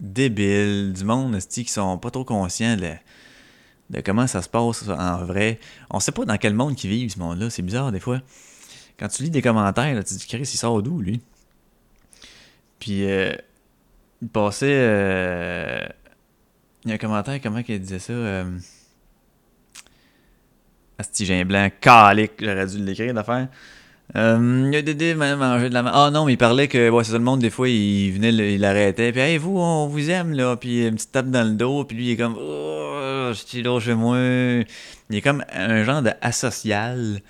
débiles, 0.00 0.92
du 0.92 1.04
monde 1.04 1.38
qui 1.38 1.64
sont 1.64 1.98
pas 1.98 2.10
trop 2.10 2.24
conscients 2.24 2.76
de, 2.76 4.00
comment 4.02 4.26
ça 4.26 4.42
se 4.42 4.48
passe 4.48 4.86
en 4.88 5.24
vrai. 5.24 5.58
On 5.90 6.00
sait 6.00 6.12
pas 6.12 6.24
dans 6.24 6.36
quel 6.36 6.52
monde 6.52 6.74
ils 6.82 6.90
vivent, 6.90 7.10
ce 7.10 7.18
monde-là. 7.18 7.48
C'est 7.48 7.62
bizarre 7.62 7.90
des 7.90 8.00
fois 8.00 8.20
quand 8.98 9.08
tu 9.08 9.22
lis 9.24 9.30
des 9.30 9.42
commentaires, 9.42 10.02
tu 10.04 10.14
dis, 10.14 10.26
Chris, 10.26 10.40
il 10.40 10.46
sort 10.58 10.82
d'où, 10.82 11.00
lui? 11.00 11.20
Puis, 12.78 13.04
euh, 13.04 13.32
il 14.22 14.28
passait. 14.28 14.66
Euh, 14.70 15.86
il 16.84 16.90
y 16.90 16.92
a 16.92 16.94
un 16.94 16.98
commentaire, 16.98 17.40
comment 17.42 17.62
qu'il 17.62 17.80
disait 17.80 17.98
ça? 17.98 18.12
Euh, 18.12 18.44
Asti, 20.98 21.44
blanc 21.44 21.70
calique, 21.80 22.32
j'aurais 22.40 22.66
dû 22.66 22.78
l'écrire 22.84 23.14
d'affaire. 23.14 23.48
Euh, 24.16 24.68
il 24.70 24.76
a 24.76 24.82
Dédé 24.82 25.14
manger 25.14 25.70
de 25.70 25.74
la 25.74 25.82
Ah 25.86 26.10
non, 26.10 26.26
mais 26.26 26.34
il 26.34 26.38
parlait 26.38 26.68
que 26.68 26.90
c'est 27.02 27.10
ça 27.10 27.18
le 27.18 27.24
monde, 27.24 27.40
des 27.40 27.50
fois, 27.50 27.68
il 27.68 28.12
venait, 28.12 28.54
il 28.54 28.64
arrêtait. 28.64 29.12
Puis, 29.12 29.20
hey, 29.20 29.38
vous, 29.38 29.58
on 29.58 29.86
vous 29.86 30.10
aime, 30.10 30.32
là. 30.32 30.56
Puis, 30.56 30.86
une 30.86 30.94
petite 30.94 31.12
tape 31.12 31.30
dans 31.30 31.42
le 31.42 31.54
dos. 31.54 31.84
Puis, 31.84 31.96
lui, 31.96 32.06
il 32.06 32.10
est 32.12 32.16
comme, 32.16 32.36
oh, 32.38 33.30
je 33.32 33.42
suis 33.44 33.62
là 33.62 33.80
chez 33.80 33.94
moi. 33.94 34.18
Il 34.18 35.16
est 35.16 35.22
comme 35.22 35.44
un 35.52 35.82
genre 35.84 36.02
d'asocial. 36.02 37.20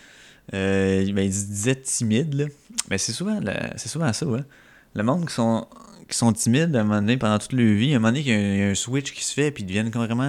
Euh, 0.53 1.13
ben, 1.13 1.25
il 1.25 1.31
disait 1.31 1.77
timide, 1.77 2.35
là. 2.35 2.45
Mais 2.91 2.99
c'est 2.99 3.13
souvent, 3.13 3.41
c'est 3.77 3.89
souvent 3.89 4.13
ça, 4.13 4.27
hein. 4.27 4.45
Le 4.95 5.03
monde 5.03 5.27
qui 5.27 5.35
sont, 5.35 5.67
qui 6.09 6.17
sont 6.17 6.33
timides, 6.33 6.77
à 6.77 6.81
un 6.81 6.85
moment 6.85 7.01
donné, 7.01 7.17
pendant 7.17 7.39
toute 7.39 7.53
leur 7.53 7.75
vie, 7.75 7.95
un 7.95 7.99
moment 7.99 8.09
donné, 8.09 8.21
il 8.21 8.59
y 8.59 8.63
a 8.63 8.69
un, 8.69 8.75
switch 8.75 9.13
qui 9.13 9.25
se 9.25 9.33
fait, 9.33 9.51
puis 9.51 9.65
ils 9.65 9.67
deviennent 9.67 9.91
carrément 9.91 10.29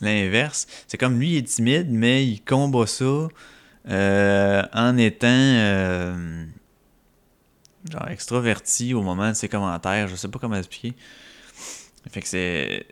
l'inverse. 0.00 0.66
C'est 0.86 0.98
comme 0.98 1.18
lui, 1.18 1.32
il 1.32 1.36
est 1.38 1.42
timide, 1.42 1.88
mais 1.90 2.26
il 2.26 2.40
combat 2.42 2.86
ça 2.86 3.28
euh, 3.88 4.62
en 4.72 4.96
étant 4.98 5.26
euh, 5.28 6.44
genre 7.90 8.08
extraverti 8.08 8.94
au 8.94 9.02
moment 9.02 9.30
de 9.30 9.34
ses 9.34 9.48
commentaires. 9.48 10.06
Je 10.06 10.14
sais 10.14 10.28
pas 10.28 10.38
comment 10.38 10.56
expliquer. 10.56 10.94
Fait 12.10 12.20
que 12.20 12.28
c'est 12.28 12.86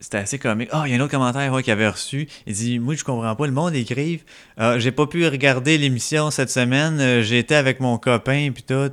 c'était 0.00 0.16
assez 0.16 0.38
comique. 0.38 0.70
Oh, 0.72 0.82
il 0.86 0.92
y 0.92 0.94
a 0.94 0.96
un 0.96 1.00
autre 1.00 1.10
commentaire 1.10 1.54
qu'il 1.62 1.72
avait 1.72 1.88
reçu. 1.88 2.26
Il 2.46 2.54
dit 2.54 2.78
Moi, 2.78 2.94
je 2.94 3.04
comprends 3.04 3.36
pas. 3.36 3.46
Le 3.46 3.52
monde 3.52 3.74
écrive 3.74 4.24
ah, 4.56 4.78
J'ai 4.78 4.92
pas 4.92 5.06
pu 5.06 5.26
regarder 5.26 5.76
l'émission 5.76 6.30
cette 6.30 6.50
semaine. 6.50 6.98
Euh, 7.00 7.22
été 7.22 7.54
avec 7.54 7.80
mon 7.80 7.98
copain, 7.98 8.50
puis 8.52 8.62
tout. 8.62 8.90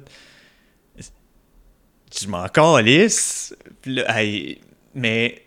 Je 2.19 2.27
m'en 2.27 2.47
calisse. 2.49 3.55
mais 4.95 5.41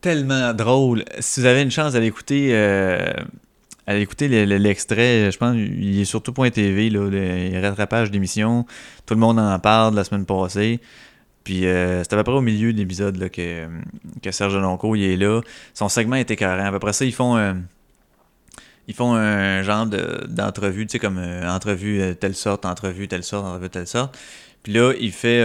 tellement 0.00 0.54
drôle. 0.54 1.04
Si 1.18 1.40
vous 1.40 1.46
avez 1.46 1.62
une 1.62 1.72
chance 1.72 1.94
d'aller 1.94 2.06
écouter. 2.06 2.50
Euh, 2.52 3.12
écouter 3.88 4.28
l'extrait, 4.46 5.30
je 5.30 5.36
pense 5.36 5.56
il 5.56 6.00
est 6.00 6.04
sur 6.06 6.22
tout.tv, 6.22 6.88
le 6.88 7.60
rattrapage 7.60 8.10
d'émission. 8.10 8.64
Tout 9.06 9.14
le 9.14 9.20
monde 9.20 9.38
en 9.38 9.58
parle 9.58 9.94
la 9.94 10.04
semaine 10.04 10.24
passée. 10.24 10.80
Puis 11.44 11.66
euh, 11.66 12.02
c'est 12.02 12.14
à 12.14 12.16
peu 12.16 12.24
près 12.24 12.32
au 12.32 12.40
milieu 12.40 12.72
de 12.72 12.78
l'épisode 12.78 13.28
que, 13.28 13.68
que 14.22 14.30
Serge 14.30 14.56
Lonco 14.56 14.96
il 14.96 15.04
est 15.04 15.16
là. 15.16 15.42
Son 15.74 15.90
segment 15.90 16.16
était 16.16 16.36
carré. 16.36 16.62
À 16.62 16.72
peu 16.72 16.78
près 16.78 16.94
ça, 16.94 17.04
ils 17.04 17.12
font 17.12 17.36
un, 17.36 17.58
ils 18.88 18.94
font 18.94 19.14
un 19.14 19.62
genre 19.62 19.86
d'entrevue, 19.86 20.86
tu 20.86 20.92
sais, 20.92 20.98
comme 20.98 21.18
euh, 21.18 21.48
entrevue 21.48 22.00
euh, 22.00 22.14
telle 22.14 22.34
sorte, 22.34 22.64
entrevue 22.64 23.08
telle 23.08 23.22
sorte, 23.22 23.44
entrevue 23.46 23.68
telle 23.68 23.86
sorte. 23.86 24.18
Puis 24.62 24.72
là, 24.72 24.94
il 24.98 25.12
fait, 25.12 25.44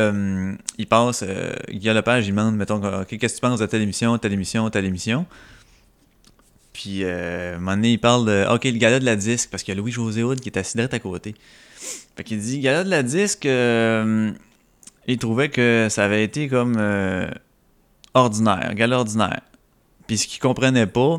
il 0.77 0.87
passe, 0.87 1.25
Guillaume 1.69 1.97
Lepage, 1.97 2.25
il 2.25 2.29
demande, 2.29 2.55
mettons, 2.55 2.79
qu'est-ce 3.03 3.17
que 3.19 3.35
tu 3.35 3.41
penses 3.41 3.59
de 3.59 3.65
telle 3.65 3.81
émission, 3.81 4.17
telle 4.17 4.31
émission, 4.31 4.69
telle 4.69 4.85
émission? 4.85 5.25
Puis, 6.71 7.03
à 7.03 7.55
un 7.55 7.57
moment 7.57 7.75
donné, 7.75 7.91
il 7.91 7.97
parle 7.97 8.25
de, 8.25 8.45
OK, 8.49 8.63
le 8.63 8.77
gala 8.77 8.97
de 8.97 9.03
la 9.03 9.17
disque, 9.17 9.49
parce 9.51 9.61
qu'il 9.63 9.75
y 9.75 9.77
a 9.77 9.81
Louis-José 9.81 10.23
Hood 10.23 10.39
qui 10.39 10.47
est 10.47 10.57
assis 10.57 10.77
direct 10.77 10.93
à 10.93 10.99
côté. 10.99 11.35
Fait 12.15 12.23
qu'il 12.23 12.39
dit, 12.39 12.59
gala 12.59 12.85
de 12.85 12.89
la 12.89 13.03
disque, 13.03 13.45
il 15.09 15.17
trouvait 15.17 15.49
que 15.49 15.87
ça 15.89 16.05
avait 16.05 16.23
été 16.23 16.47
comme 16.47 16.75
euh, 16.77 17.27
ordinaire, 18.13 18.73
gal 18.75 18.93
ordinaire. 18.93 19.41
Puis 20.05 20.19
ce 20.19 20.27
qu'il 20.27 20.39
comprenait 20.39 20.85
pas, 20.85 21.17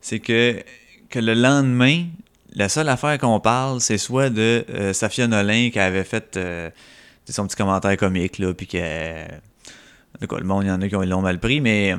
c'est 0.00 0.18
que, 0.18 0.62
que 1.08 1.20
le 1.20 1.34
lendemain, 1.34 2.06
la 2.54 2.68
seule 2.68 2.88
affaire 2.88 3.18
qu'on 3.18 3.38
parle, 3.38 3.80
c'est 3.80 3.98
soit 3.98 4.30
de 4.30 4.64
euh, 4.70 4.92
Safia 4.92 5.28
Nolin 5.28 5.70
qui 5.70 5.78
avait 5.78 6.02
fait 6.02 6.36
euh, 6.36 6.70
son 7.28 7.46
petit 7.46 7.56
commentaire 7.56 7.96
comique, 7.96 8.38
là, 8.38 8.52
puis 8.52 8.66
que. 8.66 8.76
le 8.76 10.44
monde, 10.44 10.64
il 10.64 10.68
y 10.68 10.72
en 10.72 10.82
a 10.82 10.88
qui 10.88 10.94
l'ont 10.94 11.22
mal 11.22 11.38
pris, 11.38 11.60
mais 11.60 11.94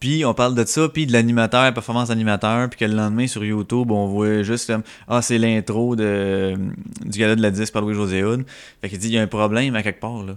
puis 0.00 0.24
on 0.24 0.32
parle 0.32 0.54
de 0.54 0.64
ça, 0.64 0.88
puis 0.88 1.06
de 1.06 1.12
l'animateur, 1.12 1.72
performance 1.74 2.08
animateur, 2.08 2.70
puis 2.70 2.78
que 2.78 2.86
le 2.86 2.94
lendemain 2.94 3.26
sur 3.26 3.44
YouTube, 3.44 3.90
on 3.90 4.06
voit 4.06 4.42
juste 4.42 4.66
comme 4.66 4.82
Ah, 5.06 5.20
c'est 5.20 5.36
l'intro 5.36 5.94
de, 5.94 6.56
du 7.04 7.18
gala 7.18 7.36
de 7.36 7.42
la 7.42 7.50
10 7.50 7.70
par 7.70 7.82
Louis-José 7.82 8.24
Hood. 8.24 8.46
Fait 8.80 8.88
qu'il 8.88 8.98
dit 8.98 9.08
il 9.08 9.14
y 9.14 9.18
a 9.18 9.22
un 9.22 9.26
problème 9.26 9.76
à 9.76 9.82
quelque 9.82 10.00
part 10.00 10.22
là. 10.22 10.36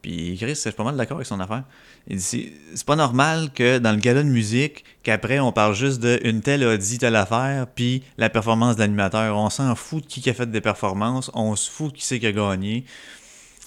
Puis 0.00 0.38
Chris, 0.40 0.56
c'est 0.56 0.74
pas 0.74 0.84
mal 0.84 0.96
d'accord 0.96 1.16
avec 1.16 1.26
son 1.26 1.40
affaire. 1.40 1.64
Il 2.06 2.16
dit 2.18 2.52
c'est 2.72 2.86
pas 2.86 2.94
normal 2.94 3.50
que 3.52 3.78
dans 3.78 3.90
le 3.90 3.98
gala 3.98 4.22
de 4.22 4.28
musique, 4.28 4.84
qu'après 5.02 5.40
on 5.40 5.50
parle 5.50 5.74
juste 5.74 6.00
de 6.00 6.20
une 6.22 6.40
telle 6.40 6.62
a 6.62 6.76
dit 6.76 6.98
telle 6.98 7.16
affaire, 7.16 7.66
puis 7.66 8.04
la 8.16 8.30
performance 8.30 8.76
de 8.76 8.80
l'animateur. 8.80 9.36
On 9.36 9.50
s'en 9.50 9.74
fout 9.74 10.04
de 10.04 10.08
qui 10.08 10.30
a 10.30 10.34
fait 10.34 10.50
des 10.50 10.60
performances, 10.60 11.32
on 11.34 11.56
se 11.56 11.68
fout 11.68 11.92
de 11.92 11.98
qui 11.98 12.04
c'est 12.04 12.20
qui 12.20 12.26
a 12.28 12.32
gagné 12.32 12.84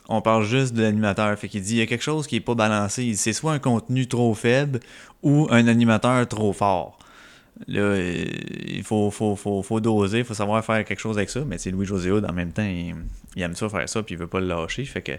on 0.10 0.22
parle 0.22 0.43
juste 0.43 0.74
de 0.74 0.82
l'animateur. 0.82 1.38
Fait 1.38 1.47
qu'il 1.47 1.62
dit 1.62 1.76
il 1.76 1.80
y 1.80 1.82
a 1.82 1.86
quelque 1.86 2.04
chose 2.04 2.28
qui 2.28 2.38
est 2.38 2.41
pas 2.41 2.56
balancé. 2.56 3.14
C'est 3.16 3.34
soit 3.34 3.54
un 3.54 3.60
contenu 3.60 4.08
trop 4.08 4.34
faible 4.34 4.80
ou 5.22 5.47
un 5.51 5.68
animateur 5.68 6.28
trop 6.28 6.54
fort. 6.54 6.97
Là, 7.68 7.95
il 7.97 8.84
faut, 8.84 9.12
faut, 9.12 9.36
faut, 9.36 9.80
doser, 9.80 10.20
il 10.20 10.26
faut 10.26 10.34
savoir 10.34 10.66
faire 10.66 10.84
quelque 10.84 10.99
chose 10.99 11.18
avec 11.18 11.30
ça. 11.30 11.41
Mais 11.45 11.58
c'est 11.58 11.72
Louis-José 11.72 12.12
Hood, 12.12 12.26
en 12.26 12.34
même 12.34 12.51
temps, 12.51 12.68
il, 12.68 13.41
aime 13.41 13.56
ça 13.56 13.70
faire 13.70 13.88
ça, 13.88 14.04
puis 14.04 14.16
il 14.16 14.18
veut 14.18 14.28
pas 14.28 14.39
le 14.39 14.47
lâcher. 14.47 14.84
Fait 14.86 15.01
que, 15.01 15.14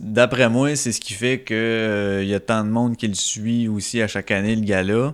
d'après 0.00 0.48
moi, 0.48 0.76
c'est 0.76 0.92
ce 0.92 1.00
qui 1.00 1.14
fait 1.14 1.40
que 1.40 1.54
euh, 1.54 2.24
y 2.24 2.34
a 2.34 2.40
tant 2.40 2.64
de 2.64 2.70
monde 2.70 2.96
qui 2.96 3.08
le 3.08 3.14
suit 3.14 3.68
aussi 3.68 4.00
à 4.00 4.08
chaque 4.08 4.30
année, 4.30 4.54
le 4.54 4.62
gars-là. 4.64 5.12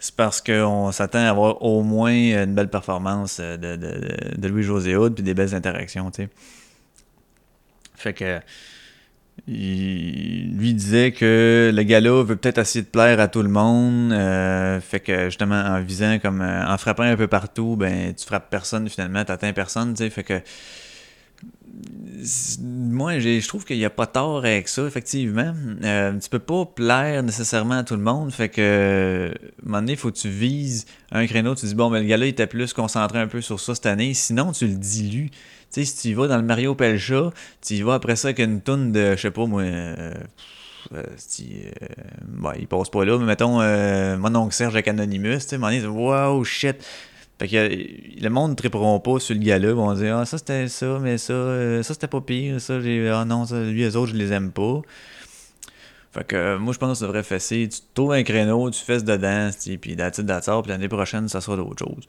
C'est 0.00 0.16
parce 0.16 0.40
qu'on 0.40 0.92
s'attend 0.92 1.20
à 1.20 1.30
avoir 1.30 1.62
au 1.62 1.82
moins 1.82 2.12
une 2.12 2.54
belle 2.54 2.68
performance 2.68 3.40
de, 3.40 3.56
de, 3.56 4.36
de 4.36 4.48
Louis-José 4.48 4.96
Hood, 4.96 5.14
puis 5.14 5.22
des 5.22 5.34
belles 5.34 5.54
interactions, 5.54 6.10
tu 6.10 6.24
sais. 6.24 6.28
Fait 8.04 8.12
que 8.12 8.40
il, 9.48 10.56
lui 10.56 10.74
disait 10.74 11.12
que 11.12 11.72
le 11.74 11.82
gars-là 11.82 12.22
veut 12.22 12.36
peut-être 12.36 12.58
essayer 12.58 12.84
de 12.84 12.90
plaire 12.90 13.18
à 13.18 13.28
tout 13.28 13.42
le 13.42 13.48
monde. 13.48 14.12
Euh, 14.12 14.80
fait 14.80 15.00
que 15.00 15.24
justement, 15.26 15.60
en 15.60 15.80
visant 15.80 16.18
comme 16.18 16.40
euh, 16.42 16.66
en 16.66 16.78
frappant 16.78 17.02
un 17.04 17.16
peu 17.16 17.26
partout, 17.26 17.76
ben 17.76 18.14
tu 18.14 18.26
frappes 18.26 18.50
personne 18.50 18.88
finalement, 18.88 19.24
t'atteins 19.24 19.52
personne, 19.52 19.94
tu 19.94 20.04
sais. 20.04 20.10
Fait 20.10 20.22
que 20.22 20.40
moi, 22.62 23.18
je 23.18 23.46
trouve 23.46 23.64
qu'il 23.64 23.76
n'y 23.76 23.84
a 23.84 23.90
pas 23.90 24.06
tort 24.06 24.38
avec 24.38 24.68
ça, 24.68 24.86
effectivement. 24.86 25.52
Euh, 25.82 26.18
tu 26.18 26.28
peux 26.28 26.38
pas 26.38 26.64
plaire 26.64 27.22
nécessairement 27.22 27.78
à 27.78 27.84
tout 27.84 27.96
le 27.96 28.02
monde. 28.02 28.32
Fait 28.32 28.48
que, 28.48 29.30
à 29.30 29.62
un 29.62 29.66
moment 29.66 29.80
donné, 29.80 29.92
il 29.92 29.98
faut 29.98 30.10
que 30.10 30.16
tu 30.16 30.28
vises 30.28 30.86
un 31.12 31.26
créneau. 31.26 31.54
Tu 31.54 31.66
dis, 31.66 31.74
bon, 31.74 31.90
ben, 31.90 32.00
le 32.00 32.06
gars-là, 32.08 32.26
il 32.26 32.30
était 32.30 32.46
plus 32.46 32.72
concentré 32.72 33.18
un 33.18 33.26
peu 33.26 33.40
sur 33.40 33.60
ça 33.60 33.74
cette 33.74 33.86
année. 33.86 34.14
Sinon, 34.14 34.52
tu 34.52 34.66
le 34.66 34.74
dilues. 34.74 35.30
Tu 35.30 35.36
sais, 35.70 35.84
si 35.84 36.08
tu 36.08 36.14
vas 36.14 36.28
dans 36.28 36.36
le 36.36 36.44
Mario 36.44 36.74
Pelcha, 36.74 37.30
tu 37.60 37.74
y 37.74 37.82
vas 37.82 37.94
après 37.94 38.16
ça 38.16 38.28
avec 38.28 38.38
une 38.38 38.60
tonne 38.60 38.92
de, 38.92 39.16
je 39.16 39.20
sais 39.20 39.30
pas 39.30 39.46
moi, 39.46 39.62
euh, 39.62 40.14
euh, 40.92 41.02
euh, 41.02 42.52
il 42.58 42.66
passe 42.66 42.88
pas 42.90 43.04
là. 43.04 43.18
Mais 43.18 43.24
mettons, 43.24 43.60
euh, 43.60 44.16
mon 44.16 44.34
oncle 44.34 44.54
Serge 44.54 44.74
avec 44.74 44.88
Anonymous, 44.88 45.40
tu 45.40 45.40
sais, 45.40 45.58
mon 45.58 45.70
dit 45.70 45.84
wow, 45.84 46.44
shit. 46.44 46.76
Fait 47.38 47.48
que 47.48 47.56
euh, 47.56 47.86
le 48.20 48.28
monde 48.28 48.52
ne 48.52 48.56
triperont 48.56 49.00
pas 49.00 49.18
sur 49.18 49.34
le 49.34 49.40
gars-là. 49.40 49.72
Vont 49.72 49.92
dire, 49.94 50.18
ah, 50.18 50.24
ça 50.24 50.38
c'était 50.38 50.68
ça, 50.68 50.98
mais 51.00 51.18
ça, 51.18 51.32
euh, 51.32 51.82
ça 51.82 51.94
c'était 51.94 52.06
pas 52.06 52.20
pire. 52.20 52.60
Ça, 52.60 52.74
ah 52.74 53.24
non, 53.24 53.44
ça, 53.46 53.60
lui, 53.60 53.80
les 53.80 53.96
autres, 53.96 54.12
je 54.12 54.16
les 54.16 54.32
aime 54.32 54.52
pas. 54.52 54.82
Fait 56.12 56.24
que 56.24 56.36
euh, 56.36 56.58
moi, 56.60 56.72
je 56.72 56.78
pense 56.78 56.90
que 56.92 56.98
ça 56.98 57.06
devrait 57.06 57.24
fesser. 57.24 57.68
Tu 57.68 57.80
trouves 57.92 58.12
un 58.12 58.22
créneau, 58.22 58.70
tu 58.70 58.80
fesses 58.80 59.02
dedans, 59.02 59.50
puis 59.80 59.96
that's 59.96 60.48
all, 60.48 60.62
puis 60.62 60.70
l'année 60.70 60.88
prochaine, 60.88 61.28
ça 61.28 61.40
sera 61.40 61.56
d'autres 61.56 61.84
choses. 61.84 62.06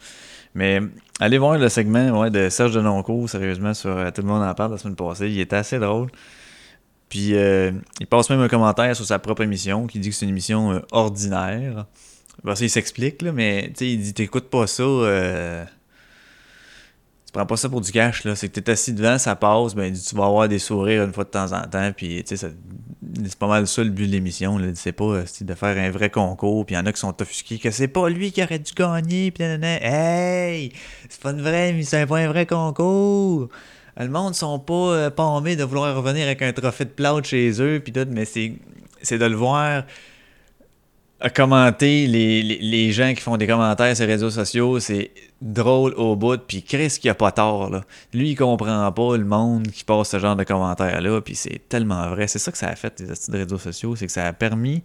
Mais 0.53 0.79
allez 1.19 1.39
voir 1.39 1.57
le 1.57 1.69
segment 1.69 2.19
ouais, 2.19 2.29
de 2.29 2.49
Serge 2.49 2.75
Denoncourt, 2.75 3.27
sérieusement, 3.29 3.73
sur 3.73 3.95
Tout 4.13 4.21
le 4.21 4.27
monde 4.27 4.43
en 4.43 4.53
parle 4.53 4.73
la 4.73 4.77
semaine 4.77 4.95
passée. 4.95 5.29
Il 5.29 5.39
était 5.39 5.55
assez 5.55 5.79
drôle. 5.79 6.09
Puis 7.09 7.31
il 7.31 8.07
passe 8.09 8.29
même 8.29 8.41
un 8.41 8.47
commentaire 8.47 8.95
sur 8.95 9.05
sa 9.05 9.19
propre 9.19 9.41
émission 9.41 9.87
qui 9.87 9.99
dit 9.99 10.09
que 10.09 10.15
c'est 10.15 10.25
une 10.25 10.31
émission 10.31 10.81
ordinaire. 10.91 11.85
Bon, 12.43 12.55
ça, 12.55 12.63
il 12.63 12.69
s'explique, 12.69 13.21
là, 13.21 13.31
mais 13.31 13.71
il 13.79 13.99
dit 14.01 14.13
T'écoutes 14.13 14.49
pas 14.49 14.67
ça. 14.67 14.83
euh, 14.83 15.65
tu 17.25 17.31
prends 17.31 17.45
pas 17.45 17.57
ça 17.57 17.67
pour 17.69 17.81
du 17.81 17.91
cash, 17.91 18.23
là. 18.23 18.35
C'est 18.35 18.49
que 18.49 18.59
t'es 18.59 18.71
assis 18.71 18.93
devant, 18.93 19.17
ça 19.17 19.35
passe, 19.35 19.73
ben 19.75 19.93
tu 19.93 20.15
vas 20.15 20.25
avoir 20.25 20.47
des 20.47 20.59
sourires 20.59 21.03
une 21.03 21.11
fois 21.13 21.23
de 21.25 21.29
temps 21.29 21.51
en 21.53 21.61
temps, 21.67 21.91
puis 21.95 22.23
ça- 22.25 22.35
c'est 23.25 23.35
pas 23.37 23.47
mal 23.47 23.67
ça 23.67 23.83
le 23.83 23.89
but 23.89 24.07
de 24.07 24.11
l'émission. 24.11 24.59
C'est 24.75 24.91
pas 24.93 25.03
euh, 25.05 25.25
de 25.41 25.53
faire 25.53 25.77
un 25.77 25.89
vrai 25.89 26.09
concours, 26.09 26.65
puis 26.65 26.75
il 26.75 26.77
y 26.77 26.81
en 26.81 26.85
a 26.85 26.93
qui 26.93 26.99
sont 26.99 27.19
offusqués 27.21 27.57
que 27.57 27.71
c'est 27.71 27.87
pas 27.87 28.09
lui 28.09 28.31
qui 28.31 28.43
aurait 28.43 28.59
dû 28.59 28.71
gagner, 28.73 29.31
puis. 29.31 29.43
Hey! 29.43 30.71
C'est 31.09 31.21
pas 31.21 31.31
une 31.31 31.41
vraie, 31.41 31.77
c'est 31.83 32.05
pas 32.05 32.17
un 32.19 32.27
vrai 32.27 32.45
concours! 32.45 33.49
Le 33.97 34.09
monde 34.09 34.35
sont 34.35 34.59
pas 34.59 34.73
euh, 34.73 35.09
pommés 35.09 35.55
de 35.55 35.63
vouloir 35.63 35.95
revenir 35.95 36.25
avec 36.25 36.41
un 36.41 36.51
trophée 36.53 36.85
de 36.85 36.89
plâtre 36.89 37.25
chez 37.27 37.61
eux, 37.61 37.81
puis 37.83 37.93
mais 38.11 38.25
c'est 38.25 39.17
de 39.17 39.25
le 39.25 39.35
voir 39.35 39.83
à 41.21 41.29
commenter 41.29 42.07
les, 42.07 42.43
les, 42.43 42.57
les 42.57 42.91
gens 42.91 43.13
qui 43.13 43.21
font 43.21 43.37
des 43.37 43.47
commentaires 43.47 43.95
sur 43.95 44.05
les 44.05 44.13
réseaux 44.13 44.29
sociaux, 44.29 44.79
c'est 44.79 45.11
drôle 45.41 45.93
au 45.93 46.15
bout, 46.15 46.39
puis 46.45 46.61
Chris 46.61 46.97
qui 46.99 47.07
a 47.09 47.15
pas 47.15 47.31
tort, 47.31 47.69
là. 47.69 47.81
Lui, 48.13 48.31
il 48.31 48.35
comprend 48.35 48.91
pas 48.91 49.17
le 49.17 49.23
monde 49.23 49.67
qui 49.67 49.83
passe 49.83 50.09
ce 50.09 50.19
genre 50.19 50.35
de 50.35 50.43
commentaires-là, 50.43 51.21
puis 51.21 51.35
c'est 51.35 51.67
tellement 51.69 52.09
vrai. 52.09 52.27
C'est 52.27 52.39
ça 52.39 52.51
que 52.51 52.57
ça 52.57 52.67
a 52.67 52.75
fait, 52.75 52.99
les 52.99 53.11
astuces 53.11 53.29
de 53.29 53.37
réseaux 53.37 53.57
sociaux, 53.57 53.95
c'est 53.95 54.07
que 54.07 54.11
ça 54.11 54.27
a 54.27 54.33
permis... 54.33 54.83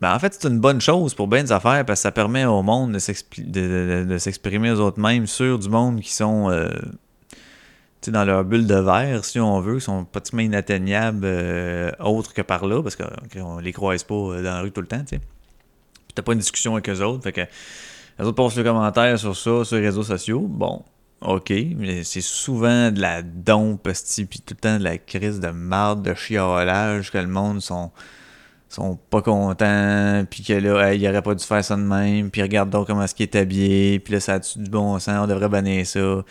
Ben, 0.00 0.14
en 0.14 0.18
fait, 0.18 0.36
c'est 0.38 0.48
une 0.48 0.60
bonne 0.60 0.80
chose 0.80 1.14
pour 1.14 1.28
bien 1.28 1.42
des 1.42 1.52
affaires, 1.52 1.84
parce 1.84 2.00
que 2.00 2.02
ça 2.02 2.12
permet 2.12 2.44
au 2.44 2.62
monde 2.62 2.92
de 2.92 4.18
s'exprimer 4.18 4.68
eux 4.70 4.80
autres 4.80 5.00
mêmes 5.00 5.26
sur 5.26 5.58
du 5.58 5.68
monde 5.68 6.00
qui 6.00 6.12
sont... 6.12 6.50
euh, 6.50 6.68
dans 8.06 8.24
leur 8.24 8.44
bulle 8.44 8.66
de 8.66 8.74
verre, 8.74 9.24
si 9.24 9.40
on 9.40 9.60
veut, 9.60 9.80
sont 9.80 10.04
pratiquement 10.04 10.42
inatteignables 10.42 11.24
euh, 11.24 11.90
autres 12.00 12.32
que 12.32 12.42
par 12.42 12.66
là, 12.66 12.82
parce 12.82 12.96
qu'on 12.96 13.58
les 13.58 13.72
croise 13.72 14.04
pas 14.04 14.14
euh, 14.14 14.42
dans 14.42 14.54
la 14.54 14.60
rue 14.60 14.70
tout 14.70 14.80
le 14.80 14.86
temps, 14.86 15.00
tu 15.00 15.16
sais. 15.16 15.18
Puis 15.18 16.14
t'as 16.14 16.22
pas 16.22 16.32
une 16.32 16.38
discussion 16.38 16.74
avec 16.74 16.88
eux 16.88 17.02
autres, 17.02 17.22
fait 17.24 17.32
que 17.32 17.40
les 18.18 18.24
autres 18.24 18.36
postent 18.36 18.56
le 18.56 18.64
commentaire 18.64 19.18
sur 19.18 19.36
ça, 19.36 19.64
sur 19.64 19.76
les 19.76 19.86
réseaux 19.86 20.04
sociaux, 20.04 20.46
bon, 20.48 20.82
ok, 21.20 21.52
mais 21.76 22.04
c'est 22.04 22.20
souvent 22.20 22.90
de 22.90 23.00
la 23.00 23.22
dompe, 23.22 23.88
puis 24.30 24.40
tout 24.40 24.54
le 24.54 24.60
temps 24.60 24.78
de 24.78 24.84
la 24.84 24.98
crise 24.98 25.40
de 25.40 25.48
marde, 25.48 26.02
de 26.02 26.14
chiolage, 26.14 27.10
que 27.10 27.18
le 27.18 27.26
monde 27.26 27.60
sont 27.60 27.90
sont 28.68 28.98
pas 29.08 29.22
contents, 29.22 30.24
puis 30.28 30.42
que 30.42 30.52
là, 30.52 30.92
hey, 30.92 31.00
il 31.00 31.08
aurait 31.08 31.22
pas 31.22 31.34
dû 31.34 31.42
faire 31.42 31.64
ça 31.64 31.74
de 31.74 31.80
même, 31.80 32.30
puis 32.30 32.42
regarde 32.42 32.68
donc 32.68 32.86
comment 32.86 33.02
est-ce 33.02 33.14
qu'il 33.14 33.24
est 33.24 33.34
habillé, 33.34 33.98
puis 33.98 34.14
là, 34.14 34.20
ça 34.20 34.34
a-tu 34.34 34.58
du 34.58 34.70
bon 34.70 34.98
sens, 34.98 35.24
on 35.24 35.26
devrait 35.26 35.48
bannir 35.48 35.86
ça. 35.86 36.22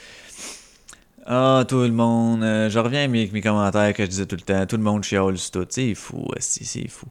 Ah, 1.30 1.65
tout 1.67 1.82
le 1.82 1.91
monde. 1.91 2.41
euh, 2.41 2.69
je 2.69 2.80
reviens 2.80 3.03
avec 3.03 3.34
mes, 3.34 3.41
commentaires 3.41 3.93
que 3.93 4.03
je 4.05 4.09
disais 4.09 4.25
tout 4.25 4.38
le 4.38 4.41
temps. 4.41 4.65
Tout 4.65 4.78
le 4.78 4.84
monde 4.84 5.03
chiale 5.03 5.38
sur 5.38 5.51
tout. 5.51 5.67
C'est 5.69 5.93
fou, 5.93 6.25
c'est 6.39 6.88
fou. 6.88 7.07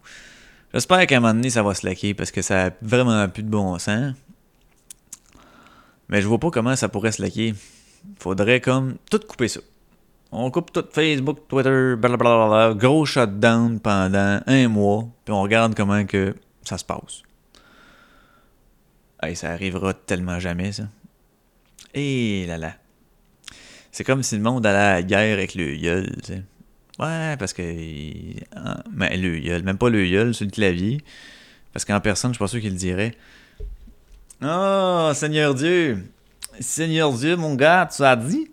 J'espère 0.73 1.07
qu'à 1.07 1.19
un 1.19 1.21
moment 1.21 1.35
donné, 1.35 1.51
ça 1.51 1.63
va 1.63 1.75
se 1.75 1.87
laquer 1.87 2.15
parce 2.15 2.31
que 2.31 2.41
ça 2.41 2.67
a 2.67 2.71
vraiment 2.81 3.29
plus 3.29 3.43
de 3.43 3.51
bon 3.51 3.79
sens. 3.79 4.15
Mais 6.09 6.23
je 6.23 6.29
vois 6.29 6.39
pas 6.39 6.51
comment 6.51 6.75
ça 6.77 6.89
pourrait 6.89 7.13
se 7.13 7.21
laquer. 7.21 7.55
Faudrait 8.19 8.63
comme 8.63 8.97
tout 9.11 9.21
couper 9.21 9.49
ça. 9.49 9.61
On 10.33 10.51
coupe 10.51 10.73
tout 10.73 10.85
Facebook, 10.91 11.41
Twitter, 11.47 11.95
blablabla, 11.99 12.73
gros 12.75 13.05
shutdown 13.05 13.81
pendant 13.81 14.41
un 14.47 14.69
mois, 14.69 15.07
puis 15.25 15.35
on 15.35 15.43
regarde 15.43 15.75
comment 15.75 16.07
que 16.07 16.35
ça 16.63 16.79
se 16.79 16.85
passe. 16.85 17.23
Hey, 19.23 19.37
ça 19.37 19.51
arrivera 19.51 19.93
tellement 19.93 20.41
jamais, 20.41 20.73
ça. 20.73 20.85
Et 21.93 22.47
là 22.47 22.57
là. 22.57 22.73
C'est 23.97 24.05
comme 24.05 24.23
si 24.23 24.37
le 24.37 24.43
monde 24.43 24.67
allait 24.67 24.77
à 24.77 24.93
la 24.97 25.03
guerre 25.03 25.33
avec 25.33 25.55
le 25.55 25.75
gueule, 25.75 26.17
tu 26.23 26.35
sais. 26.35 26.43
Ouais, 26.99 27.35
parce 27.39 27.55
que. 27.55 27.63
ah, 28.55 28.83
Mais 28.93 29.17
le 29.17 29.39
gueule, 29.39 29.63
même 29.63 29.79
pas 29.79 29.89
le 29.89 30.07
gueule 30.07 30.35
sur 30.35 30.45
le 30.45 30.51
clavier. 30.51 31.01
Parce 31.73 31.87
qu'en 31.87 31.99
personne, 32.01 32.33
je 32.33 32.35
suis 32.35 32.45
pas 32.45 32.47
sûr 32.47 32.61
qu'il 32.61 32.73
le 32.73 32.77
dirait. 32.77 33.15
Oh, 34.45 35.13
Seigneur 35.15 35.55
Dieu! 35.55 36.13
Seigneur 36.61 37.11
Dieu, 37.15 37.37
mon 37.37 37.55
gars, 37.55 37.89
tu 37.91 38.03
as 38.03 38.17
dit? 38.17 38.51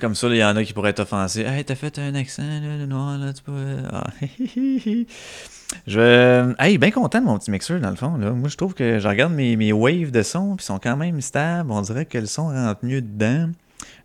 Comme 0.00 0.16
ça, 0.16 0.26
il 0.26 0.38
y 0.38 0.44
en 0.44 0.56
a 0.56 0.64
qui 0.64 0.72
pourraient 0.72 0.90
être 0.90 0.98
offensés. 0.98 1.42
Hey, 1.42 1.64
t'as 1.64 1.76
fait 1.76 2.00
un 2.00 2.16
accent, 2.16 2.42
là, 2.42 2.78
de 2.78 2.86
noir, 2.86 3.16
là, 3.16 3.32
tu 3.32 3.44
peux. 3.44 3.76
Ah, 3.92 4.08
je. 5.86 6.52
Hey, 6.58 6.78
bien 6.78 6.90
content 6.90 7.20
de 7.20 7.26
mon 7.26 7.38
petit 7.38 7.52
mixeur, 7.52 7.78
dans 7.78 7.90
le 7.90 7.96
fond, 7.96 8.16
là. 8.16 8.32
Moi, 8.32 8.48
je 8.48 8.56
trouve 8.56 8.74
que 8.74 8.98
je 8.98 9.06
regarde 9.06 9.32
mes, 9.32 9.54
mes 9.54 9.72
waves 9.72 10.10
de 10.10 10.24
son, 10.24 10.56
puis 10.56 10.64
ils 10.64 10.66
sont 10.66 10.80
quand 10.80 10.96
même 10.96 11.20
stables. 11.20 11.70
On 11.70 11.80
dirait 11.82 12.06
que 12.06 12.18
le 12.18 12.26
son 12.26 12.48
rentre 12.48 12.84
mieux 12.84 13.02
dedans. 13.02 13.52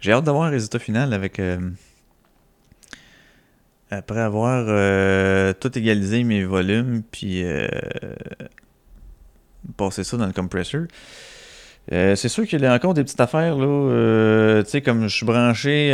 J'ai 0.03 0.11
hâte 0.11 0.25
d'avoir 0.25 0.47
le 0.49 0.51
résultat 0.51 0.79
final 0.79 1.13
avec. 1.13 1.39
euh, 1.39 1.57
Après 3.89 4.19
avoir 4.19 4.65
euh, 4.67 5.53
tout 5.53 5.77
égalisé 5.77 6.25
mes 6.25 6.43
volumes, 6.43 7.03
puis. 7.09 7.41
euh, 7.45 7.65
passer 9.77 10.03
ça 10.03 10.17
dans 10.17 10.25
le 10.25 10.33
compressor. 10.33 10.81
Euh, 11.93 12.15
c'est 12.17 12.27
sûr 12.27 12.45
qu'il 12.45 12.61
y 12.61 12.65
a 12.65 12.73
encore 12.73 12.93
des 12.93 13.03
petites 13.03 13.19
affaires 13.21 13.55
là. 13.55 14.61
tu 14.63 14.69
sais, 14.69 14.81
comme 14.81 15.07
je 15.07 15.15
suis 15.15 15.25
branché, 15.25 15.89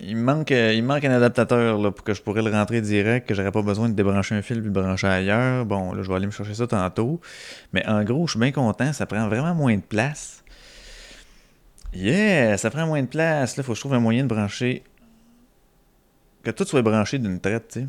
il, 0.00 0.16
manque, 0.16 0.50
il 0.50 0.82
manque 0.84 1.04
un 1.04 1.10
adaptateur 1.10 1.76
là, 1.78 1.90
pour 1.90 2.04
que 2.04 2.14
je 2.14 2.22
pourrais 2.22 2.42
le 2.42 2.52
rentrer 2.52 2.80
direct, 2.80 3.28
que 3.28 3.34
j'aurais 3.34 3.50
pas 3.50 3.62
besoin 3.62 3.88
de 3.88 3.94
débrancher 3.94 4.36
un 4.36 4.42
fil 4.42 4.58
puis 4.58 4.66
le 4.66 4.70
brancher 4.70 5.08
ailleurs. 5.08 5.64
Bon, 5.66 5.92
là, 5.92 6.04
je 6.04 6.08
vais 6.08 6.14
aller 6.14 6.26
me 6.26 6.30
chercher 6.30 6.54
ça 6.54 6.68
tantôt. 6.68 7.20
Mais 7.72 7.84
en 7.88 8.04
gros, 8.04 8.28
je 8.28 8.32
suis 8.32 8.40
bien 8.40 8.52
content. 8.52 8.92
Ça 8.92 9.06
prend 9.06 9.26
vraiment 9.28 9.56
moins 9.56 9.74
de 9.74 9.82
place. 9.82 10.43
Yeah, 11.94 12.58
ça 12.58 12.70
prend 12.70 12.86
moins 12.86 13.02
de 13.02 13.06
place. 13.06 13.56
Là, 13.56 13.62
faut 13.62 13.72
que 13.72 13.76
je 13.76 13.80
trouve 13.80 13.94
un 13.94 14.00
moyen 14.00 14.24
de 14.24 14.28
brancher. 14.28 14.82
Que 16.42 16.50
tout 16.50 16.64
soit 16.64 16.82
branché 16.82 17.18
d'une 17.18 17.40
traite, 17.40 17.68
tu 17.68 17.80
sais. 17.80 17.86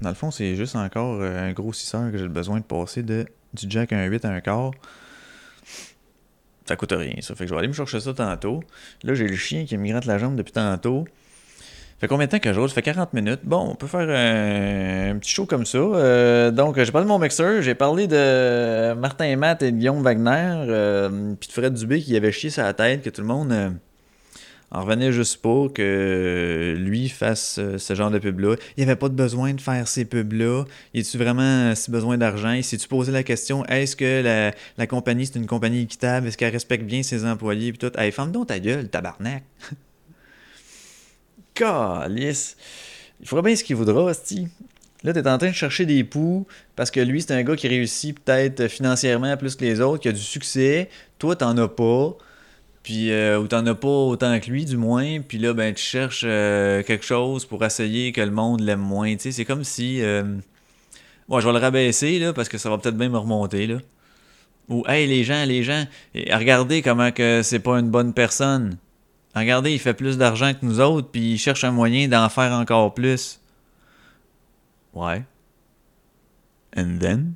Dans 0.00 0.08
le 0.08 0.14
fond, 0.14 0.30
c'est 0.30 0.54
juste 0.56 0.76
encore 0.76 1.20
euh, 1.20 1.48
un 1.48 1.52
grossisseur 1.52 2.10
que 2.10 2.18
j'ai 2.18 2.28
besoin 2.28 2.58
de 2.58 2.64
passer 2.64 3.02
de, 3.02 3.26
du 3.52 3.66
jack 3.68 3.90
1.8 3.90 4.26
à 4.26 4.30
un 4.30 4.40
quart. 4.40 4.70
Ça 6.66 6.76
coûte 6.76 6.92
rien, 6.92 7.14
ça. 7.20 7.34
Fait 7.34 7.44
que 7.44 7.48
je 7.48 7.54
vais 7.54 7.58
aller 7.58 7.68
me 7.68 7.72
chercher 7.72 8.00
ça 8.00 8.14
tantôt. 8.14 8.62
Là, 9.02 9.14
j'ai 9.14 9.26
le 9.26 9.36
chien 9.36 9.64
qui 9.64 9.76
me 9.76 9.88
gratte 9.88 10.06
la 10.06 10.18
jambe 10.18 10.36
depuis 10.36 10.52
tantôt. 10.52 11.06
Fait 12.02 12.08
combien 12.08 12.26
de 12.26 12.32
temps 12.32 12.40
que 12.40 12.48
roule? 12.48 12.68
Ça 12.68 12.74
fait 12.74 12.82
40 12.82 13.12
minutes. 13.12 13.42
Bon, 13.44 13.60
on 13.70 13.74
peut 13.76 13.86
faire 13.86 14.00
un, 14.00 15.16
petit 15.18 15.30
show 15.30 15.46
comme 15.46 15.64
ça. 15.64 15.78
Euh, 15.78 16.50
donc, 16.50 16.76
j'ai 16.82 16.90
parlé 16.90 17.04
de 17.04 17.08
mon 17.08 17.20
mixeur. 17.20 17.62
J'ai 17.62 17.76
parlé 17.76 18.08
de 18.08 18.92
Martin 18.94 19.36
Matt 19.36 19.62
et 19.62 19.70
de 19.70 19.76
Guillaume 19.76 20.02
Wagner. 20.02 20.64
euh, 20.68 21.34
puis 21.38 21.46
de 21.46 21.52
Fred 21.52 21.74
Dubé 21.74 22.00
qui 22.00 22.16
avait 22.16 22.32
chié 22.32 22.50
sa 22.50 22.74
tête, 22.74 23.02
que 23.02 23.10
tout 23.10 23.20
le 23.20 23.28
monde 23.28 23.52
euh, 23.52 23.70
en 24.72 24.80
revenait 24.80 25.12
juste 25.12 25.42
pas 25.42 25.68
que 25.72 26.74
lui 26.76 27.08
fasse 27.08 27.60
ce 27.76 27.94
genre 27.94 28.10
de 28.10 28.18
pub-là. 28.18 28.56
Il 28.76 28.84
n'y 28.84 28.90
avait 28.90 28.98
pas 28.98 29.08
de 29.08 29.14
besoin 29.14 29.54
de 29.54 29.60
faire 29.60 29.86
ces 29.86 30.04
pubs-là. 30.04 30.64
Y 30.94 31.02
a-tu 31.02 31.18
vraiment 31.18 31.72
si 31.76 31.92
besoin 31.92 32.18
d'argent? 32.18 32.50
Et 32.50 32.62
si 32.62 32.78
tu 32.78 32.88
posais 32.88 33.12
la 33.12 33.22
question, 33.22 33.64
est-ce 33.66 33.94
que 33.94 34.22
la, 34.24 34.50
la 34.76 34.86
compagnie, 34.88 35.24
c'est 35.24 35.38
une 35.38 35.46
compagnie 35.46 35.82
équitable? 35.82 36.26
Est-ce 36.26 36.36
qu'elle 36.36 36.52
respecte 36.52 36.82
bien 36.82 37.04
ses 37.04 37.24
employés? 37.24 37.70
Puis 37.72 37.78
tout? 37.78 37.96
Hey, 37.96 38.10
ferme 38.10 38.32
donc 38.32 38.48
ta 38.48 38.58
gueule, 38.58 38.88
tabarnak! 38.88 39.44
Calice! 41.62 42.56
Il 43.20 43.28
fera 43.28 43.42
bien 43.42 43.54
ce 43.54 43.62
qu'il 43.62 43.76
voudra, 43.76 44.02
hostie. 44.02 44.48
Là, 45.04 45.12
t'es 45.12 45.26
en 45.28 45.38
train 45.38 45.50
de 45.50 45.54
chercher 45.54 45.86
des 45.86 46.04
poux 46.04 46.46
parce 46.76 46.90
que 46.90 47.00
lui, 47.00 47.22
c'est 47.22 47.32
un 47.32 47.42
gars 47.42 47.56
qui 47.56 47.68
réussit 47.68 48.18
peut-être 48.18 48.68
financièrement 48.68 49.36
plus 49.36 49.56
que 49.56 49.64
les 49.64 49.80
autres, 49.80 50.02
qui 50.02 50.08
a 50.08 50.12
du 50.12 50.20
succès. 50.20 50.88
Toi, 51.18 51.36
t'en 51.36 51.56
as 51.58 51.68
pas. 51.68 52.16
Puis, 52.82 53.12
euh, 53.12 53.38
ou 53.38 53.46
t'en 53.46 53.64
as 53.66 53.74
pas 53.74 53.88
autant 53.88 54.38
que 54.40 54.50
lui, 54.50 54.64
du 54.64 54.76
moins. 54.76 55.20
Puis 55.20 55.38
là, 55.38 55.52
ben, 55.54 55.72
tu 55.72 55.82
cherches 55.82 56.24
euh, 56.26 56.82
quelque 56.82 57.04
chose 57.04 57.44
pour 57.44 57.64
essayer 57.64 58.12
que 58.12 58.20
le 58.20 58.32
monde 58.32 58.60
l'aime 58.60 58.80
moins. 58.80 59.14
C'est 59.18 59.44
comme 59.44 59.64
si. 59.64 60.02
Euh... 60.02 60.24
Ouais, 61.28 61.40
je 61.40 61.46
vais 61.46 61.52
le 61.52 61.60
rabaisser, 61.60 62.18
là, 62.18 62.32
parce 62.32 62.48
que 62.48 62.58
ça 62.58 62.70
va 62.70 62.78
peut-être 62.78 62.96
bien 62.96 63.08
me 63.08 63.18
remonter, 63.18 63.68
là. 63.68 63.76
Ou, 64.68 64.84
hey, 64.88 65.06
les 65.06 65.24
gens, 65.24 65.44
les 65.44 65.62
gens, 65.62 65.84
regardez 66.14 66.82
comment 66.82 67.12
que 67.12 67.42
c'est 67.42 67.60
pas 67.60 67.78
une 67.78 67.90
bonne 67.90 68.14
personne. 68.14 68.76
Regardez, 69.34 69.72
il 69.72 69.78
fait 69.78 69.94
plus 69.94 70.18
d'argent 70.18 70.52
que 70.52 70.58
nous 70.62 70.80
autres, 70.80 71.08
puis 71.10 71.32
il 71.32 71.38
cherche 71.38 71.64
un 71.64 71.70
moyen 71.70 72.06
d'en 72.08 72.28
faire 72.28 72.52
encore 72.52 72.92
plus. 72.92 73.40
Ouais. 74.92 75.22
And 76.76 76.98
then? 77.00 77.34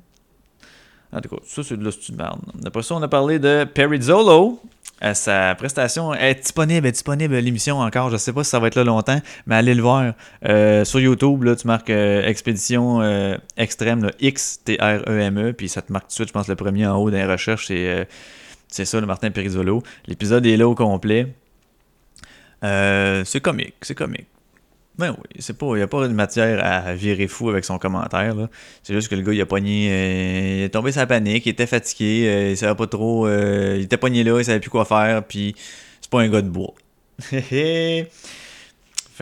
En 1.11 1.21
tout 1.21 1.29
cas, 1.29 1.41
ça, 1.45 1.63
c'est 1.63 1.77
de 1.77 1.83
de 1.83 2.17
merde. 2.17 2.39
Après 2.65 2.83
ça, 2.83 2.95
on 2.95 3.01
a 3.01 3.07
parlé 3.07 3.39
de 3.39 3.65
Perizzolo. 3.73 4.59
à 4.99 5.13
sa 5.13 5.55
prestation. 5.55 6.13
Est 6.13 6.41
disponible, 6.41 6.87
est 6.87 6.91
disponible 6.91 7.35
l'émission 7.37 7.79
encore. 7.79 8.09
Je 8.09 8.17
sais 8.17 8.33
pas 8.33 8.43
si 8.43 8.49
ça 8.49 8.59
va 8.59 8.67
être 8.67 8.75
là 8.75 8.83
longtemps, 8.83 9.19
mais 9.45 9.55
allez 9.55 9.75
le 9.75 9.81
voir. 9.81 10.13
Euh, 10.45 10.85
sur 10.85 10.99
YouTube, 10.99 11.43
là, 11.43 11.55
tu 11.55 11.67
marques 11.67 11.89
euh, 11.89 12.25
Expédition 12.25 13.01
euh, 13.01 13.37
Extrême, 13.57 14.03
là, 14.03 14.11
X-T-R-E-M-E, 14.19 15.53
puis 15.53 15.69
ça 15.69 15.81
te 15.81 15.91
marque 15.91 16.05
tout 16.05 16.09
de 16.09 16.13
suite, 16.13 16.27
je 16.29 16.33
pense, 16.33 16.47
le 16.47 16.55
premier 16.55 16.87
en 16.87 16.97
haut 16.97 17.11
dans 17.11 17.17
les 17.17 17.25
recherches, 17.25 17.67
c'est, 17.67 18.07
c'est 18.67 18.85
ça, 18.85 18.99
le 18.99 19.05
Martin 19.05 19.29
Perisolo. 19.31 19.83
L'épisode 20.07 20.45
est 20.45 20.57
là 20.57 20.67
au 20.67 20.75
complet. 20.75 21.33
C'est 22.61 23.41
comique, 23.41 23.75
c'est 23.81 23.95
comique. 23.95 24.27
Ben 24.97 25.11
oui, 25.11 25.37
c'est 25.39 25.55
pas, 25.55 25.67
il 25.67 25.75
n'y 25.75 25.81
a 25.83 25.87
pas 25.87 26.07
de 26.07 26.13
matière 26.13 26.59
à 26.65 26.95
virer 26.95 27.27
fou 27.27 27.49
avec 27.49 27.65
son 27.65 27.77
commentaire. 27.77 28.35
C'est 28.81 28.93
juste 28.95 29.09
que 29.09 29.15
le 29.15 29.21
gars, 29.21 29.33
il 29.33 29.41
a 29.41 29.45
pogné, 29.45 29.89
euh, 29.91 30.57
il 30.57 30.63
est 30.63 30.69
tombé 30.69 30.91
sa 30.91 31.05
panique, 31.05 31.45
il 31.45 31.49
était 31.49 31.67
fatigué, 31.67 32.27
euh, 32.27 32.49
il 32.51 32.57
savait 32.57 32.73
pas 32.75 32.87
trop, 32.87 33.27
euh, 33.27 33.75
il 33.77 33.83
était 33.83 33.97
pogné 33.97 34.23
là, 34.23 34.39
il 34.39 34.45
savait 34.45 34.59
plus 34.59 34.71
quoi 34.71 34.85
faire, 34.85 35.23
puis 35.23 35.55
c'est 36.01 36.09
pas 36.09 36.21
un 36.21 36.29
gars 36.29 36.41
de 36.41 36.49
bois. 36.49 36.73
fait 37.19 38.09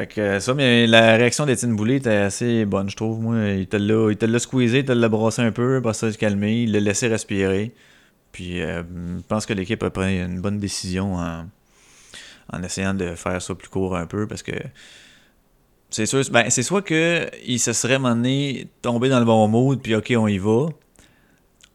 que 0.08 0.40
ça, 0.40 0.54
mais 0.54 0.88
la 0.88 1.18
réaction 1.18 1.46
d'Étienne 1.46 1.76
Boulay 1.76 1.98
était 1.98 2.10
assez 2.10 2.64
bonne, 2.64 2.90
je 2.90 2.96
trouve. 2.96 3.20
Moi, 3.20 3.38
il 3.58 3.68
te 3.68 3.76
l'a, 3.76 4.12
il 4.12 4.40
squeezé, 4.40 4.80
il 4.80 4.86
te 4.86 4.94
l'a 4.94 5.10
brassé 5.10 5.42
un 5.42 5.52
peu, 5.52 5.82
pas 5.82 5.94
ça 5.94 6.10
se 6.10 6.18
calmer, 6.18 6.64
il 6.64 6.72
l'a 6.72 6.80
laissé 6.80 7.10
respirer. 7.10 7.74
Puis 8.32 8.60
je 8.60 8.84
pense 9.28 9.46
que 9.46 9.54
l'équipe 9.54 9.84
a 9.84 9.90
pris 9.90 10.22
une 10.22 10.40
bonne 10.42 10.60
décision 10.60 11.16
en, 11.16 11.46
en 12.52 12.64
essayant 12.64 12.94
de 12.94 13.16
faire 13.16 13.42
ça 13.42 13.56
plus 13.56 13.70
court 13.70 13.96
un 13.96 14.06
peu, 14.06 14.28
parce 14.28 14.44
que 14.44 14.54
c'est 15.90 16.06
sûr, 16.06 16.22
ben, 16.32 16.50
c'est 16.50 16.64
soit 16.64 16.82
que 16.82 17.30
il 17.46 17.60
se 17.60 17.74
serait 17.74 18.00
donné 18.00 18.68
tombé 18.82 19.10
dans 19.10 19.20
le 19.20 19.26
bon 19.26 19.48
mood, 19.48 19.82
puis 19.82 19.96
ok, 19.96 20.14
on 20.18 20.28
y 20.28 20.38
va, 20.38 20.68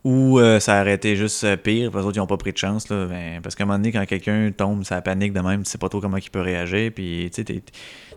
ou 0.05 0.39
euh, 0.39 0.61
ça 0.61 0.81
aurait 0.81 0.95
été 0.95 1.17
juste 1.17 1.45
euh, 1.45 1.57
pire, 1.57 1.91
parce 1.91 2.03
que 2.03 2.07
les 2.07 2.09
autres, 2.09 2.17
ils 2.17 2.21
n'ont 2.21 2.27
pas 2.27 2.37
pris 2.39 2.53
de 2.53 2.59
chance. 2.59 2.89
Là, 2.89 3.07
ben, 3.07 3.41
parce 3.43 3.55
qu'à 3.55 3.65
un 3.65 3.67
moment 3.67 3.79
donné, 3.79 3.93
quand 3.93 4.05
quelqu'un 4.07 4.51
tombe, 4.57 4.85
ça 4.85 5.01
panique 5.03 5.33
de 5.33 5.41
même, 5.41 5.63
tu 5.63 5.71
sais 5.71 5.79
pas 5.79 5.89
trop 5.89 6.01
comment 6.01 6.17
il 6.17 6.31
peut 6.31 6.41
réagir, 6.41 6.91
puis 6.95 7.31
tu 7.33 7.43
sais, 7.43 7.63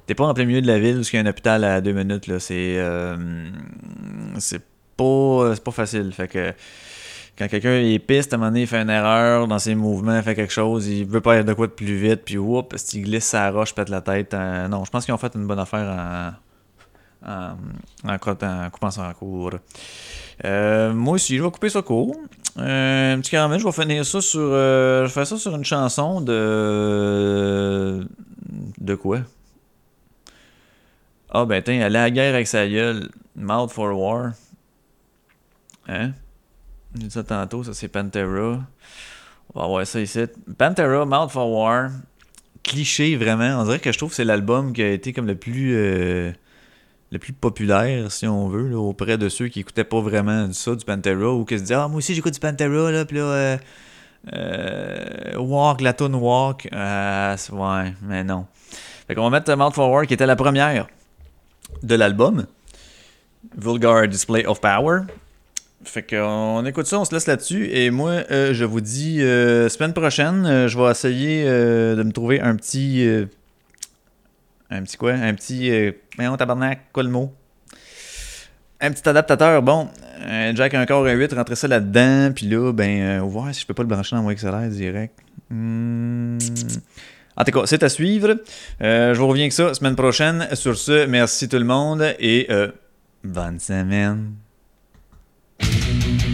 t'es, 0.06 0.16
pas 0.16 0.26
en 0.26 0.34
plein 0.34 0.46
milieu 0.46 0.62
de 0.62 0.68
la 0.68 0.80
ville 0.80 0.98
où 0.98 1.02
il 1.02 1.14
y 1.14 1.18
a 1.18 1.22
un 1.22 1.26
hôpital 1.26 1.64
à 1.64 1.82
deux 1.82 1.94
minutes, 1.94 2.28
là, 2.28 2.40
c'est, 2.40 2.78
euh, 2.78 3.50
c'est 4.40 4.62
pas, 4.96 5.52
c'est 5.56 5.64
pas 5.64 5.72
facile. 5.72 6.12
Fait 6.14 6.28
que 6.28 6.54
quand 7.38 7.48
quelqu'un 7.48 7.74
est 7.80 8.00
piste, 8.00 8.34
à 8.34 8.36
un 8.36 8.40
moment 8.40 8.52
donné, 8.52 8.62
il 8.62 8.68
fait 8.68 8.82
une 8.82 8.90
erreur 8.90 9.48
dans 9.48 9.58
ses 9.60 9.74
mouvements, 9.74 10.16
il 10.16 10.24
fait 10.24 10.36
quelque 10.36 10.54
chose, 10.54 10.88
il 10.88 11.06
veut 11.06 11.22
pas 11.22 11.34
aller 11.34 11.44
de 11.44 11.54
quoi 11.54 11.68
de 11.68 11.72
plus 11.72 11.96
vite, 11.96 12.22
puis 12.26 12.38
oups, 12.38 12.76
s'il 12.76 13.04
glisse 13.04 13.26
sa 13.26 13.50
roche, 13.50 13.74
pète 13.74 13.90
la 13.90 14.02
tête. 14.02 14.34
Euh, 14.34 14.68
non, 14.68 14.86
je 14.86 14.92
pense 14.92 15.06
qu'ils 15.06 15.14
ont 15.14 15.18
fait 15.18 15.34
une 15.36 15.48
bonne 15.48 15.60
affaire 15.60 16.36
en, 17.26 17.30
en, 17.32 17.58
en, 18.08 18.14
en 18.14 18.70
coupant 18.70 18.90
en 18.98 19.14
cours. 19.14 19.52
Euh, 20.46 20.94
moi 20.94 21.16
aussi, 21.16 21.38
je 21.38 21.44
vais 21.44 21.52
couper 21.52 21.70
ça 21.70 21.82
court. 21.82 22.16
Euh, 22.60 23.16
un 23.16 23.20
petit 23.20 23.32
caramel, 23.32 23.60
je 23.60 23.66
vais 23.66 23.72
finir 23.72 24.06
ça 24.06 24.22
sur. 24.22 24.40
je 24.40 25.04
vais 25.04 25.10
faire 25.10 25.26
ça 25.26 25.38
sur 25.38 25.56
une 25.56 25.66
chanson 25.66 26.22
de. 26.22 28.08
De 28.80 28.96
quoi? 28.96 29.20
Ah, 31.32 31.46
ben, 31.46 31.64
tiens, 31.64 31.82
aller 31.82 31.98
à 31.98 32.04
la 32.04 32.12
guerre 32.12 32.36
avec 32.36 32.48
sa 32.48 32.68
gueule. 32.68 33.10
Mouth 33.36 33.72
for 33.72 33.98
War. 33.98 34.34
Hein? 35.88 36.12
Dit 36.96 37.12
ça 37.12 37.24
tantôt, 37.24 37.64
ça 37.64 37.74
c'est 37.74 37.88
Pantera. 37.88 38.60
On 39.54 39.60
va 39.60 39.68
voir 39.68 39.88
ça 39.88 40.00
ici. 40.00 40.20
Pantera, 40.58 41.06
Mouth 41.06 41.32
for 41.32 41.50
War. 41.52 41.90
Cliché 42.64 43.16
vraiment. 43.18 43.62
On 43.62 43.66
dirait 43.66 43.80
que 43.80 43.92
je 43.92 43.98
trouve 43.98 44.10
que 44.10 44.16
c'est 44.16 44.24
l'album 44.24 44.74
qui 44.74 44.82
a 44.82 44.92
été 44.92 45.12
comme 45.12 45.28
le 45.28 45.36
plus 45.36 45.76
euh, 45.76 46.32
le 47.14 47.20
plus 47.20 47.32
populaire, 47.32 48.12
si 48.12 48.26
on 48.26 48.48
veut, 48.48 48.76
auprès 48.76 49.20
de 49.20 49.30
ceux 49.30 49.48
qui 49.48 49.60
écoutaient 49.60 49.84
pas 49.84 50.02
vraiment 50.02 50.52
ça, 50.52 50.76
du 50.76 50.84
Pantera, 50.84 51.32
ou 51.32 51.46
qui 51.46 51.58
se 51.58 51.62
disaient 51.62 51.76
Ah, 51.76 51.88
moi 51.88 51.98
aussi 51.98 52.16
j'écoute 52.16 52.34
du 52.34 52.40
Pantera, 52.40 52.92
là, 52.92 53.06
puis 53.06 53.18
là, 53.18 53.24
euh, 53.24 53.58
euh, 54.34 55.38
Walk, 55.38 55.82
la 55.82 55.94
tune 55.94 56.16
Walk. 56.16 56.68
Euh, 56.74 57.38
ouais, 57.52 57.94
mais 58.02 58.24
non. 58.24 58.48
Fait 59.08 59.14
qu'on 59.14 59.30
va 59.30 59.30
mettre 59.30 59.54
Mouth 59.56 59.76
for 59.76 59.92
War 59.92 60.08
qui 60.08 60.16
était 60.16 60.26
la 60.26 60.36
première 60.36 60.88
de 61.84 61.96
l'album. 61.96 62.48
Vulgar 63.56 64.08
Display 64.08 64.48
of 64.48 64.60
Power. 64.60 65.02
Fait 65.86 66.04
qu'on 66.04 66.66
écoute 66.66 66.88
ça, 66.88 67.00
on 67.00 67.06
se 67.06 67.14
laisse 67.14 67.28
là-dessus. 67.28 67.70
Et 67.72 67.90
moi, 67.90 68.24
euh, 68.32 68.54
je 68.54 68.64
vous 68.64 68.82
dis, 68.82 69.22
euh, 69.22 69.70
semaine 69.70 69.94
prochaine, 69.94 70.46
euh, 70.46 70.68
je 70.68 70.78
vais 70.80 70.90
essayer 70.90 71.46
de 71.46 72.02
me 72.04 72.12
trouver 72.12 72.40
un 72.42 72.56
petit. 72.56 73.06
un 74.70 74.84
petit 74.84 74.98
quoi? 74.98 75.14
Un 75.14 75.34
petit. 75.34 75.72
on 76.20 76.38
tabarnak, 76.38 76.92
quoi 76.92 77.04
le 77.04 77.10
mot? 77.10 77.34
Un 78.82 78.92
petit 78.92 79.08
adaptateur. 79.08 79.62
Bon, 79.62 79.90
jack 80.54 80.74
un 80.74 80.86
corps 80.86 81.06
un 81.06 81.14
8, 81.14 81.34
rentrer 81.34 81.56
ça 81.56 81.68
là-dedans. 81.68 82.32
Puis 82.34 82.48
là, 82.48 82.72
ben, 82.72 83.22
on 83.22 83.26
va 83.26 83.32
voir 83.32 83.54
si 83.54 83.62
je 83.62 83.68
peux 83.68 83.74
pas 83.74 83.84
le 83.84 83.90
brancher 83.90 84.16
dans 84.16 84.24
mon 84.24 84.34
XLR 84.34 84.70
direct. 84.70 85.20
Hmm. 85.50 86.38
En 87.36 87.44
tout 87.44 87.52
cas, 87.52 87.66
c'est 87.66 87.84
à 87.84 87.90
suivre. 87.90 88.36
je 88.80 89.18
vous 89.18 89.28
reviens 89.28 89.46
avec 89.46 89.54
ça 89.54 89.74
semaine 89.74 89.96
prochaine. 89.96 90.48
Sur 90.54 90.78
ce, 90.78 91.06
merci 91.06 91.50
tout 91.50 91.58
le 91.58 91.66
monde 91.66 92.16
et 92.20 92.48
bonne 93.24 93.60
semaine. 93.60 94.43
Thank 95.66 96.24
you. 96.28 96.33